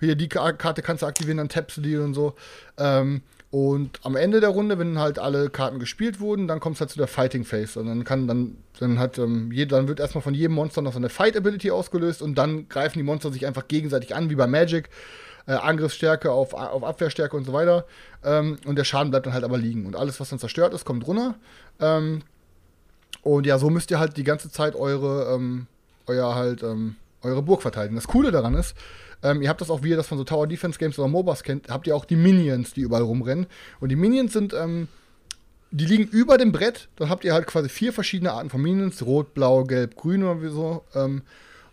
[0.01, 2.33] Hier, die Ka- Karte kannst du aktivieren, dann tappst du die und so.
[2.77, 6.81] Ähm, und am Ende der Runde, wenn halt alle Karten gespielt wurden, dann kommt es
[6.81, 7.79] halt zu der Fighting Phase.
[7.79, 10.91] Und dann kann dann, dann hat, ähm, jeder, dann wird erstmal von jedem Monster noch
[10.91, 14.47] so eine Fight-Ability ausgelöst und dann greifen die Monster sich einfach gegenseitig an, wie bei
[14.47, 14.89] Magic.
[15.47, 17.85] Äh, Angriffsstärke auf, auf Abwehrstärke und so weiter.
[18.23, 19.85] Ähm, und der Schaden bleibt dann halt aber liegen.
[19.85, 21.35] Und alles, was dann zerstört ist, kommt runter.
[21.79, 22.21] Ähm,
[23.23, 25.67] und ja, so müsst ihr halt die ganze Zeit eure, ähm,
[26.07, 27.95] euer halt, ähm, eure Burg verteidigen.
[27.95, 28.75] Das Coole daran ist,
[29.23, 31.43] ähm, ihr habt das auch, wie ihr das von so Tower Defense Games oder MOBAs
[31.43, 33.45] kennt, habt ihr auch die Minions, die überall rumrennen.
[33.79, 34.87] Und die Minions sind, ähm,
[35.69, 36.89] die liegen über dem Brett.
[36.97, 40.41] Dann habt ihr halt quasi vier verschiedene Arten von Minions: Rot, Blau, Gelb, Grün oder
[40.41, 40.83] wie so.
[40.95, 41.21] Ähm,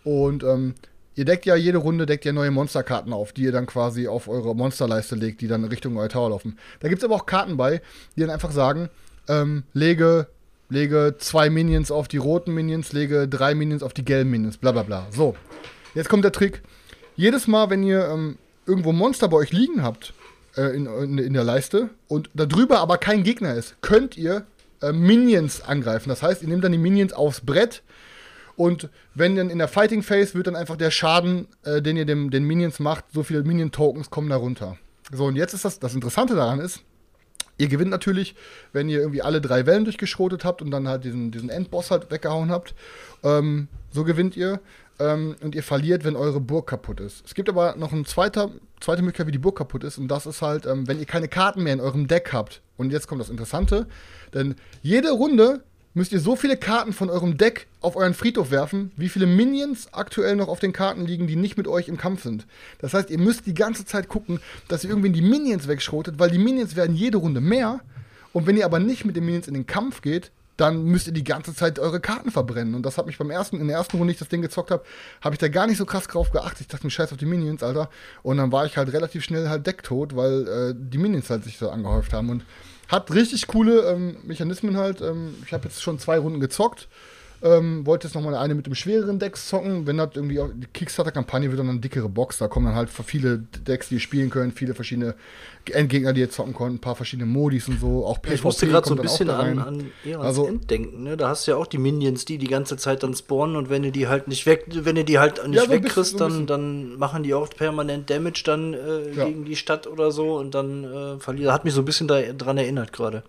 [0.05, 0.75] und ähm,
[1.19, 4.29] ihr deckt ja jede Runde deckt ihr neue Monsterkarten auf, die ihr dann quasi auf
[4.29, 6.57] eure Monsterleiste legt, die dann Richtung euer Tower laufen.
[6.79, 7.83] Da gibt es aber auch Karten bei,
[8.15, 8.89] die dann einfach sagen,
[9.27, 10.29] ähm, lege,
[10.69, 14.71] lege zwei Minions auf die roten Minions, lege drei Minions auf die gelben Minions, bla
[14.71, 15.09] bla bla.
[15.11, 15.35] So,
[15.95, 16.63] jetzt kommt der Trick.
[17.17, 20.15] Jedes Mal, wenn ihr ähm, irgendwo Monster bei euch liegen habt,
[20.57, 24.47] äh, in, in, in der Leiste, und da drüber aber kein Gegner ist, könnt ihr
[24.83, 26.11] äh, Minions angreifen.
[26.11, 27.83] Das heißt, ihr nehmt dann die Minions aufs Brett
[28.59, 32.05] und wenn dann in der Fighting Phase wird dann einfach der Schaden, äh, den ihr
[32.05, 34.77] dem, den Minions macht, so viele Minion-Tokens kommen da runter.
[35.13, 36.83] So, und jetzt ist das, das Interessante daran ist,
[37.61, 38.37] Ihr gewinnt natürlich,
[38.73, 42.09] wenn ihr irgendwie alle drei Wellen durchgeschrotet habt und dann halt diesen, diesen Endboss halt
[42.09, 42.73] weggehauen habt.
[43.25, 44.61] Ähm, so gewinnt ihr.
[45.01, 47.27] Ähm, und ihr verliert, wenn eure Burg kaputt ist.
[47.27, 49.99] Es gibt aber noch eine zweite, zweite Möglichkeit, wie die Burg kaputt ist.
[49.99, 52.63] Und das ist halt, ähm, wenn ihr keine Karten mehr in eurem Deck habt.
[52.77, 53.89] Und jetzt kommt das Interessante.
[54.35, 55.65] Denn jede Runde
[55.99, 59.93] müsst ihr so viele Karten von eurem Deck auf euren Friedhof werfen, wie viele Minions
[59.93, 62.47] aktuell noch auf den Karten liegen, die nicht mit euch im Kampf sind.
[62.79, 66.31] Das heißt, ihr müsst die ganze Zeit gucken, dass ihr irgendwie die Minions wegschrotet, weil
[66.31, 67.81] die Minions werden jede Runde mehr.
[68.33, 71.13] Und wenn ihr aber nicht mit den Minions in den Kampf geht, dann müsst ihr
[71.13, 72.75] die ganze Zeit eure Karten verbrennen.
[72.75, 74.85] Und das hat mich beim ersten, in der ersten Runde, ich das Ding gezockt habe,
[75.21, 76.63] habe ich da gar nicht so krass drauf geachtet.
[76.63, 77.91] Ich dachte mir, scheiß auf die Minions, Alter.
[78.23, 81.59] Und dann war ich halt relativ schnell halt decktot, weil äh, die Minions halt sich
[81.59, 82.31] so angehäuft haben.
[82.31, 82.45] Und
[82.89, 85.01] hat richtig coole ähm, Mechanismen halt.
[85.01, 86.89] Ähm, ich habe jetzt schon zwei Runden gezockt.
[87.41, 89.87] Ähm, wollte jetzt nochmal eine mit dem schwereren Deck zocken.
[89.87, 92.39] Wenn das irgendwie auch die Kickstarter-Kampagne wird dann eine dickere Box.
[92.39, 95.15] Da kommen dann halt viele Decks, die ihr spielen können, viele verschiedene
[95.71, 98.05] Endgegner, die ihr zocken könnt, ein paar verschiedene Modis und so.
[98.05, 101.05] Auch PvP ich musste gerade so ein bisschen an, an eher also, Enddenken.
[101.05, 101.17] Ne?
[101.17, 103.83] Da hast du ja auch die Minions, die die ganze Zeit dann spawnen und wenn
[103.83, 106.47] du die halt nicht weg, wenn du die halt nicht ja, so wegkriegst, so dann,
[106.47, 109.27] dann machen die auch permanent Damage dann äh, ja.
[109.27, 111.53] gegen die Stadt oder so und dann äh, verliert.
[111.53, 113.23] Hat mich so ein bisschen daran erinnert gerade.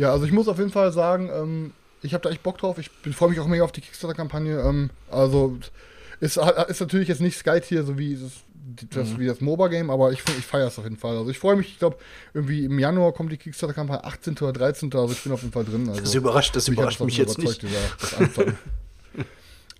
[0.00, 2.78] Ja, also ich muss auf jeden Fall sagen, ähm, ich habe da echt Bock drauf.
[2.78, 4.58] Ich freue mich auch mega auf die Kickstarter-Kampagne.
[4.58, 5.58] Ähm, also
[6.20, 6.38] ist,
[6.68, 8.32] ist natürlich jetzt nicht Sky Tier, so wie das,
[8.88, 9.26] das, mhm.
[9.26, 11.18] das MOBA-Game, aber ich, ich feiere es auf jeden Fall.
[11.18, 11.98] Also ich freue mich, ich glaube,
[12.32, 14.38] irgendwie im Januar kommt die Kickstarter-Kampagne, 18.
[14.38, 14.90] oder 13.
[14.94, 15.86] Also ich bin auf jeden Fall drin.
[15.86, 17.60] Also, das überrascht, das überrascht mich jetzt nicht.
[17.60, 18.54] Dieser, das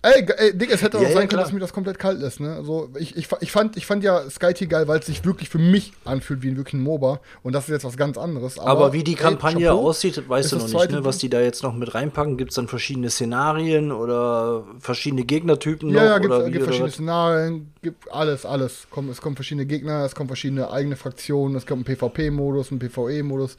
[0.03, 2.19] Ey, ey, Dick, es hätte auch ja, sein ja, können, dass mir das komplett kalt
[2.19, 2.55] lässt, ne?
[2.55, 5.59] Also, ich, ich, ich, fand, ich fand ja SkyT geil, weil es sich wirklich für
[5.59, 7.19] mich anfühlt wie ein wirklich ein MOBA.
[7.43, 8.57] Und das ist jetzt was ganz anderes.
[8.57, 11.05] Aber, aber wie die Kampagne ey, aussieht, weißt du noch nicht, ne?
[11.05, 12.37] Was die da jetzt noch mit reinpacken.
[12.37, 16.01] Gibt es dann verschiedene Szenarien oder verschiedene Gegnertypen ja, noch?
[16.03, 18.87] Ja, gibt, es gibt verschiedene Szenarien, gibt alles, alles.
[18.89, 22.79] Komm, es kommen verschiedene Gegner, es kommen verschiedene eigene Fraktionen, es kommt ein PvP-Modus, ein
[22.79, 23.55] PvE-Modus.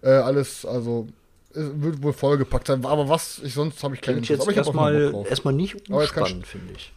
[0.00, 1.08] Äh, alles, also
[1.54, 2.84] wird wohl vollgepackt sein.
[2.84, 6.92] Aber was, ich, sonst habe ich keine Klingt jetzt erstmal erstmal nicht unspannend, finde ich.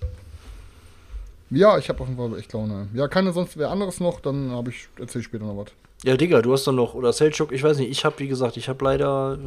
[1.50, 2.90] Ja, ich habe auf jeden Fall echt Laune.
[2.94, 5.68] Ja, keine sonst wer anderes noch, dann habe ich erzähl später noch was.
[6.04, 8.58] Ja, Digga, du hast doch noch oder Selchuk, ich weiß nicht, ich habe wie gesagt,
[8.58, 9.38] ich habe leider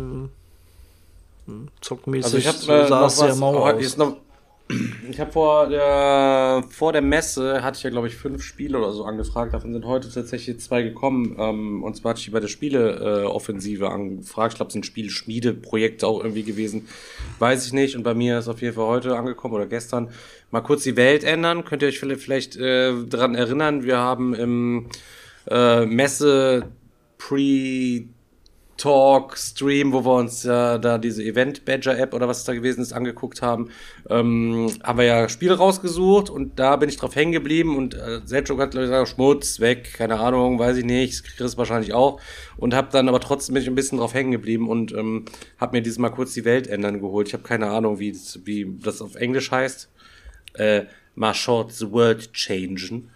[1.49, 3.97] äh, zockmäßig also ich hab, äh, noch was, mau aus.
[3.97, 4.17] Noch,
[5.11, 8.93] ich habe vor der, vor der Messe, hatte ich ja, glaube ich, fünf Spiele oder
[8.93, 9.55] so angefragt.
[9.55, 11.37] Davon sind heute tatsächlich zwei gekommen.
[11.39, 14.53] Ähm, und zwar hatte ich die bei der Spieleoffensive äh, angefragt.
[14.53, 16.89] Ich glaube, es sind Spielschmiedeprojekte auch irgendwie gewesen.
[17.39, 17.97] Weiß ich nicht.
[17.97, 20.11] Und bei mir ist auf jeden Fall heute angekommen oder gestern.
[20.51, 21.65] Mal kurz die Welt ändern.
[21.65, 23.85] Könnt ihr euch vielleicht äh, daran erinnern?
[23.85, 24.87] Wir haben im
[25.49, 26.67] äh, Messe
[27.19, 28.05] Pre
[28.81, 32.81] Talk, Stream, wo wir uns ja da diese Event Badger App oder was da gewesen
[32.81, 33.69] ist angeguckt haben,
[34.09, 38.23] ähm, haben wir ja Spiele rausgesucht und da bin ich drauf hängen geblieben und äh,
[38.25, 42.23] Selchuk hat gesagt, Schmutz weg, keine Ahnung, weiß ich nicht, Chris wahrscheinlich auch
[42.57, 45.27] und habe dann aber trotzdem bin ich ein bisschen drauf hängen geblieben und ähm,
[45.59, 47.29] habe mir dieses Mal kurz die Welt ändern geholt.
[47.29, 49.91] Ich habe keine Ahnung, wie das, wie das auf Englisch heißt.
[50.55, 53.11] Äh, mal short the world changen.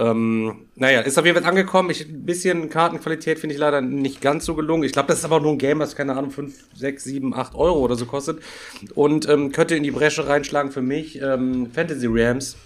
[0.00, 1.90] Ähm, naja, ist auf jeden Fall angekommen.
[1.90, 4.82] Ich, ein bisschen Kartenqualität finde ich leider nicht ganz so gelungen.
[4.84, 7.54] Ich glaube, das ist aber nur ein Game, was, keine Ahnung, 5, 6, 7, 8
[7.54, 8.40] Euro oder so kostet.
[8.94, 11.20] Und ähm, könnte in die Bresche reinschlagen für mich.
[11.20, 12.56] Ähm, Fantasy Rams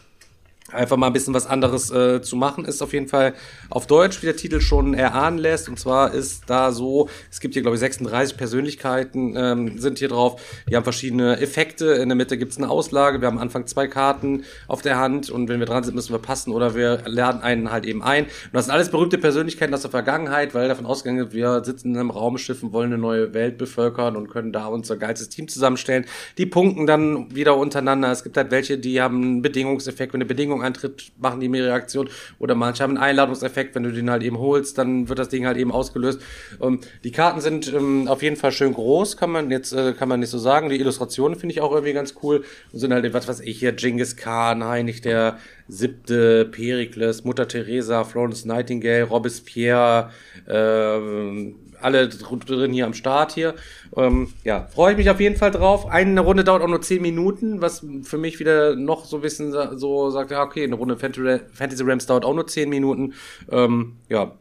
[0.75, 3.35] einfach mal ein bisschen was anderes äh, zu machen, ist auf jeden Fall
[3.70, 5.68] auf Deutsch, wie der Titel schon erahnen lässt.
[5.68, 10.09] Und zwar ist da so, es gibt hier, glaube ich, 36 Persönlichkeiten ähm, sind hier
[10.09, 10.41] drauf.
[10.68, 11.87] Die haben verschiedene Effekte.
[11.95, 13.20] In der Mitte gibt es eine Auslage.
[13.20, 16.12] Wir haben am Anfang zwei Karten auf der Hand und wenn wir dran sind, müssen
[16.12, 18.25] wir passen oder wir laden einen halt eben ein.
[18.25, 22.01] Und das sind alles berühmte Persönlichkeiten aus der Vergangenheit, weil davon ausgegangen wir sitzen in
[22.01, 26.07] einem Raumschiff und wollen eine neue Welt bevölkern und können da unser geilstes Team zusammenstellen.
[26.39, 28.11] Die punkten dann wieder untereinander.
[28.11, 31.65] Es gibt halt welche, die haben einen Bedingungseffekt, wenn eine Bedingung eintritt, machen die mehr
[31.67, 32.09] Reaktion.
[32.39, 35.47] Oder manche haben einen Einladungseffekt, wenn du den halt eben holst, dann wird das Ding
[35.47, 36.21] halt eben ausgelöst.
[36.61, 40.09] Ähm, die Karten sind ähm, auf jeden Fall schön groß, kann man jetzt äh, kann
[40.09, 40.69] man nicht so sagen.
[40.69, 43.73] Die Illustrationen finde ich auch irgendwie ganz cool und sind halt was was ich hier
[43.73, 45.39] Genghis Khan, Heinrich der
[45.69, 50.11] siebte, Perikles, Mutter Teresa, Florence Nightingale, Robespierre,
[50.47, 51.53] äh,
[51.85, 53.55] alle drin hier am Start hier.
[53.97, 55.86] Ähm, ja, freue ich mich auf jeden Fall drauf.
[55.86, 59.52] Eine Runde dauert auch nur 10 Minuten, was für mich wieder noch so ein bisschen
[59.78, 63.15] so sagt, ja, okay, eine Runde Fantasy Rams dauert auch nur 10 Minuten.
[63.51, 64.32] Ähm, ja,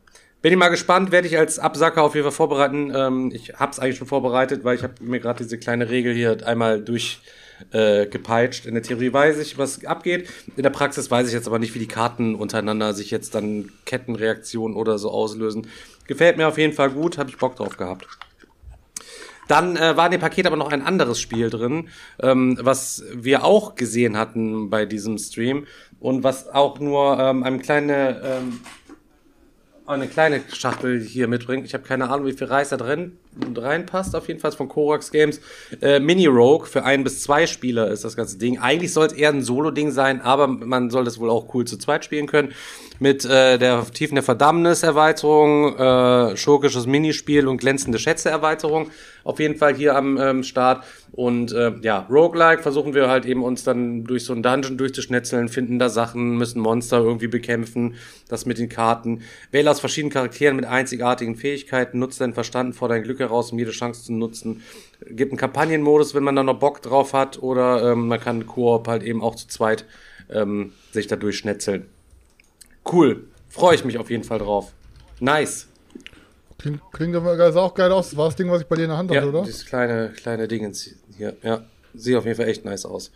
[0.42, 2.92] bin ich mal gespannt, werde ich als Absacker auf jeden Fall vorbereiten.
[2.94, 6.14] Ähm, ich habe es eigentlich schon vorbereitet, weil ich habe mir gerade diese kleine Regel
[6.14, 7.22] hier einmal durch
[7.72, 8.06] äh.
[8.66, 10.28] In der Theorie weiß ich, was abgeht.
[10.58, 13.72] In der Praxis weiß ich jetzt aber nicht, wie die Karten untereinander sich jetzt dann
[13.86, 15.68] Kettenreaktionen oder so auslösen.
[16.08, 18.08] Gefällt mir auf jeden Fall gut, habe ich Bock drauf gehabt.
[19.48, 21.90] Dann äh, war in dem Paket aber noch ein anderes Spiel drin,
[22.22, 25.68] ähm, was wir auch gesehen hatten bei diesem Stream
[26.00, 28.60] und was auch nur ähm, einem kleinen ähm,
[29.86, 31.66] eine kleine Schachtel hier mitbringen.
[31.66, 33.18] Ich habe keine Ahnung, wie viel Reis da drin
[33.56, 34.16] reinpasst.
[34.16, 35.40] Auf jeden Fall von Korax Games.
[35.82, 38.60] Äh, Mini Rogue für ein bis zwei Spieler ist das ganze Ding.
[38.60, 41.78] Eigentlich soll es eher ein Solo-Ding sein, aber man soll das wohl auch cool zu
[41.78, 42.54] zweit spielen können.
[43.00, 48.92] Mit äh, der Tiefen der Verdammnis-Erweiterung, äh, schurkisches Minispiel und glänzende Schätze-Erweiterung.
[49.24, 50.84] Auf jeden Fall hier am ähm, Start.
[51.12, 55.48] Und äh, ja, Roguelike versuchen wir halt eben uns dann durch so ein Dungeon durchzuschnetzeln,
[55.48, 57.96] finden da Sachen, müssen Monster irgendwie bekämpfen,
[58.30, 59.22] das mit den Karten.
[59.52, 63.60] Wähle aus verschiedenen Charakteren mit einzigartigen Fähigkeiten, nutzt deinen Verstand vor dein Glück heraus, um
[63.60, 64.62] jede Chance zu nutzen.
[65.10, 68.88] Gibt einen Kampagnenmodus, wenn man da noch Bock drauf hat, oder ähm, man kann Koop
[68.88, 69.86] halt eben auch zu zweit
[70.30, 71.88] ähm, sich da durchschnetzeln.
[72.92, 73.26] Cool.
[73.50, 74.72] Freue ich mich auf jeden Fall drauf.
[75.20, 75.68] Nice.
[76.58, 78.16] Klingt, klingt sah auch geil aus.
[78.16, 79.44] War das Ding, was ich bei dir in der Hand Ja, hatte, oder?
[79.44, 81.36] dieses kleine, kleine Dingens hier.
[81.44, 81.64] Ja,
[81.94, 83.12] sieht auf jeden Fall echt nice aus.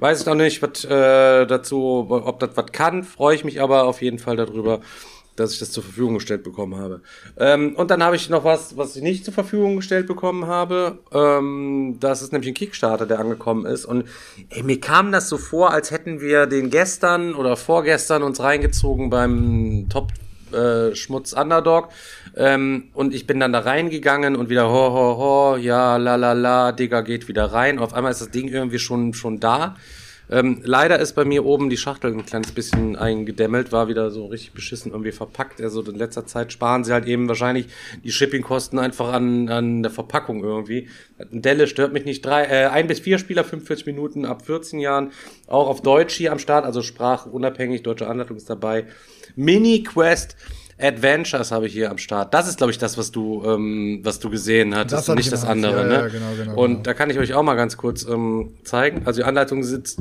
[0.00, 3.84] Weiß ich noch nicht, was äh, dazu, ob das was kann, freue ich mich aber
[3.84, 4.80] auf jeden Fall darüber,
[5.36, 7.02] dass ich das zur Verfügung gestellt bekommen habe.
[7.38, 10.98] Ähm, und dann habe ich noch was, was ich nicht zur Verfügung gestellt bekommen habe.
[11.12, 13.84] Ähm, das ist nämlich ein Kickstarter, der angekommen ist.
[13.84, 14.04] Und
[14.50, 19.10] ey, mir kam das so vor, als hätten wir den gestern oder vorgestern uns reingezogen
[19.10, 20.12] beim Top
[20.52, 21.88] äh, Schmutz Underdog.
[22.36, 26.32] Ähm, und ich bin dann da reingegangen und wieder ho, ho, ho, ja, la, la,
[26.32, 27.78] la, Digga geht wieder rein.
[27.78, 29.76] Auf einmal ist das Ding irgendwie schon, schon da.
[30.30, 34.26] Ähm, leider ist bei mir oben die Schachtel ein kleines bisschen eingedämmelt, war wieder so
[34.26, 35.60] richtig beschissen irgendwie verpackt.
[35.60, 37.66] Also in letzter Zeit sparen sie halt eben wahrscheinlich
[38.02, 40.88] die Shippingkosten einfach an, an der Verpackung irgendwie.
[41.30, 42.24] Delle stört mich nicht.
[42.24, 45.12] Drei, äh, ein bis vier Spieler, 45 Minuten ab 14 Jahren.
[45.46, 48.86] Auch auf Deutsch hier am Start, also sprachunabhängig, deutsche Anleitung ist dabei.
[49.36, 50.36] Mini Quest
[50.78, 52.34] Adventures habe ich hier am Start.
[52.34, 55.30] Das ist, glaube ich, das, was du, ähm, was du gesehen hattest, Das nicht ich
[55.30, 55.82] das andere.
[55.82, 55.94] Ja, ne?
[55.94, 56.82] ja, genau, genau, und genau.
[56.82, 59.02] da kann ich euch auch mal ganz kurz ähm, zeigen.
[59.04, 60.00] Also die Anleitung sitzt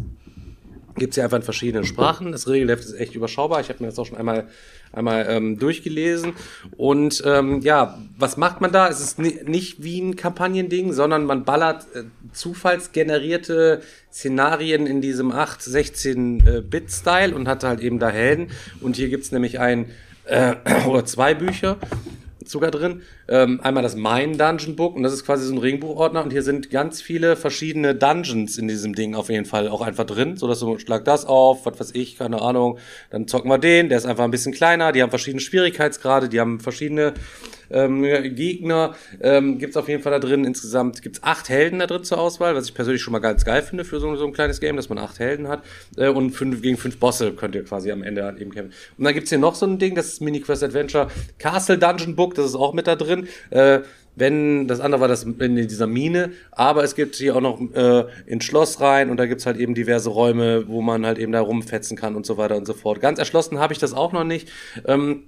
[0.96, 2.32] gibt's hier einfach in verschiedenen Sprachen.
[2.32, 3.62] Das Regelheft ist echt überschaubar.
[3.62, 4.48] Ich habe mir das auch schon einmal
[4.92, 6.34] einmal ähm, durchgelesen.
[6.78, 8.88] Und ähm, ja, was macht man da?
[8.88, 13.82] Es ist ni nicht wie ein Kampagnending, sondern man ballert äh, zufallsgenerierte
[14.12, 18.52] Szenarien in diesem 8, 16 äh, und hat halt eben da Helden.
[18.82, 19.90] Und hier gibt's nämlich ein
[20.26, 20.56] äh,
[20.88, 21.78] oder zwei Bücher
[22.46, 23.02] sogar drin.
[23.28, 26.44] Ähm, einmal das Mein Dungeon Book und das ist quasi so ein Regenbuchordner und hier
[26.44, 30.48] sind ganz viele verschiedene Dungeons in diesem Ding auf jeden Fall auch einfach drin, so
[30.48, 32.80] dass du schlag das auf, was weiß ich, keine Ahnung,
[33.12, 36.40] dann zocken wir den, der ist einfach ein bisschen kleiner, die haben verschiedene Schwierigkeitsgrade, die
[36.40, 37.14] haben verschiedene
[37.74, 38.04] ähm,
[38.36, 40.46] Gegner, ähm, gibt's auf jeden Fall da drin.
[40.46, 43.62] Insgesamt gibt's acht Helden da drin zur Auswahl, was ich persönlich schon mal ganz geil
[43.62, 45.64] finde für so, so ein kleines Game, dass man acht Helden hat.
[45.98, 48.74] Äh, und fünf gegen fünf Bosse könnt ihr quasi am Ende halt eben kämpfen.
[48.98, 51.08] Und dann gibt's hier noch so ein Ding, das ist Mini Quest Adventure
[51.40, 53.23] Castle Dungeon Book, das ist auch mit da drin.
[53.50, 53.80] Äh,
[54.16, 58.06] wenn das andere war das in dieser Mine, aber es gibt hier auch noch äh,
[58.28, 61.42] ins Schloss rein und da gibt's halt eben diverse Räume, wo man halt eben da
[61.42, 63.02] rumfetzen kann und so weiter und so fort.
[63.02, 64.50] Ganz erschlossen habe ich das auch noch nicht.
[64.86, 65.24] Ähm,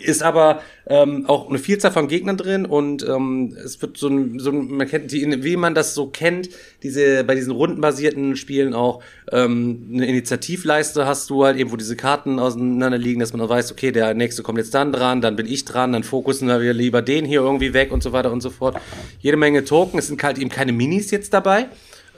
[0.00, 4.38] ist aber ähm, auch eine Vielzahl von Gegnern drin und ähm, es wird so ein,
[4.38, 6.50] so ein man kennt die, wie man das so kennt,
[6.82, 9.02] diese bei diesen rundenbasierten Spielen auch
[9.32, 13.48] ähm, eine Initiativleiste hast du halt eben, wo diese Karten auseinander liegen, dass man auch
[13.48, 16.72] weiß, okay, der nächste kommt jetzt dann dran, dann bin ich dran, dann fokussen wir
[16.72, 18.76] lieber den hier irgendwie weg und so weiter und so fort.
[19.20, 21.68] Jede Menge Token, es sind halt eben keine Minis jetzt dabei.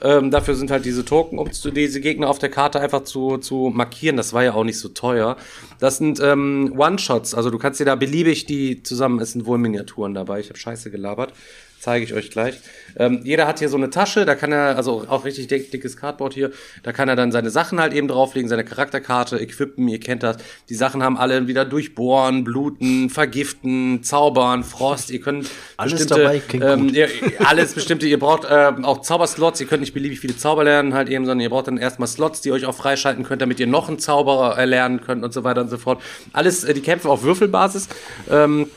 [0.01, 3.37] Ähm, dafür sind halt diese Token, um zu, diese Gegner auf der Karte einfach zu,
[3.37, 4.17] zu markieren.
[4.17, 5.37] Das war ja auch nicht so teuer.
[5.79, 9.57] Das sind ähm, One-Shots, also du kannst dir da beliebig die zusammen, es sind wohl
[9.57, 10.39] Miniaturen dabei.
[10.39, 11.33] Ich habe Scheiße gelabert.
[11.79, 12.59] Zeige ich euch gleich.
[12.97, 15.95] Ähm, jeder hat hier so eine Tasche, da kann er, also auch richtig dick, dickes
[15.95, 16.51] Cardboard hier,
[16.83, 20.37] da kann er dann seine Sachen halt eben drauflegen, seine Charakterkarte, equippen, ihr kennt das.
[20.67, 26.39] Die Sachen haben alle wieder durchbohren, bluten, vergiften, zaubern, Frost, ihr könnt Alles bestimmte, dabei,
[26.39, 26.91] klingt ähm, gut.
[26.93, 27.09] ihr,
[27.45, 31.07] alles bestimmte, ihr braucht ähm, auch Zauberslots, ihr könnt nicht beliebig viele Zauber lernen halt
[31.09, 33.87] eben, sondern ihr braucht dann erstmal Slots, die euch auch freischalten könnt, damit ihr noch
[33.87, 36.01] einen Zauberer erlernen könnt und so weiter und so fort.
[36.33, 37.87] Alles, äh, die Kämpfe auf Würfelbasis.
[38.29, 38.67] Ähm,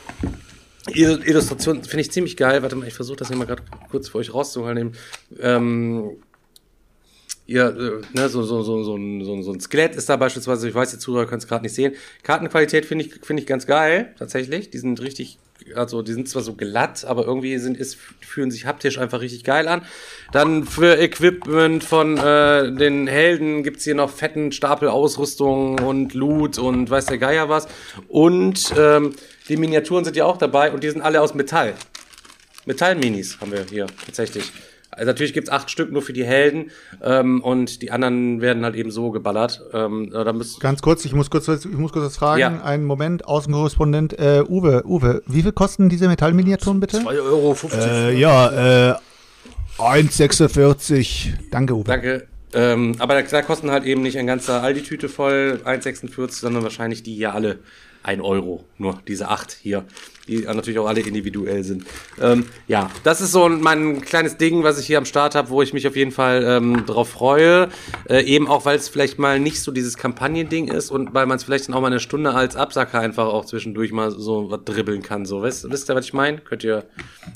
[0.87, 2.61] Illustration finde ich ziemlich geil.
[2.61, 4.93] Warte mal, ich versuche das hier mal gerade kurz für euch rauszuholen.
[5.39, 6.17] Ähm,
[7.45, 10.75] ja, äh, ne, so, so, so, so, ein, so, ein- Skelett ist da beispielsweise, ich
[10.75, 11.93] weiß, die Zuhörer können es gerade nicht sehen.
[12.23, 14.69] Kartenqualität finde ich, finde ich ganz geil, tatsächlich.
[14.69, 15.39] Die sind richtig,
[15.75, 19.43] also die sind zwar so glatt, aber irgendwie sind, ist, fühlen sich haptisch einfach richtig
[19.43, 19.81] geil an.
[20.31, 26.57] Dann für Equipment von äh, den Helden gibt's hier noch fetten Stapel Ausrüstung und Loot
[26.57, 27.67] und weiß der Geier was.
[28.07, 29.15] Und ähm,
[29.49, 31.73] die Miniaturen sind ja auch dabei und die sind alle aus Metall.
[32.65, 34.51] Metallminis haben wir hier tatsächlich.
[34.95, 36.71] Also natürlich gibt's acht Stück nur für die Helden
[37.01, 39.61] ähm, und die anderen werden halt eben so geballert.
[39.73, 42.39] Ähm, da müsst, Ganz kurz, ich muss kurz, ich muss kurz was fragen.
[42.39, 42.63] Ja.
[42.63, 44.83] Einen Moment, Außenkorrespondent äh, Uwe.
[44.85, 46.97] Uwe, wie viel kosten diese Metallminiaturen bitte?
[46.97, 47.57] 2,50 Euro.
[47.73, 48.95] Äh, ja, äh,
[49.79, 51.33] 1,46.
[51.49, 51.85] Danke, Uwe.
[51.85, 52.27] danke.
[52.53, 57.01] Ähm, aber da, da kosten halt eben nicht ein ganzer Aldi-Tüte voll 1,46, sondern wahrscheinlich
[57.01, 57.59] die hier alle
[58.03, 58.65] ein Euro.
[58.77, 59.85] Nur diese acht hier,
[60.27, 61.85] die natürlich auch alle individuell sind.
[62.21, 65.61] Ähm, ja, das ist so mein kleines Ding, was ich hier am Start habe, wo
[65.61, 67.69] ich mich auf jeden Fall ähm, drauf freue.
[68.09, 71.37] Äh, eben auch, weil es vielleicht mal nicht so dieses Kampagnending ist und weil man
[71.37, 74.63] es vielleicht dann auch mal eine Stunde als Absacker einfach auch zwischendurch mal so was
[74.65, 75.25] dribbeln kann.
[75.25, 76.39] So, wisst, wisst ihr, was ich meine?
[76.39, 76.85] Könnt ihr,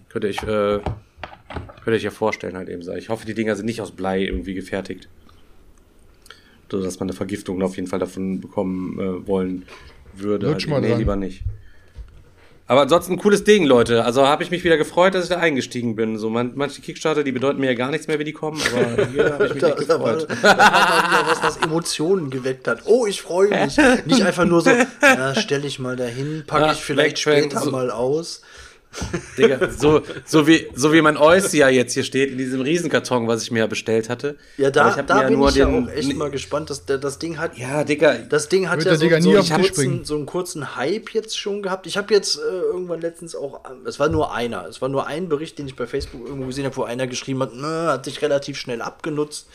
[0.09, 2.81] könnt ihr euch, äh, könnt ihr euch ja vorstellen halt eben.
[2.81, 2.93] so.
[2.93, 5.07] Ich hoffe, die Dinger sind nicht aus Blei irgendwie gefertigt.
[6.69, 9.65] So, dass man eine Vergiftung auf jeden Fall davon bekommen äh, wollen
[10.19, 10.47] würde.
[10.47, 10.99] Lutsch mal nee, dran.
[10.99, 11.43] lieber nicht.
[12.69, 14.03] Aber ansonsten ein cooles Ding, Leute.
[14.03, 16.17] Also habe ich mich wieder gefreut, dass ich da eingestiegen bin.
[16.17, 19.05] So man, manche Kickstarter, die bedeuten mir ja gar nichts mehr, wie die kommen, aber
[19.07, 20.37] hier habe ich mich Da, echt da, war, gefreut.
[20.43, 22.81] da war wieder was, was Emotionen geweckt hat.
[22.83, 23.77] Oh, ich freue mich.
[24.05, 24.71] Nicht einfach nur so,
[25.01, 28.41] ja, stelle ich mal dahin, packe Ja, ich vielleicht später so- mal aus.
[29.37, 33.43] Digga, so, so, wie, so wie mein Eussia jetzt hier steht, in diesem Riesenkarton, was
[33.43, 34.37] ich mir ja bestellt hatte.
[34.57, 37.37] Ja, da, da mir bin ich ja auch echt mal gespannt, dass der, das Ding
[37.37, 37.57] hat.
[37.57, 40.75] Ja, Digga, Das Ding hat ja so, Digga so, nie einen kurzen, so einen kurzen
[40.75, 41.85] Hype jetzt schon gehabt.
[41.85, 45.05] Ich habe jetzt äh, irgendwann letztens auch, äh, es war nur einer, es war nur
[45.05, 48.05] ein Bericht, den ich bei Facebook irgendwo gesehen habe, wo einer geschrieben hat, "Nö, hat
[48.05, 49.47] sich relativ schnell abgenutzt,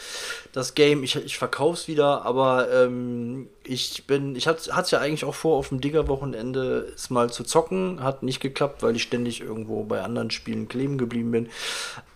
[0.52, 1.02] das Game.
[1.02, 5.56] Ich, ich verkauf's wieder, aber ähm, ich bin, ich hatte es ja eigentlich auch vor,
[5.56, 8.02] auf dem Digger-Wochenende es mal zu zocken.
[8.02, 11.48] Hat nicht geklappt, weil ich ständig irgendwo bei anderen Spielen kleben geblieben bin.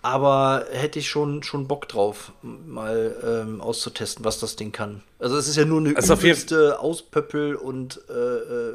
[0.03, 5.03] Aber hätte ich schon, schon Bock drauf, mal ähm, auszutesten, was das Ding kann.
[5.19, 8.73] Also es ist ja nur eine Also übelste Auspöppel und äh, äh.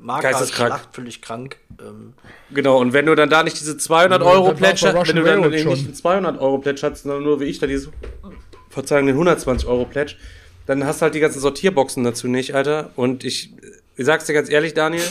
[0.00, 1.56] Markerschlacht, völlig krank.
[1.80, 2.12] Ähm,
[2.50, 5.22] Genau, und wenn du dann da nicht diese 200 Ja, Euro bei hast, wenn du
[5.24, 5.72] dann nicht schon.
[5.72, 7.90] einen 200 Euro Pledge hast, sondern nur wie ich da diese,
[8.74, 10.16] Verzeihung, den 120 Euro Pledge,
[10.66, 12.90] dann hast du halt die ganzen Sortierboxen dazu nicht, Alter.
[12.96, 13.52] Und ich,
[13.96, 15.02] ich sag's dir ganz ehrlich, Daniel,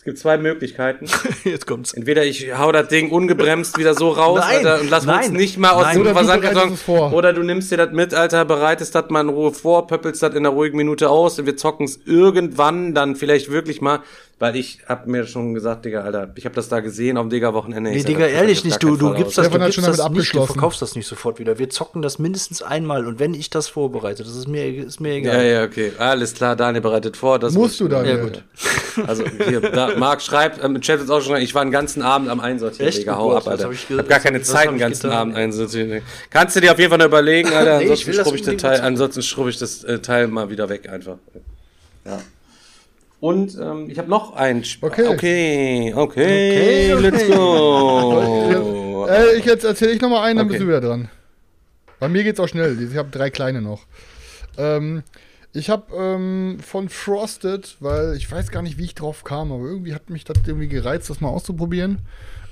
[0.00, 1.06] es gibt zwei Möglichkeiten.
[1.44, 1.92] jetzt kommt's.
[1.92, 5.58] Entweder ich hau das Ding ungebremst wieder so raus, Nein, Alter, und lass uns nicht
[5.58, 5.96] mal aus nein.
[5.96, 6.78] dem Oder Versandkarton.
[7.12, 10.30] Oder du nimmst dir das mit, Alter, bereitest das mal in Ruhe vor, pöppelst das
[10.30, 14.00] in einer ruhigen Minute aus und wir zocken's irgendwann dann vielleicht wirklich mal,
[14.40, 17.30] weil ich hab mir schon gesagt, Digga, Alter, ich hab das da gesehen auf dem
[17.30, 17.90] Digga-Wochenende.
[17.90, 18.82] Nee, Digga, ehrlich nicht.
[18.82, 19.44] Du, du gibst aus.
[19.44, 21.58] das, du gibst schon das damit nicht, du verkaufst das nicht sofort wieder.
[21.58, 25.10] Wir zocken das mindestens einmal und wenn ich das vorbereite, das ist mir, ist mir
[25.10, 25.46] Ja, egal.
[25.46, 25.92] ja, okay.
[25.98, 27.38] Alles klar, Daniel bereitet vor.
[27.38, 28.04] Das Musst du dann.
[28.04, 28.16] dann.
[28.16, 28.42] Ja, gut.
[29.06, 32.00] Also, hier, da, Marc schreibt, ähm, im Chat ist auch schon, ich war den ganzen
[32.02, 32.98] Abend am Einsortieren, Echt?
[33.00, 33.64] Digga, Oh hau ab, das Alter.
[33.66, 35.18] hab Ich hab, gar keine Zeit, den ganzen getan.
[35.18, 36.02] Abend einsortieren.
[36.30, 38.48] Kannst du dir auf jeden Fall noch überlegen, Alter, Nee, ansonsten das schrubbe ich, das
[38.48, 41.18] unbedingt Teil, mal ansonsten schrubbe ich das äh, Teil mal wieder weg, einfach.
[42.06, 42.18] Ja.
[43.20, 45.06] Und ähm, ich habe noch ein Sp Okay.
[45.06, 48.26] okay, okay, Okay, let's go.
[49.10, 50.52] Äh, ich jetzt erzähle ich noch mal einen, dann Okay.
[50.58, 51.08] bist du wieder dran.
[51.98, 52.80] Bei mir geht's auch schnell.
[52.80, 53.86] Ich habe drei kleine noch.
[54.56, 55.02] Ähm,
[55.52, 59.64] ich habe ähm, von Frosted, weil ich weiß gar nicht, wie ich drauf kam, aber
[59.64, 61.98] irgendwie hat mich das irgendwie gereizt, das mal auszuprobieren.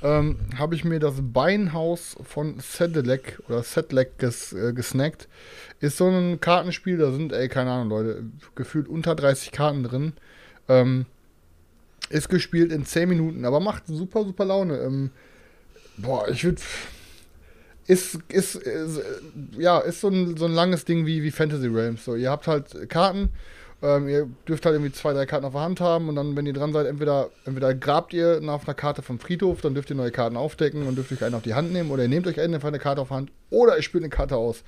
[0.03, 5.28] Ähm, habe ich mir das Beinhaus von Sedlec oder Sedlec ges, äh, gesnackt.
[5.81, 8.24] Ist so ein Kartenspiel, da sind, ey, keine Ahnung, Leute,
[8.57, 10.12] gefühlt unter 30 Karten drin.
[10.69, 11.07] Ähm,
[12.11, 14.78] ist gespielt in 10 Minuten, aber macht super, super Laune.
[14.78, 15.11] Ähm,
[15.97, 16.61] boah, ich würde.
[17.86, 19.01] Ist, ist, ist,
[19.57, 22.05] ja, ist so ein, so ein langes Ding wie, wie Fantasy Realms.
[22.05, 23.31] So, ihr habt halt Karten,
[23.81, 26.45] ähm, ihr dürft halt irgendwie zwei, drei Karten auf der Hand haben und dann, wenn
[26.45, 29.97] ihr dran seid, entweder, entweder grabt ihr nach einer Karte vom Friedhof, dann dürft ihr
[29.97, 32.39] neue Karten aufdecken und dürft euch eine auf die Hand nehmen oder ihr nehmt euch
[32.40, 34.65] eine, eine Karte auf die Hand oder ihr spielt eine Karte aus.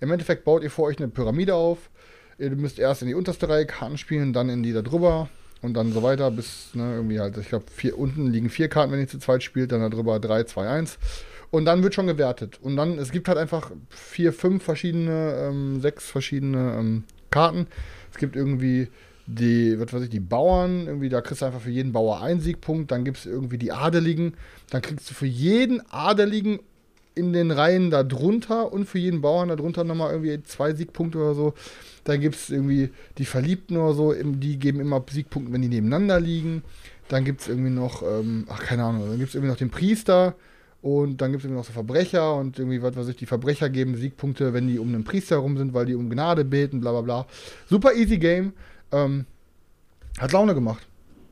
[0.00, 1.90] Im Endeffekt baut ihr vor euch eine Pyramide auf.
[2.38, 5.28] Ihr müsst erst in die unterste Reihe Karten spielen, dann in die da drüber
[5.64, 8.92] und dann so weiter bis, ne, irgendwie halt, ich glaube, vier, unten liegen vier Karten,
[8.92, 10.98] wenn ihr zu zweit spielt, dann da drüber 3, 2, 1.
[11.50, 12.58] Und dann wird schon gewertet.
[12.60, 17.66] Und dann, es gibt halt einfach vier, fünf verschiedene, ähm, sechs verschiedene ähm, Karten.
[18.12, 18.88] Es gibt irgendwie
[19.26, 22.40] die, was weiß ich, die Bauern, irgendwie, da kriegst du einfach für jeden Bauer einen
[22.40, 22.90] Siegpunkt.
[22.90, 24.34] Dann gibt es irgendwie die Adeligen.
[24.70, 26.58] Dann kriegst du für jeden Adeligen
[27.14, 31.18] in den Reihen da drunter und für jeden Bauern da drunter nochmal irgendwie zwei Siegpunkte
[31.18, 31.54] oder so.
[32.04, 36.20] Dann gibt es irgendwie die Verliebten oder so, die geben immer Siegpunkte, wenn die nebeneinander
[36.20, 36.62] liegen.
[37.08, 39.70] Dann gibt es irgendwie noch, ähm, ach keine Ahnung, dann gibt es irgendwie noch den
[39.70, 40.34] Priester
[40.82, 43.70] und dann gibt es irgendwie noch so Verbrecher und irgendwie, was weiß ich, die Verbrecher
[43.70, 46.92] geben Siegpunkte, wenn die um einen Priester herum sind, weil die um Gnade beten, bla
[46.92, 47.26] bla bla.
[47.68, 48.52] Super easy Game.
[48.92, 49.26] Ähm,
[50.18, 50.86] hat Laune gemacht.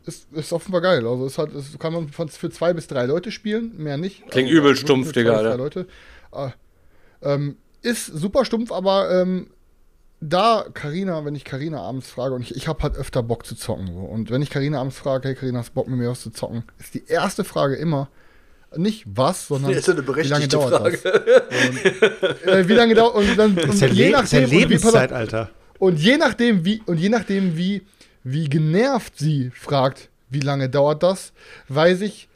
[0.04, 1.06] Ist, ist offenbar geil.
[1.06, 4.28] Also es hat, es kann man von, für zwei bis drei Leute spielen, mehr nicht.
[4.30, 5.56] Klingt also, übel stumpf, für zwei Digga, bis drei.
[5.56, 5.86] Leute.
[6.32, 6.50] Äh,
[7.22, 9.48] ähm, ist super stumpf, aber ähm,
[10.20, 13.56] da Karina, wenn ich Karina abends frage, und ich, ich habe halt öfter Bock zu
[13.56, 13.88] zocken.
[13.88, 14.00] So.
[14.00, 16.30] Und wenn ich Karina abends frage, hey Karina, hast du Bock mit mir was zu
[16.30, 18.08] zocken, ist die erste Frage immer
[18.76, 20.98] nicht was, sondern Das ist eine wie lange berechtigte dauert Frage.
[21.02, 21.12] das?
[21.12, 25.48] Und, äh, wie lange dauert und dann Das und je nachdem und wie, pass
[25.78, 27.82] und je nachdem, wie, und je nachdem, wie,
[28.24, 31.32] wie genervt sie fragt, wie lange dauert das,
[31.68, 32.28] weiß ich,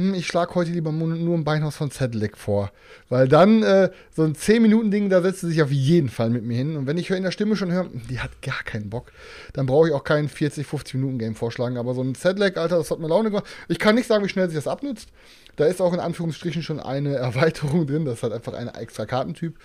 [0.00, 2.72] hm, ich schlage heute lieber nur ein Beinhaus von Zedlek vor.
[3.10, 6.56] Weil dann äh, so ein 10-Minuten-Ding, da setzt sie sich auf jeden Fall mit mir
[6.56, 6.76] hin.
[6.76, 9.12] Und wenn ich in der Stimme schon höre, die hat gar keinen Bock,
[9.52, 11.76] dann brauche ich auch kein 40, 50-Minuten-Game vorschlagen.
[11.76, 13.46] Aber so ein Zedlek, Alter, das hat mir Laune gemacht.
[13.68, 15.10] Ich kann nicht sagen, wie schnell sich das abnutzt.
[15.56, 18.06] Da ist auch in Anführungsstrichen schon eine Erweiterung drin.
[18.06, 19.58] Das ist halt einfach ein extra Kartentyp.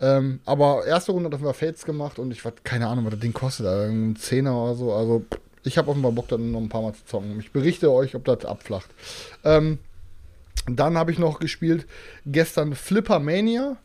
[0.00, 3.20] Ähm, aber erste Runde hat auf Fates gemacht und ich war keine Ahnung, was das
[3.20, 3.66] Ding kostet.
[3.66, 4.92] Also ein Zehner oder so.
[4.92, 5.24] Also
[5.64, 7.38] ich habe offenbar Bock, dann noch ein paar Mal zu zocken.
[7.40, 8.90] Ich berichte euch, ob das abflacht.
[9.44, 9.78] Ähm,
[10.66, 11.86] dann habe ich noch gespielt
[12.26, 13.76] gestern Flipper Mania.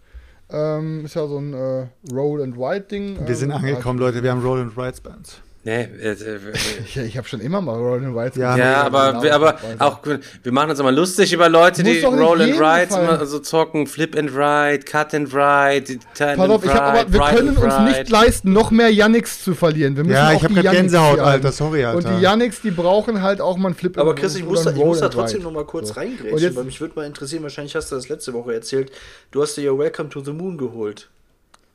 [0.50, 3.28] Ähm, ist ja so ein äh, Roll and Ride Ding.
[3.28, 4.22] Wir sind ähm, angekommen, Leute.
[4.22, 5.42] Wir haben Roll and Rides Bands.
[5.66, 6.40] Nee, äh, äh,
[6.86, 8.40] Ich, ich habe schon immer mal Roll and Ride.
[8.40, 12.00] Ja, Ja, aber, wir, aber auch, wir machen uns immer lustig über Leute, Muss die
[12.06, 13.10] Roll and Ride gefallen.
[13.16, 16.82] immer so zocken, Flip and Ride, Cut and Ride, Turn Pass auf, and ich hab
[16.84, 17.84] aber, Ride, wir Ride können uns Ride.
[17.84, 19.96] nicht leisten, noch mehr Yannicks zu verlieren.
[19.98, 21.20] Wir müssen Ja, auch ich hab die grad Yannicks Gänsehaut.
[21.20, 21.98] Alter, sorry, Alter.
[22.10, 24.64] Und die Yannicks, die brauchen halt auch mal einen Flip Aber and- Chris, ich muss,
[24.64, 25.48] da, ich muss da trotzdem Ride.
[25.50, 25.94] noch mal kurz So.
[25.96, 28.92] Und reingrätschen, jetzt- weil mich würde mal interessieren, wahrscheinlich hast du das letzte Woche erzählt,
[29.32, 31.10] du hast dir ja Welcome to the Moon geholt.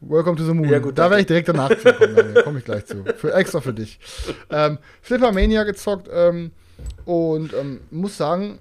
[0.01, 0.69] Welcome to the Moon.
[0.71, 2.17] Ja, gut, da werde ich direkt danach zu kommen.
[2.17, 2.43] Daniel.
[2.43, 3.05] Komme ich gleich zu.
[3.17, 3.99] Für, extra für dich.
[4.49, 6.53] Ähm, Flipper Mania gezockt ähm,
[7.05, 8.61] und ähm, muss sagen,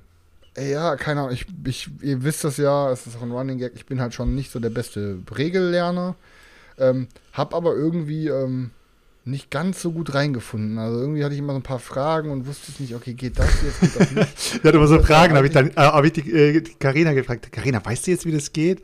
[0.56, 3.58] ey, ja, keine Ahnung, ich, ich, ihr wisst das ja, es ist auch ein Running
[3.58, 6.16] Gag, ich bin halt schon nicht so der beste Regellerner.
[6.78, 8.72] Ähm, hab aber irgendwie ähm,
[9.24, 10.78] nicht ganz so gut reingefunden.
[10.78, 13.40] Also irgendwie hatte ich immer so ein paar Fragen und wusste es nicht, okay, geht
[13.40, 14.30] das jetzt, geht das nicht.
[14.56, 17.14] Ich hatte immer so Fragen, habe ich dann äh, hab ich die äh, die Carina
[17.14, 17.50] gefragt.
[17.50, 18.82] Carina, weißt du jetzt, wie das geht?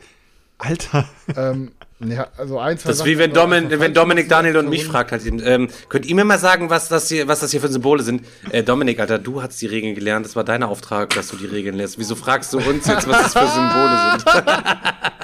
[0.58, 1.08] Alter.
[1.36, 4.70] ähm, ja, also ein, zwei Das ist wie wenn, Domin, einfach wenn Dominik, Daniel und
[4.70, 7.62] mich fragt halt, ähm, könnt ihr mir mal sagen, was das hier, was das hier
[7.62, 8.26] für Symbole sind?
[8.52, 11.46] Äh, Dominik, Alter, du hast die Regeln gelernt, das war dein Auftrag, dass du die
[11.46, 11.98] Regeln lässt.
[11.98, 14.20] Wieso fragst du uns jetzt, was das für Symbole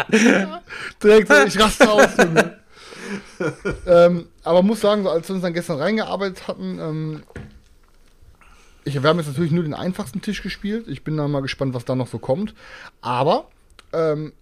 [0.10, 0.49] sind?
[1.03, 2.10] Direkt so, ich raste aus.
[3.86, 7.24] Ähm, aber muss sagen, so als wir uns dann gestern reingearbeitet hatten, ähm,
[8.84, 10.88] ich, wir haben jetzt natürlich nur den einfachsten Tisch gespielt.
[10.88, 12.53] Ich bin dann mal gespannt, was da noch so kommt.
[13.02, 13.48] Aber
[13.94, 14.34] ähm,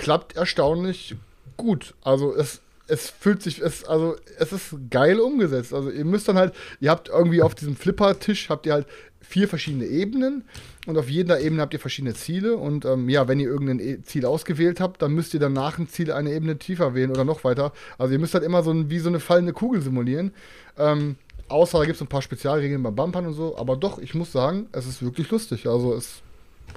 [0.00, 1.14] klappt erstaunlich
[1.58, 1.94] gut.
[2.02, 5.74] Also es, es fühlt sich, es, also es ist geil umgesetzt.
[5.74, 8.86] Also ihr müsst dann halt, ihr habt irgendwie auf diesem Flipper-Tisch habt ihr halt
[9.20, 10.44] vier verschiedene Ebenen
[10.86, 14.02] und auf jeder Ebene habt ihr verschiedene Ziele und ähm, ja, wenn ihr irgendein e
[14.02, 17.44] Ziel ausgewählt habt, dann müsst ihr danach ein Ziel eine Ebene tiefer wählen oder noch
[17.44, 17.74] weiter.
[17.98, 20.32] Also ihr müsst halt immer so ein, wie so eine fallende Kugel simulieren.
[20.78, 21.16] Ähm,
[21.48, 24.32] außer da gibt es ein paar Spezialregeln beim Bumpern und so, aber doch, ich muss
[24.32, 25.66] sagen, es ist wirklich lustig.
[25.66, 26.22] Also es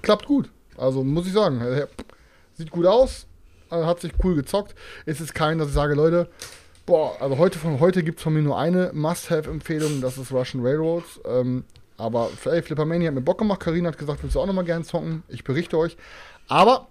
[0.01, 0.49] klappt gut.
[0.75, 1.87] Also muss ich sagen, äh,
[2.57, 3.27] sieht gut aus,
[3.71, 4.75] äh, hat sich cool gezockt.
[5.05, 6.29] Es ist kein, dass ich sage, Leute,
[6.85, 10.63] boah, also heute von heute gibt es von mir nur eine Must-Have-Empfehlung, das ist Russian
[10.65, 11.19] Railroads.
[11.25, 11.63] Ähm,
[11.97, 13.59] aber ey, Flippermania hat mir Bock gemacht.
[13.59, 15.23] Karina hat gesagt, willst du auch nochmal gerne zocken?
[15.27, 15.95] Ich berichte euch.
[16.47, 16.87] Aber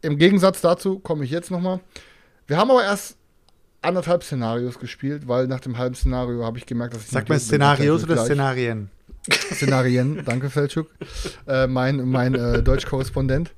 [0.00, 1.80] im Gegensatz dazu komme ich jetzt nochmal.
[2.46, 3.16] Wir haben aber erst
[3.82, 7.38] anderthalb Szenarios gespielt, weil nach dem halben Szenario habe ich gemerkt, dass ich Sag mal.
[7.38, 8.90] Szenarios oder gleich- Szenarien?
[9.30, 10.88] Szenarien, danke Feldschuk,
[11.46, 13.52] äh, mein, mein äh, Deutschkorrespondent.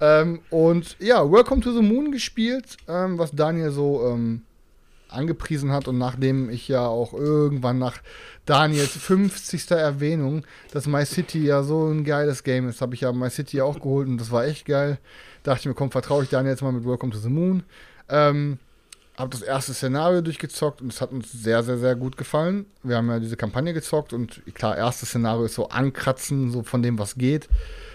[0.00, 4.42] Ähm, und ja, Welcome to the Moon gespielt, ähm, was Daniel so ähm,
[5.08, 7.98] angepriesen hat und nachdem ich ja auch irgendwann nach
[8.46, 9.70] Daniels 50.
[9.70, 13.60] Erwähnung, dass My City ja so ein geiles Game ist, habe ich ja My City
[13.60, 14.98] auch geholt und das war echt geil.
[15.42, 17.62] Dachte ich mir, komm, vertraue ich Daniel jetzt mal mit Welcome to the Moon.
[18.08, 18.58] Ähm,
[19.22, 22.66] habe das erste Szenario durchgezockt und es hat uns sehr, sehr, sehr gut gefallen.
[22.82, 26.82] Wir haben ja diese Kampagne gezockt und klar, erstes Szenario ist so ankratzen, so von
[26.82, 27.48] dem, was geht.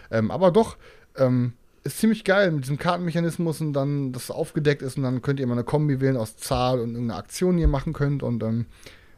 [0.09, 0.77] Ähm, aber doch,
[1.17, 5.39] ähm, ist ziemlich geil mit diesem Kartenmechanismus und dann das aufgedeckt ist und dann könnt
[5.39, 8.23] ihr mal eine Kombi wählen aus Zahl und irgendeine Aktion, die ihr machen könnt.
[8.23, 8.65] Und ähm,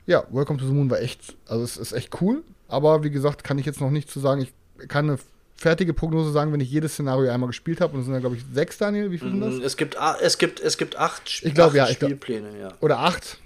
[0.08, 2.44] ja, Welcome to the Moon war echt, also es ist echt cool.
[2.68, 4.42] Aber wie gesagt, kann ich jetzt noch nicht zu sagen.
[4.42, 4.54] Ich
[4.88, 5.20] kann eine
[5.60, 7.94] fertige Prognose sagen, wenn ich jedes Szenario einmal gespielt habe.
[7.94, 9.12] Und es sind ja, glaube ich, sechs, Daniel.
[9.12, 9.56] Wie viel sind das?
[9.56, 12.10] Mm, Es gibt, es gibt, es gibt acht, Sp- Ich glaub, acht ja, ich glaub-
[12.10, 12.70] Spielpläne, ja.
[12.82, 13.38] Oder acht.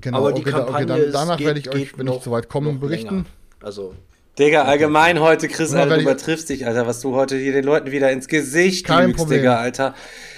[0.00, 2.48] Genau, Aber die okay, Kampagne dann, ist- danach geht- werde ich euch, wenn ich soweit
[2.48, 3.08] komme, berichten.
[3.14, 3.24] länger.
[3.62, 3.94] Also,
[4.38, 7.64] Digga, allgemein heute, Chris, Alter, du ich- übertriffst dich, Alter, was du heute hier den
[7.64, 9.38] Leuten wieder ins Gesicht Kein lügst, Problem.
[9.38, 9.94] Digga, Alter.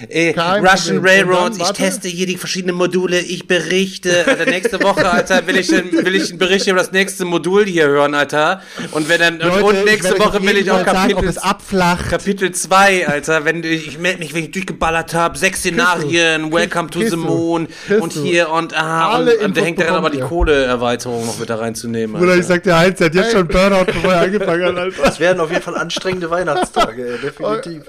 [0.08, 1.28] Ey, Kein Russian Problem.
[1.28, 4.24] Dann, ich teste hier die verschiedenen Module, ich berichte.
[4.24, 7.64] Alter, nächste Woche, Alter, will ich, einen- will ich einen Bericht über das nächste Modul
[7.66, 8.62] hier hören, Alter.
[8.92, 11.38] Und wenn dann, Leute, und ich nächste Woche will ich auch Fall sagen, Kapitel, es
[11.38, 12.08] abflacht.
[12.10, 16.88] Kapitel 2, Alter, wenn du, ich melde mich, wenn ich durchgeballert habe, sechs Szenarien, Welcome
[16.90, 17.16] to the.
[17.16, 17.66] Moon
[17.98, 20.20] und hier und ah, und, und da hängt daran aber die.
[20.20, 22.14] Kohleerweiterung noch mit da reinzunehmen.
[22.14, 22.36] Alter.
[22.36, 25.04] ich sag dir Heinz, der hat jetzt schon Burnout, bevor er angefangen hat, Alter.
[25.08, 27.84] es werden auf jeden Fall anstrengende Weihnachtstage, ey, definitiv.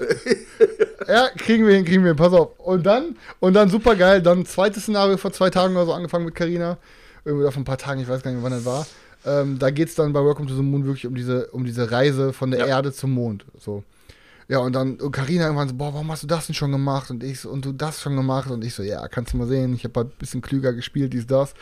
[1.06, 2.58] Ja, kriegen wir hin, kriegen wir hin, pass auf.
[2.58, 6.24] Und dann, und dann super geil, dann zweites Szenario vor zwei Tagen oder so angefangen
[6.24, 6.78] mit Karina.
[7.24, 8.86] Irgendwie vor ein paar Tagen, ich weiß gar nicht, wann das war.
[9.26, 11.90] Ähm, da geht es dann bei Welcome to the Moon wirklich um diese, um diese
[11.90, 12.66] Reise von der Ja.
[12.66, 13.44] Erde zum Mond.
[13.58, 13.84] So.
[14.48, 17.10] Ja, und dann und Carina irgendwann so, boah, warum hast du das denn schon gemacht?
[17.10, 18.50] Und ich so, und du das schon gemacht?
[18.50, 21.12] Und ich so, ja, kannst du mal sehen, ich habe halt ein bisschen klüger gespielt,
[21.12, 21.54] dies, das.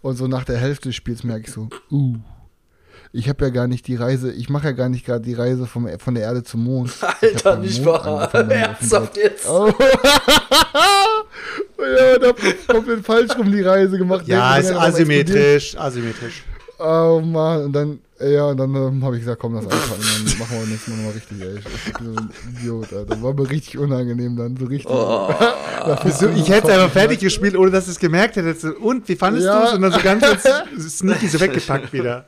[0.00, 2.16] Und so nach der Hälfte des Spiels merke ich so, uh,
[3.16, 5.66] ich habe ja gar nicht die Reise, ich mache ja gar nicht gerade die Reise
[5.66, 6.92] vom, von der Erde zum Mond.
[7.20, 8.32] Alter, nicht wahr?
[8.50, 9.48] Ernsthaft jetzt?
[9.48, 9.68] Oh.
[11.78, 14.28] ja, da hab ich komplett falsch rum die Reise gemacht.
[14.28, 16.44] Ja, ist asymmetrisch, asymmetrisch.
[16.78, 20.04] Oh Mann, und dann, ja, und dann ähm, habe ich gesagt, komm, das einfach, und
[20.04, 21.58] dann machen wir nächstes Mal nochmal richtig, ey.
[21.86, 23.22] Ich bin so ein Idiot, Alter.
[23.22, 24.94] War mir richtig unangenehm dann, so richtig.
[26.18, 28.64] So, ich hätte es einfach fertig gespielt, ohne dass du es gemerkt hättest.
[28.64, 29.60] Und, wie fandest Ja.
[29.60, 29.72] du es?
[29.74, 30.24] Und dann so ganz
[30.98, 32.26] sneaky so weggepackt wieder.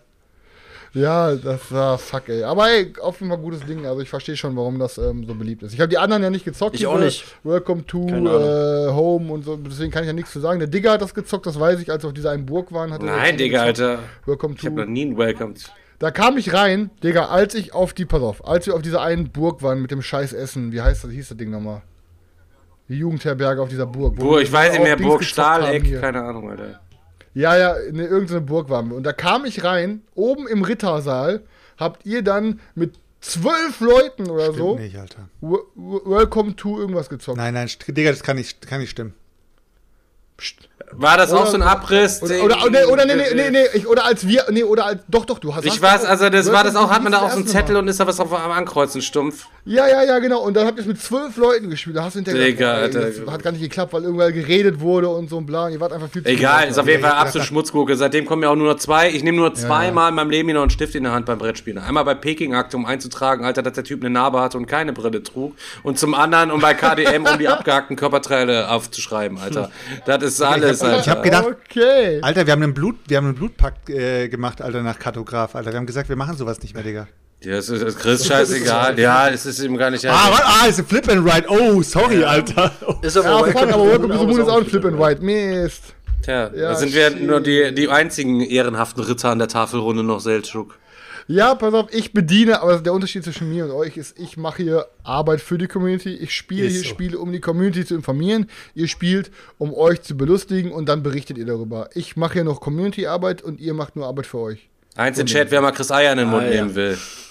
[0.94, 2.42] Ja, das war fuck, ey.
[2.44, 3.84] Aber ey, offenbar gutes Ding.
[3.86, 5.74] Also ich verstehe schon, warum das ähm, so beliebt ist.
[5.74, 6.74] Ich habe die anderen ja nicht gezockt.
[6.76, 7.24] Ich auch nicht.
[7.44, 9.56] Welcome to äh, Home und so.
[9.56, 10.58] Deswegen kann ich ja nichts zu sagen.
[10.58, 12.90] Der Digger hat das gezockt, das weiß ich, als wir auf dieser einen Burg waren.
[12.92, 13.80] Er Nein, Digga, gezockt.
[13.90, 14.02] Alter.
[14.26, 14.90] Welcome Ich habe noch to.
[14.90, 15.54] nie ein Welcome.
[15.54, 18.82] to- Da kam ich rein, Digga, als ich auf die, pass auf, als wir auf
[18.82, 20.72] dieser einen Burg waren mit dem scheiß Essen.
[20.72, 21.82] Wie heißt das, hieß das Ding nochmal?
[22.88, 24.16] Die Jugendherberge auf dieser Burg.
[24.16, 26.80] Burg, ich weiß nicht mehr, Burg Stahleck, keine Ahnung, Alter.
[27.34, 28.96] Ja, ja, in irgendeine Burg waren wir.
[28.96, 31.42] Und da kam ich rein, oben im Rittersaal,
[31.76, 35.28] habt ihr dann mit zwölf Leuten oder so Stimmt nicht, Alter.
[35.40, 37.38] Welcome to irgendwas gezockt.
[37.38, 39.14] Nein, nein, Digga, das kann nicht, kann nicht stimmen.
[40.92, 42.22] War das auch Oder- so ein Abriss?
[42.22, 45.00] Oder, oder, oder, oder nee, nee, nee, nee, ich, oder als wir, nee, oder als,
[45.08, 45.64] doch, doch, du hast.
[45.64, 47.80] Ich weiß, also das war das auch, hat man da auch so einen Zettel Mal.
[47.80, 49.46] und ist da was auf am Ankreuzen stumpf.
[49.64, 50.40] Ja, ja, ja, genau.
[50.40, 51.96] Und dann habt ihr es mit zwölf Leuten gespielt.
[51.96, 55.08] Da hast du hinterher gesagt, boah, ey, hat gar nicht geklappt, weil irgendwanal geredet wurde
[55.08, 55.68] und so ein Bla.
[55.68, 57.94] Ihr wart einfach viel zu Egal, ist auf jeden Fall Ja, absolut Schmutzgucke.
[57.96, 59.10] Seitdem kommen ja auch nur noch zwei.
[59.10, 61.78] Ich nehme nur zweimal in meinem Leben noch einen Stift in der Hand beim Brettspielen.
[61.78, 65.22] Einmal bei Peking-Akte, um einzutragen, Alter, dass der Typ eine Narbe hatte und keine Brille
[65.22, 65.54] trug.
[65.82, 69.70] Und zum anderen, um bei KDM, um die abgehackten Körperteile aufzuschreiben, Alter.
[70.06, 71.00] Das ist alles, Alter.
[71.00, 72.18] Ich hab gedacht, Okay.
[72.22, 75.72] Alter, wir haben einen Blut, wir haben einen Blutpakt äh, gemacht, Alter, nach Kartograf, Alter.
[75.72, 77.08] Wir haben gesagt, wir machen sowas nicht mehr, Digga.
[77.42, 78.98] Ja, das ist, ist Chris scheißegal.
[78.98, 80.04] Ja, es ist ihm gar nicht.
[80.06, 80.40] Ah, was?
[80.42, 81.46] Ah, ist ein Flip and Ride.
[81.48, 82.72] Oh, sorry, Alter.
[83.02, 85.22] Ist aber Ja, fuck, aber Welcome to the Moon ist auch ein Flip and White.
[85.22, 85.94] Mist.
[86.22, 87.22] Tja, Ja, da sind wir shit.
[87.22, 90.76] nur die, die einzigen ehrenhaften Ritter an der Tafelrunde noch, Seltschuk.
[91.30, 94.62] Ja, pass auf, ich bediene, aber der Unterschied zwischen mir und euch ist, ich mache
[94.62, 96.14] hier Arbeit für die Community.
[96.14, 96.86] Ich spiele hier so.
[96.86, 98.48] Spiele, um die Community zu informieren.
[98.74, 101.90] Ihr spielt, um euch zu belustigen und dann berichtet ihr darüber.
[101.94, 104.68] Ich mache hier noch Community-Arbeit und ihr macht nur Arbeit für euch.
[104.96, 106.64] Eins in Chat, wer mal Chris Eier in den Mund Ah, ja.
[106.64, 106.98] nehmen will.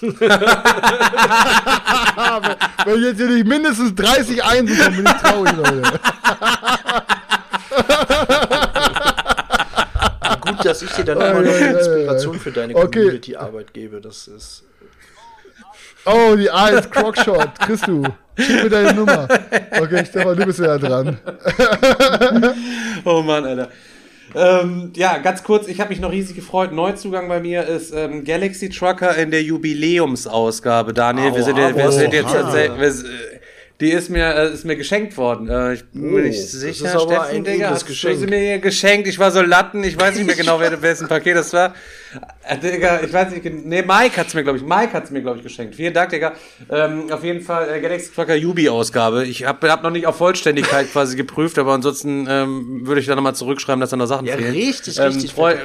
[2.86, 5.82] Wenn jetzt hier nicht mindestens 30 Einsen kommen, bin ich traurig, Leute.
[10.68, 11.78] dass ich dir dann Ja, immer noch ja, ja, ja.
[11.78, 12.98] Inspiration für deine Okay.
[13.00, 14.00] Community-Arbeit gebe.
[14.00, 14.64] Das ist.
[16.04, 17.58] Oh, die A ist Crockshot.
[17.58, 18.02] Kriegst du.
[18.38, 19.28] Schick mir deine Nummer.
[19.80, 21.18] Okay, Stefan, du bist wieder dran.
[23.04, 23.68] Oh Mann, Alter.
[24.34, 26.70] Ähm, ja, ganz kurz, ich habe mich noch riesig gefreut.
[26.72, 31.34] Neuzugang bei mir ist ähm, Galaxy Trucker in der Jubiläumsausgabe, Daniel.
[31.34, 32.78] wir sind, ja- wir sind jetzt tatsächlich.
[32.78, 33.40] wir- äh,
[33.80, 35.48] Die ist mir, äh, ist mir geschenkt worden.
[35.48, 37.86] Äh, ich bin mir Oh, nicht das sicher, ist aber Steffen, ein Digga, hast du
[37.86, 38.18] Geschenk.
[38.18, 39.06] sie mir hier geschenkt?
[39.06, 41.74] Ich war so Latten, ich weiß nicht mehr genau, wer, wessen Paket das war.
[42.44, 45.38] Äh, Digga, ich weiß nicht, nee, Mike hat's mir, glaube ich, Mike hat's mir, glaube
[45.38, 45.74] ich, geschenkt.
[45.74, 46.32] Vielen Dank, Digga.
[46.70, 49.24] Ähm, auf jeden Fall äh, Galaxy Trucker Yubi-Ausgabe.
[49.26, 53.14] Ich habe hab noch nicht auf Vollständigkeit quasi geprüft, aber ansonsten ähm, würde ich da
[53.14, 54.52] nochmal zurückschreiben, dass da noch Sachen Ja, fehlen.
[54.54, 55.32] richtig, Ähm, richtig.
[55.32, 55.56] freu-.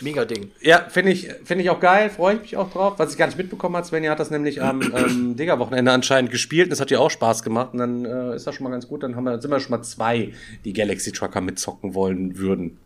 [0.00, 0.50] Mega Ding.
[0.60, 2.94] ja, finde ich, finde ich auch geil, freue ich mich auch drauf.
[2.98, 6.66] Was ich gar nicht mitbekommen habe, Svenja hat das nämlich am ähm, Digger-Wochenende anscheinend gespielt
[6.66, 7.70] und das hat ihr auch Spaß gemacht.
[7.72, 9.02] Und dann äh, ist das schon mal ganz gut.
[9.02, 10.32] Dann haben wir, sind wir schon mal zwei,
[10.64, 12.78] die Galaxy Trucker mitzocken wollen würden.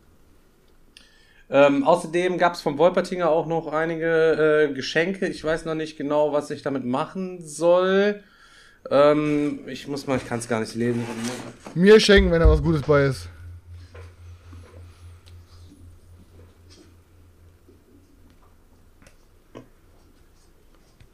[1.52, 5.26] Ähm, außerdem gab es vom Wolpertinger auch noch einige äh, Geschenke.
[5.26, 8.22] Ich weiß noch nicht genau, was ich damit machen soll.
[8.88, 11.04] Ähm, ich muss mal, ich kann es gar nicht lesen.
[11.74, 13.28] Mir schenken, wenn da was Gutes bei ist.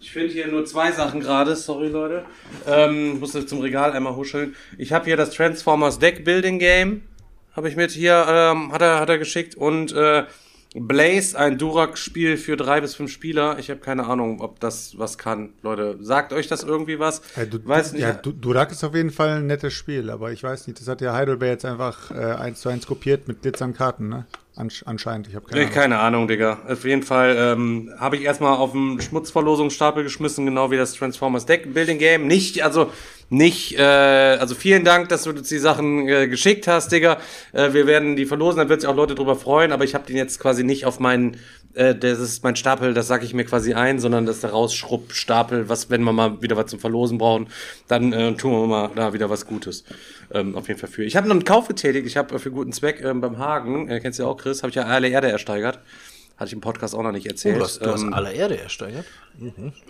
[0.00, 2.24] Ich finde hier nur zwei Sachen gerade, sorry Leute.
[2.66, 4.54] Ähm, musste zum Regal einmal huscheln.
[4.78, 7.02] Ich habe hier das Transformers Deck Building Game.
[7.56, 9.54] Habe ich mit hier, ähm, hat, er, hat er geschickt.
[9.54, 10.24] Und äh,
[10.78, 13.58] Blaze, ein Durak-Spiel für drei bis fünf Spieler.
[13.58, 15.54] Ich habe keine Ahnung, ob das was kann.
[15.62, 17.22] Leute, sagt euch das irgendwie was?
[17.34, 18.02] Ja, du, Weiß nicht.
[18.02, 20.86] Ja, du, Durak ist auf jeden Fall ein nettes Spiel, aber ich weiß nicht, das
[20.86, 24.26] hat ja Heidelberg jetzt einfach äh, eins zu eins kopiert mit glitzernden Karten, ne?
[24.54, 25.74] Ansch anscheinend, ich habe keine Ahnung.
[25.74, 26.60] keine Ahnung, Digga.
[26.66, 31.44] Auf jeden Fall ähm, habe ich erstmal auf den Schmutzverlosungsstapel geschmissen, genau wie das Transformers
[31.44, 32.26] Deck Building Game.
[32.26, 32.90] Nicht, also
[33.28, 37.18] nicht, äh, also vielen Dank, dass du uns die Sachen äh, geschickt hast, Digga.
[37.52, 40.06] Äh, wir werden die verlosen, da wird sich auch Leute drüber freuen, aber ich habe
[40.06, 41.36] den jetzt quasi nicht auf meinen,
[41.74, 44.50] äh, das ist mein Stapel, das sage ich mir quasi ein, sondern das ist der
[44.50, 47.48] Rausschrubbstapel, was, wenn wir mal wieder was zum Verlosen brauchen,
[47.88, 49.84] dann äh, tun wir mal da wieder was Gutes.
[50.32, 51.02] Ähm, auf jeden Fall für.
[51.02, 53.98] Ich habe noch einen Kauf getätigt, ich habe für guten Zweck ähm, beim Hagen, äh,
[53.98, 55.80] kennst du ja auch, Chris, habe ich ja alle Erde ersteigert.
[56.38, 57.54] Hatte ich im Podcast auch noch nicht erzählt.
[57.56, 59.06] Oh, du hast, du hast Ähm, aller Erde ersteigert.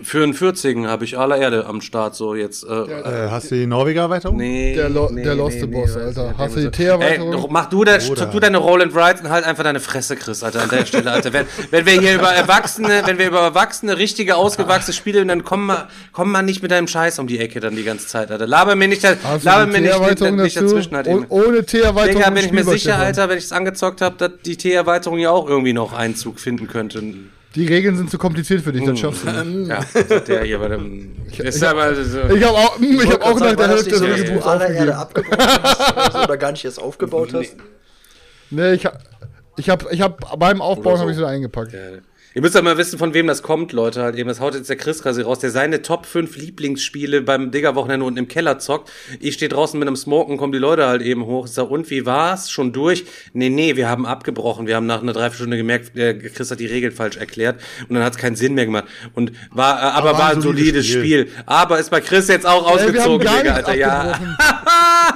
[0.02, 2.62] für einen 40 habe ich aller Erde am Start, so jetzt.
[2.64, 4.36] Äh, Äh, hast du die Norweger-Erweiterung?
[4.36, 6.35] Nee, Der Lo- nee, der loste Boss, weiß Alter.
[6.39, 7.32] Hast du die T-Erweiterung?
[7.32, 8.27] Ey, doch, mach du, der, Bruder.
[8.27, 11.10] du deine Roll and Ride und halt einfach deine Fresse, Chris, Alter, an der Stelle,
[11.10, 11.32] Alter.
[11.32, 15.66] Wenn, wenn wir hier über Erwachsene, wenn wir über Erwachsene, richtige, ausgewachsene Spiele, dann komm
[15.66, 18.47] mal, komm mal nicht mit deinem Scheiß um die Ecke dann die ganze Zeit, Alter.
[18.47, 21.27] Laber mir nicht, da- laber mir nicht, nicht, nicht dazwischen halt Oh- eben.
[21.28, 22.20] Ohne T-Erweiterung.
[22.20, 22.97] Digga, bin ich mir sicher.
[22.98, 26.66] Alter, wenn ich es angezockt habe, dass die T-Erweiterung ja auch irgendwie noch Einzug finden
[26.68, 27.02] könnte.
[27.54, 29.68] Die Regeln sind zu kompliziert für dich, das schaffst du nicht.
[29.68, 29.80] Ja,
[30.20, 31.16] der hier bei dem.
[31.38, 32.20] ist ich- aber so.
[32.24, 34.98] Ich habe auch, hm, ich hab auch nach der Hälfte so, Regelbuchs du aller Erde
[34.98, 35.32] aufgegeben.
[35.32, 37.56] abgebaut hast oder, so, oder gar nicht erst aufgebaut hast.
[38.50, 38.98] Nee, ich hab,
[39.56, 41.00] ich hab, ich hab beim Aufbauen so.
[41.00, 41.72] habe ich sie da eingepackt.
[42.36, 44.02] Ihr müsst ja mal wissen, von wem das kommt, Leute.
[44.02, 47.50] Halt eben, das haut jetzt der Chris quasi raus, der seine Top 5 Lieblingsspiele beim
[47.50, 48.92] Digger-Wochenende unten im Keller zockt.
[49.20, 51.46] Ich stehe draußen mit einem Smoken, kommen die Leute halt eben hoch.
[51.46, 52.50] Ich sag, und wie war's?
[52.50, 53.06] Schon durch?
[53.32, 54.66] Nee, nee, wir haben abgebrochen.
[54.66, 57.58] Wir haben nach einer Dreiviertelstunde gemerkt, der Chris hat die Regeln falsch erklärt
[57.88, 58.84] und dann hat es keinen Sinn mehr gemacht.
[59.14, 61.28] Und war, äh, aber, Aber war ein solides Spiel.
[61.28, 61.44] Spiel.
[61.46, 63.74] Aber ist bei Chris jetzt auch haben ausgezogen, Digga, Alter.
[63.74, 64.20] Ja.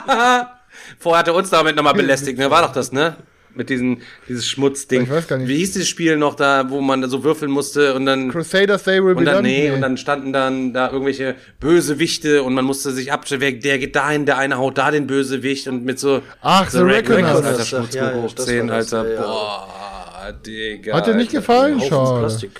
[0.99, 2.51] Vorher hat er uns damit nochmal belästigt, ne?
[2.51, 3.19] War doch das, ne?
[3.55, 3.99] Mit diesem,
[4.29, 5.03] dieses Schmutzding.
[5.03, 5.49] Ich weiß gar nicht.
[5.49, 8.31] Wie hieß dieses Spiel noch da, wo man so würfeln musste und dann.
[8.31, 9.49] Crusaders They Will Be Und dann, Done?
[9.49, 13.79] nee, und dann standen dann da irgendwelche Bösewichte und man musste sich abstellen, wer- der
[13.79, 17.37] geht dahin, der eine haut da den Bösewicht und mit so Ach, The Reckoners.
[17.45, 19.09] Alter, Ja, Schmutzbuch ja, das hoch 10, war das, Alter.
[19.09, 19.23] ja, ja.
[19.27, 20.97] Boah, Digga.
[20.97, 21.39] Hat dir nicht Alter.
[21.41, 21.81] gefallen?
[21.81, 22.19] Schade.
[22.21, 22.51] Plastik.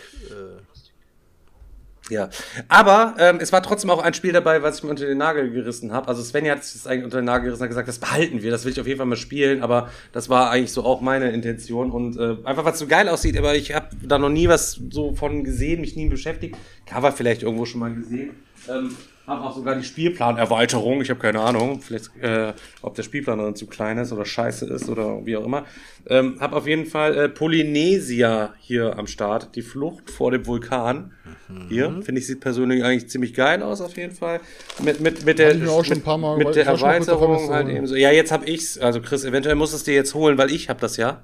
[2.11, 2.29] Ja,
[2.69, 5.51] aber ähm, es war trotzdem auch ein Spiel dabei, was ich mir unter den Nagel
[5.51, 6.09] gerissen habe.
[6.09, 8.51] Also Svenja hat sich das eigentlich unter den Nagel gerissen und gesagt, das behalten wir,
[8.51, 9.63] das will ich auf jeden Fall mal spielen.
[9.63, 13.39] Aber das war eigentlich so auch meine Intention und äh, einfach, was so geil aussieht.
[13.39, 16.57] Aber ich habe da noch nie was so von gesehen, mich nie beschäftigt.
[16.87, 18.31] Cover vielleicht irgendwo schon mal gesehen.
[18.69, 18.97] Ähm,
[19.31, 21.01] habe auch sogar die Spielplanerweiterung.
[21.01, 22.53] Ich habe keine Ahnung, vielleicht, äh,
[22.83, 25.65] ob der Spielplan dann zu klein ist oder scheiße ist oder wie auch immer.
[26.07, 29.55] Ähm, habe auf jeden Fall äh, Polynesia hier am Start.
[29.55, 31.13] Die Flucht vor dem Vulkan.
[31.69, 34.41] Hier, finde ich, sieht persönlich eigentlich ziemlich geil aus, auf jeden Fall.
[34.83, 37.97] Mit, mit, mit der, mit, mit der Erweiterung halt eben so.
[37.97, 38.79] Ja, jetzt habe ich's.
[38.79, 41.23] Also Chris, eventuell musst du es dir jetzt holen, weil ich habe das ja.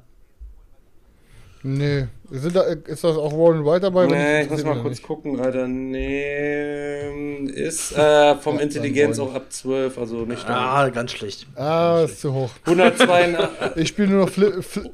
[1.63, 2.05] Nee.
[2.31, 4.03] Sind da, ist das auch Roll and Ride dabei?
[4.03, 5.03] Wenn Nee, ich muss mal kurz nicht.
[5.05, 5.69] gucken, Alter.
[5.69, 10.49] Nee, ist äh, vom Ja, Intelligenz auch ab 12, also nicht.
[10.49, 11.47] Ah, ganz schlecht.
[11.55, 12.51] Ah, ist zu hoch.
[12.65, 13.47] 182.
[13.77, 14.91] Ich spiele nur noch Flip, Flip,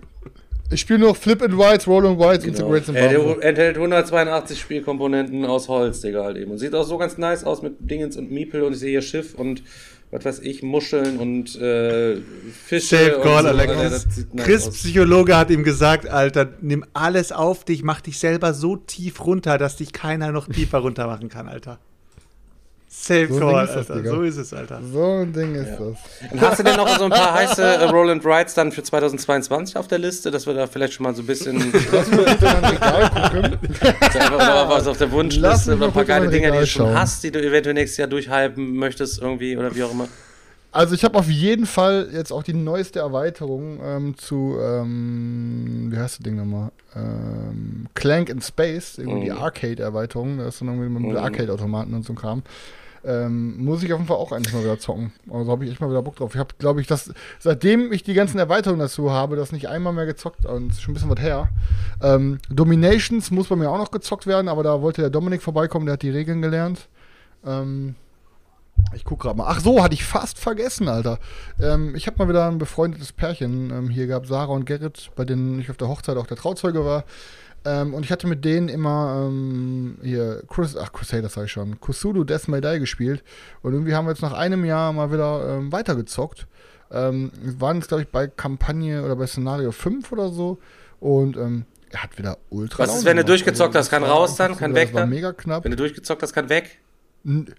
[0.70, 2.68] ich spiele nur noch Flip and Rides, Roll and und Genau.
[2.74, 3.44] Äh, and der Bumper.
[3.44, 6.50] enthält 182 Spielkomponenten aus Holz, Digga, halt eben.
[6.50, 9.02] Und sieht auch so ganz nice aus mit Dingens und Miepel und ich sehe hier
[9.02, 9.62] Schiff und
[10.12, 12.18] was weiß ich, Muscheln und äh,
[12.52, 12.96] Fische.
[12.96, 13.72] Safe und Call, so, Alex.
[13.72, 14.74] Alter, das sieht nice Chris aus.
[14.74, 19.56] Psychologe hat ihm gesagt, Alter, nimm alles auf dich, mach dich selber so tief runter,
[19.56, 21.80] dass dich keiner noch tiefer runter machen kann, Alter.
[22.94, 23.94] Safe So Call, das, Alter.
[23.96, 24.10] Digga.
[24.10, 24.80] So ist es, Alter.
[24.92, 26.30] So ein Ding ist das.
[26.30, 29.78] Und hast du denn noch so ein paar heiße äh, Roland Rides dann für 2022
[29.78, 31.56] auf der Liste, dass wir da vielleicht schon mal so ein bisschen
[31.92, 33.58] Lass mich bitte Regal gucken.
[34.34, 36.86] oder was auf der Wunschliste oder mal ein paar geile mein Dinger, die du schon
[36.86, 36.94] schauen.
[36.98, 40.08] hast, die du eventuell nächstes Jahr durchhypen möchtest irgendwie oder wie auch immer.
[40.70, 45.96] Also ich habe auf jeden Fall jetzt auch die neueste Erweiterung ähm, zu, ähm, wie
[45.98, 46.70] heißt das Ding nochmal?
[46.94, 49.38] Ähm, Clank in Space, irgendwie die Mhm.
[49.38, 51.16] Arcade-Erweiterung, da ist dann irgendwie mit Mhm.
[51.16, 52.42] Arcade-Automaten und so ein Kram.
[53.04, 55.12] Ähm, muss ich auf jeden Fall auch endlich mal wieder zocken.
[55.30, 56.34] Also habe ich echt mal wieder Bock drauf.
[56.34, 59.92] Ich habe, glaube ich, das, seitdem ich die ganzen Erweiterungen dazu habe, das nicht einmal
[59.92, 61.48] mehr gezockt und ist schon ein bisschen was her.
[62.00, 65.86] Ähm, Dominations muss bei mir auch noch gezockt werden, aber da wollte der Dominik vorbeikommen,
[65.86, 66.88] der hat die Regeln gelernt.
[67.44, 67.96] Ähm,
[68.94, 69.46] ich gucke gerade mal.
[69.48, 71.18] Ach so, hatte ich fast vergessen, Alter.
[71.60, 75.24] Ähm, ich habe mal wieder ein befreundetes Pärchen ähm, hier gehabt, Sarah und Gerrit, bei
[75.24, 77.04] denen ich auf der Hochzeit auch der Trauzeuge war.
[77.64, 81.78] Ähm, und ich hatte mit denen immer ähm, hier, Crus ach, Crusader sag ich schon,
[81.80, 83.22] Kusulu Death May Die gespielt.
[83.62, 86.46] Und irgendwie haben wir jetzt nach einem Jahr mal wieder ähm, weitergezockt.
[86.90, 90.58] Ähm, wir waren jetzt, glaube ich, bei Kampagne oder bei Szenario 5 oder so.
[91.00, 92.82] Und ähm, er hat wieder ultra.
[92.82, 93.28] Was ist, wenn du gemacht.
[93.28, 93.90] durchgezockt hast?
[93.90, 94.56] Kann raus dann?
[94.56, 95.10] Kann weg das war dann?
[95.10, 95.64] mega knapp.
[95.64, 96.78] Wenn du durchgezockt hast, kann weg.
[97.24, 97.54] N-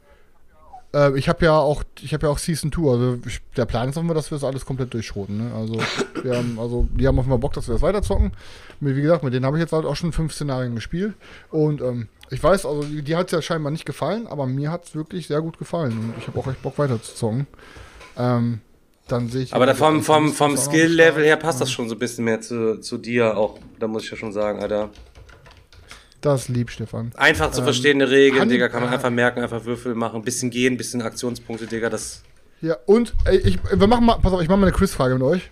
[0.94, 2.92] Äh, ich habe ja auch, ich habe ja auch Season 2.
[2.92, 5.38] Also ich, der Plan ist einfach, dass wir das alles komplett durchschroten.
[5.38, 5.52] Ne?
[5.56, 5.80] Also,
[6.24, 8.32] wir haben, also die haben auf einmal Bock, dass wir das weiterzocken.
[8.80, 11.16] Wie gesagt, mit denen habe ich jetzt halt auch schon fünf Szenarien gespielt.
[11.52, 14.72] Und ähm, ich weiß, also die, die hat es ja scheinbar nicht gefallen, aber mir
[14.72, 15.92] hat es wirklich sehr gut gefallen.
[15.92, 17.48] Und ich habe auch echt Bock weiter zu zocken.
[18.18, 18.62] Ähm,
[19.08, 19.54] dann sehe ich.
[19.54, 22.80] Aber da vom, vom, vom Skill-Level her passt das schon so ein bisschen mehr zu,
[22.80, 23.60] zu dir auch.
[23.80, 24.90] Da muss ich ja schon sagen, Alter.
[26.24, 27.12] Das lieb, Stefan.
[27.18, 30.50] Einfach zu verstehende Regeln, Hand- Digga, kann man einfach merken, einfach Würfel machen, ein bisschen
[30.50, 32.24] gehen, ein bisschen Aktionspunkte, Digga, das.
[32.62, 35.24] Ja, und ey, ich, wir machen mal, pass auf, ich mache mal eine Quizfrage mit
[35.24, 35.50] euch.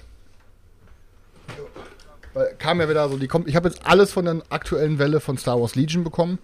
[2.33, 5.19] Weil kam ja wieder so, die kommt, ich habe jetzt alles von der aktuellen Welle
[5.19, 6.39] von Star Wars Legion bekommen.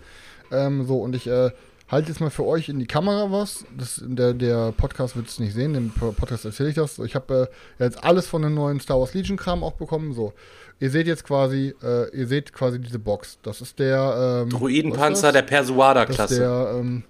[0.52, 1.52] Ähm, so, und ich äh,
[1.90, 3.66] halt jetzt mal für euch in die Kamera was.
[3.78, 7.00] Das, der, der Podcast wird es nicht sehen, im Podcast erzähle ich das.
[7.00, 7.50] Ich habe
[7.80, 10.14] äh, jetzt alles von dem neuen Star Wars Legion Kram auch bekommen.
[10.14, 10.34] So,
[10.80, 13.38] ihr seht jetzt quasi, äh, ihr seht quasi diese Box.
[13.44, 16.40] Das ist der ähm, Druidenpanzer der Persuada-Klasse.
[16.40, 17.04] der ähm,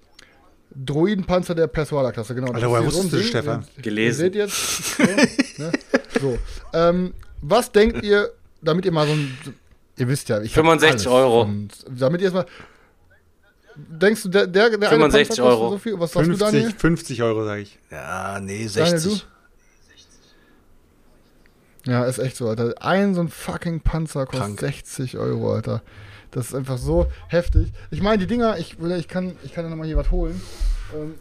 [0.74, 2.52] Droidenpanzer der Persuada-Klasse, genau.
[2.52, 3.22] Alter, woher wusstest du.
[3.22, 3.64] Stefan?
[3.76, 4.20] Ihr- Gelesen.
[4.20, 4.96] Ihr seht jetzt.
[4.96, 5.02] So,
[5.62, 5.72] ne?
[6.20, 6.38] so.
[6.72, 8.30] Ähm, was denkt ihr,
[8.62, 9.36] damit ihr mal so ein.
[9.96, 11.42] Ihr wisst ja, ich hab 65 alles Euro.
[11.42, 12.46] Und damit ihr jetzt mal.
[13.78, 15.70] Denkst du, der, der, der eine 65 Panzer kostet Euro.
[15.70, 16.00] So viel?
[16.00, 16.62] Was sagst du, Daniel?
[16.64, 17.78] 50, 50 Euro, sage ich.
[17.90, 19.26] Ja, nee, Daniel, 60.
[21.86, 22.74] Ja, ist echt so, Alter.
[22.80, 24.60] Ein so ein fucking Panzer kostet Krank.
[24.60, 25.82] 60 Euro, Alter.
[26.30, 27.72] Das ist einfach so heftig.
[27.90, 30.40] Ich meine, die Dinger, ich, ich kann, ich kann ja nochmal hier was holen.
[30.94, 31.14] Ähm,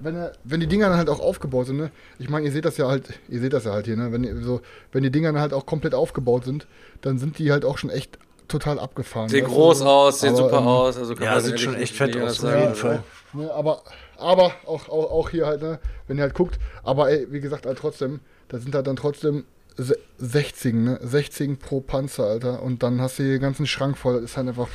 [0.00, 1.90] wenn, er- wenn die Dinger dann halt auch aufgebaut sind, ne?
[2.18, 4.10] Ich meine, ihr seht das ja halt, ihr seht das ja halt hier, ne?
[4.10, 4.60] Wenn, so,
[4.92, 6.66] wenn die Dinger dann halt auch komplett aufgebaut sind,
[7.02, 8.18] dann sind die halt auch schon echt
[8.48, 9.28] total abgefahren.
[9.28, 10.96] Sieht du, groß aus, sieht Aber, super ähm, aus.
[10.96, 13.02] Also kann Ja, man sieht schon echt fett aus, auf jeden Fall.
[13.32, 13.82] Auch, ne, aber
[14.16, 17.66] aber auch, auch, auch hier halt, ne, wenn ihr halt guckt, aber ey, wie gesagt,
[17.66, 18.18] halt trotzdem,
[18.48, 19.44] da sind halt dann trotzdem
[19.76, 22.62] se- 60, ne, 60 pro Panzer, Alter.
[22.62, 24.14] Und dann hast du hier den ganzen Schrank voll.
[24.14, 24.68] Das ist halt einfach.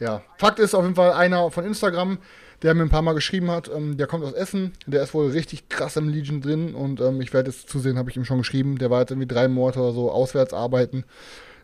[0.00, 0.22] Ja.
[0.38, 2.18] Fakt ist auf jeden Fall einer von Instagram,
[2.62, 5.30] der mir ein paar Mal geschrieben hat, ähm, der kommt aus Essen, der ist wohl
[5.30, 8.38] richtig krass im Legion drin und ähm, ich werde es zusehen, habe ich ihm schon
[8.38, 8.78] geschrieben.
[8.78, 11.04] Der war jetzt irgendwie drei Monate oder so auswärts arbeiten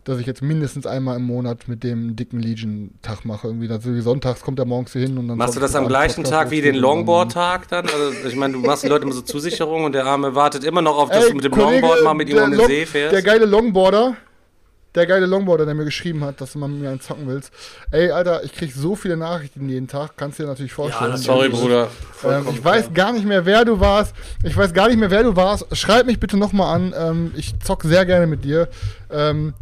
[0.03, 3.47] dass ich jetzt mindestens einmal im Monat mit dem dicken Legion-Tag mache.
[3.47, 5.37] Irgendwie, also sonntags kommt er morgens hier hin und dann.
[5.37, 7.85] Machst du das am gleichen Podcast Tag wie den Longboard-Tag dann?
[7.85, 10.81] Also ich meine, du machst den Leuten immer so Zusicherung und der Arme wartet immer
[10.81, 12.67] noch auf, dass Ey, du mit dem Kollege, Longboard mal mit ihm um den Long-
[12.67, 13.13] See fährst.
[13.13, 14.15] Der geile Longboarder,
[14.95, 17.53] der geile Longboarder, der mir geschrieben hat, dass du mal mit mir einen zocken willst.
[17.91, 21.11] Ey, Alter, ich krieg so viele Nachrichten jeden Tag, kannst du dir natürlich vorstellen.
[21.11, 21.27] natürlich.
[21.27, 21.89] Sorry, Bruder.
[22.25, 24.15] Ähm, ich weiß gar nicht mehr, wer du warst.
[24.43, 25.65] Ich weiß gar nicht mehr, wer du warst.
[25.77, 26.93] Schreib mich bitte nochmal an.
[26.97, 28.67] Ähm, ich zock sehr gerne mit dir.
[29.11, 29.53] Ähm,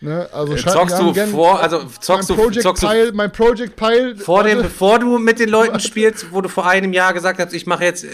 [0.00, 3.12] ne, also Äh, Zockst du gern- vor, also zockst mein du, Project zockst du Pile,
[3.12, 4.16] mein Project Pile.
[4.16, 7.38] vor dem, warte, bevor du mit den Leuten spielst, wo du vor einem Jahr gesagt
[7.40, 8.06] hast, ich mache jetzt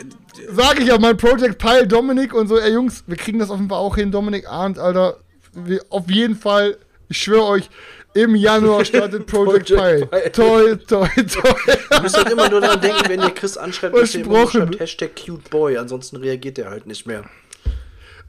[0.50, 2.58] Sag ich ja, mein Project Pile, Dominik und so.
[2.58, 4.10] Ey, Jungs, wir kriegen das Fall auch hin.
[4.10, 5.18] Dominik Arndt, Alter.
[5.52, 6.76] Wir, auf jeden Fall,
[7.08, 7.70] ich schwöre euch,
[8.14, 10.32] im Januar startet Project, Project Pile.
[10.32, 11.54] Toll, toll, toll.
[11.92, 14.80] Ihr müsst halt immer nur daran denken, wenn ihr Chris anschreibt, dass ihr immer schreibt
[14.80, 17.24] Hashtag cute boy, ansonsten reagiert er halt nicht mehr.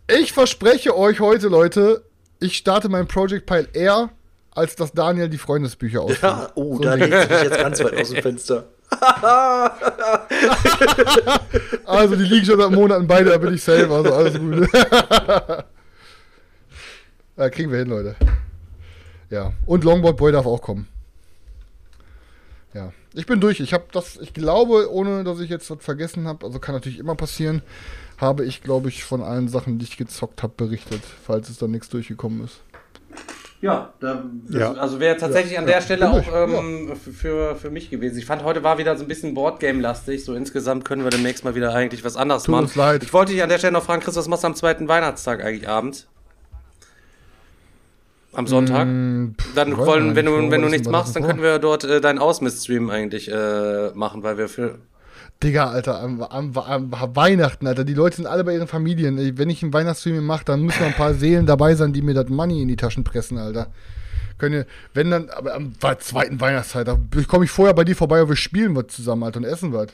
[0.08, 2.04] Ich verspreche euch heute, Leute,
[2.40, 4.10] ich starte mein Project Pile eher,
[4.52, 6.24] als dass Daniel die Freundesbücher ausfüllt.
[6.24, 8.66] Ja, oh, So da legt sich jetzt ganz weit aus dem Fenster.
[11.86, 14.68] Also die liegen schon seit Monaten beide, da bin ich safe, also alles gut.
[17.38, 18.16] ja, kriegen wir hin, Leute.
[19.30, 19.54] Ja.
[19.66, 20.88] Und Longboard Boy darf auch kommen.
[22.74, 22.92] Ja.
[23.14, 23.60] Ich bin durch.
[23.60, 27.00] Ich habe das, ich glaube, ohne dass ich jetzt was vergessen habe, also kann natürlich
[27.00, 27.62] immer passieren,
[28.18, 31.68] habe ich, glaube ich, von allen Sachen, die ich gezockt habe, berichtet, falls es da
[31.68, 32.62] nichts durchgekommen ist.
[33.62, 34.74] Ja, da, das, Ja.
[34.74, 38.18] also wäre tatsächlich an der Stelle bin auch ähm, für, für mich gewesen.
[38.20, 40.24] Ich fand, heute war wieder so ein bisschen Boardgame-lastig.
[40.24, 42.66] So insgesamt können wir demnächst mal wieder eigentlich was anderes Tut machen.
[42.66, 43.04] uns leid.
[43.04, 45.44] Ich wollte dich an der Stelle noch fragen, Chris, was machst du am zweiten Weihnachtstag
[45.44, 46.06] eigentlich abends?
[48.34, 48.86] Am Sonntag?
[48.86, 51.86] Mm, Dann ich weiß wollen, wenn du, wenn du nichts machst, dann können wir dort
[51.86, 54.80] äh, deinen Ausmist-Stream eigentlich äh, machen, weil wir für.
[55.46, 59.38] Digga, Alter, am, am, am Weihnachten, Alter, die Leute sind alle bei ihren Familien.
[59.38, 62.30] Wenn ich einen Weihnachtsstream mache, dann müssen ein paar Seelen dabei sein, die mir das
[62.30, 63.68] Money in die Taschen pressen, Alter.
[64.40, 66.98] Könnt ihr, wenn dann, aber am we- zweiten Weihnachtszeit, da
[67.28, 69.88] komme ich vorher bei dir vorbei und wir spielen was zusammen, Alter, und essen was.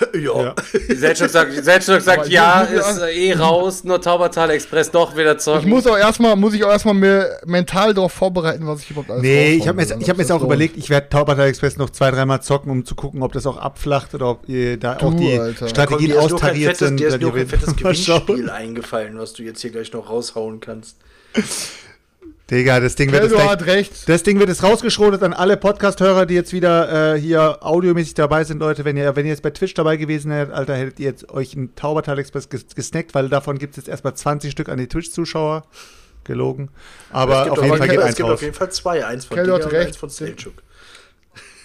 [0.20, 0.54] ja.
[0.94, 5.60] Selchuk sagt, Selchuk sagt ja, ist eh raus, nur Taubertal Express doch wieder zocken.
[5.62, 9.10] Ich muss auch erstmal, muss ich auch erstmal mir mental darauf vorbereiten, was ich überhaupt
[9.10, 10.46] alles Nee, ich habe mir, will, jetzt- ich hab mir jetzt auch lohnt.
[10.50, 13.56] überlegt, ich werde Taubertal Express noch zwei, dreimal zocken, um zu gucken, ob das auch
[13.56, 15.68] abflacht oder ob äh, da auch Du, die Alter.
[15.68, 17.00] Strategien dir ist nur kein austariert fettes, sind.
[17.00, 17.76] dir ist die kein fettes.
[17.76, 20.96] Gewinnspiel eingefallen, was du jetzt hier gleich noch raushauen kannst.
[22.50, 24.08] Digga, das Ding wird Keldo jetzt hat recht.
[24.08, 28.44] das Ding wird jetzt rausgeschrotet an alle Podcast-Hörer, die jetzt wieder äh, hier audiomäßig dabei
[28.44, 28.84] sind, Leute.
[28.84, 31.56] Wenn ihr, wenn ihr jetzt bei Twitch dabei gewesen wärt, Alter, hättet ihr jetzt euch
[31.56, 34.86] einen Taubertal Express ges gesnackt, weil davon gibt es jetzt erstmal 20 Stück an die
[34.86, 35.64] Twitch-Zuschauer.
[36.22, 36.70] Gelogen.
[37.10, 38.34] Aber es auf gibt jeden auf Fall jeden geht es eins gibt raus.
[38.34, 40.54] auf jeden Fall zwei, eins von Keldo dir hat und eins von Selchuk.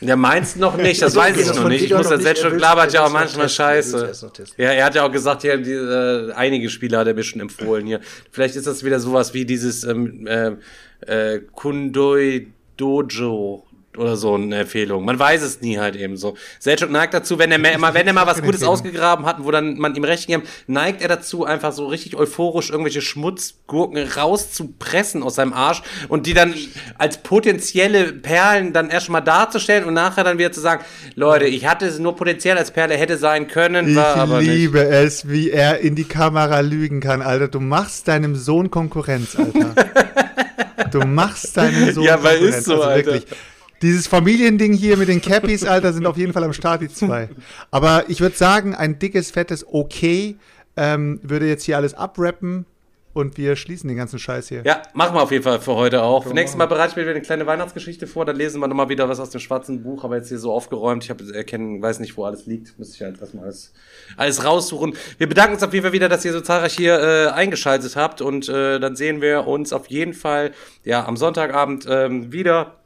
[0.02, 1.86] Ja, meins noch nicht, das weiß ich noch nicht.
[1.86, 4.12] Ich muss das er will's- labert ja auch manchmal testen, scheiße.
[4.58, 7.40] Ja, er hat ja auch gesagt, hier, die, äh, einige Spiele hat er mir schon
[7.42, 8.00] empfohlen hier.
[8.32, 10.52] Vielleicht ist das wieder sowas wie dieses ähm, äh,
[11.08, 12.48] äh, Kundoi
[12.78, 13.66] Dojo
[13.98, 15.04] oder so eine Empfehlung.
[15.06, 16.36] Man weiß es nie halt eben so.
[16.60, 19.52] Selchuk neigt dazu, wenn er mehr, immer, wenn er mal was Gutes ausgegraben hat, wo
[19.52, 25.24] dann man ihm recht gegeben neigt er dazu, einfach so richtig euphorisch irgendwelche Schmutzgurken rauszupressen
[25.24, 26.54] aus seinem Arsch und die dann
[26.98, 30.84] als potenzielle Perlen dann erstmal darzustellen und nachher dann wieder zu sagen,
[31.16, 34.48] Leute, ich hatte es nur potenziell als Perle hätte sein können, war Ich aber nicht.
[34.50, 37.48] liebe es, wie er in die Kamera lügen kann, Alter.
[37.50, 39.76] Du machst deinem Sohn Konkurrenz, Alter.
[40.92, 42.58] du machst deinem Sohn Ja, weil Konkurrenz.
[42.58, 43.14] ist so, also Alter.
[43.14, 43.26] wirklich.
[43.82, 47.30] Dieses Familiending hier mit den Cappies, Alter, sind auf jeden Fall am Start, die zwei.
[47.72, 50.36] Aber ich würde sagen, ein dickes, fettes Okay
[50.78, 52.66] ähm, würde jetzt hier alles abrappen
[53.14, 54.62] und wir schließen den ganzen Scheiß hier.
[54.64, 56.24] Ja, machen wir auf jeden Fall für heute auch.
[56.24, 58.90] Für nächstes Mal bereite ich mir wieder eine kleine Weihnachtsgeschichte vor, dann lesen wir nochmal
[58.90, 61.04] wieder was aus dem schwarzen Buch, aber jetzt hier so aufgeräumt.
[61.04, 62.78] Ich habe erkennen, weiß nicht, wo alles liegt.
[62.80, 63.74] Müsste ich halt erstmal alles,
[64.16, 64.96] alles raussuchen.
[65.18, 68.22] Wir bedanken uns auf jeden Fall wieder, dass ihr so zahlreich hier äh, eingeschaltet habt
[68.22, 70.52] und äh, dann sehen wir uns auf jeden Fall
[70.84, 72.78] ja am Sonntagabend ähm, wieder.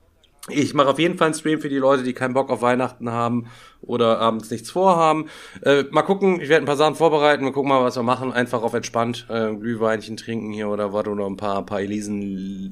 [0.47, 3.09] Ich mache auf jeden Fall einen Stream für die Leute, die keinen Bock auf Weihnachten
[3.09, 3.47] haben
[3.87, 5.25] oder abends nichts vorhaben.
[5.61, 8.33] Äh, mal gucken, ich werde ein paar Sachen vorbereiten, wir gucken mal, was wir machen.
[8.33, 12.21] Einfach auf entspannt äh, Glühweinchen trinken hier oder was oder ein paar, ein paar Elisen,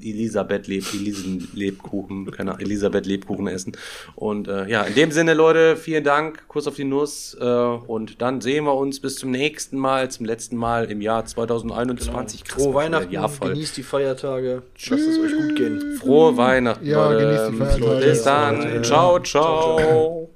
[0.02, 3.73] Elisabeth Leb, Elisen Lebkuchen, keine Elisabeth Lebkuchen essen.
[4.15, 8.22] Und äh, ja, in dem Sinne, Leute, vielen Dank, Kuss auf die Nuss äh, und
[8.22, 12.44] dann sehen wir uns bis zum nächsten Mal, zum letzten Mal im Jahr 2021.
[12.44, 13.49] Krass, Frohe Weihnachten, Jahr voll.
[13.49, 14.64] genießt die Feiertage.
[14.90, 15.98] Lasst es euch gut gehen.
[15.99, 17.26] Frohe Weihnachten, Ja, Leute.
[17.26, 18.06] genießt die Feiertage.
[18.06, 18.84] Bis dann.
[18.84, 19.19] Ciao.
[19.19, 19.23] ciao.
[19.23, 20.32] Ciao, ciao.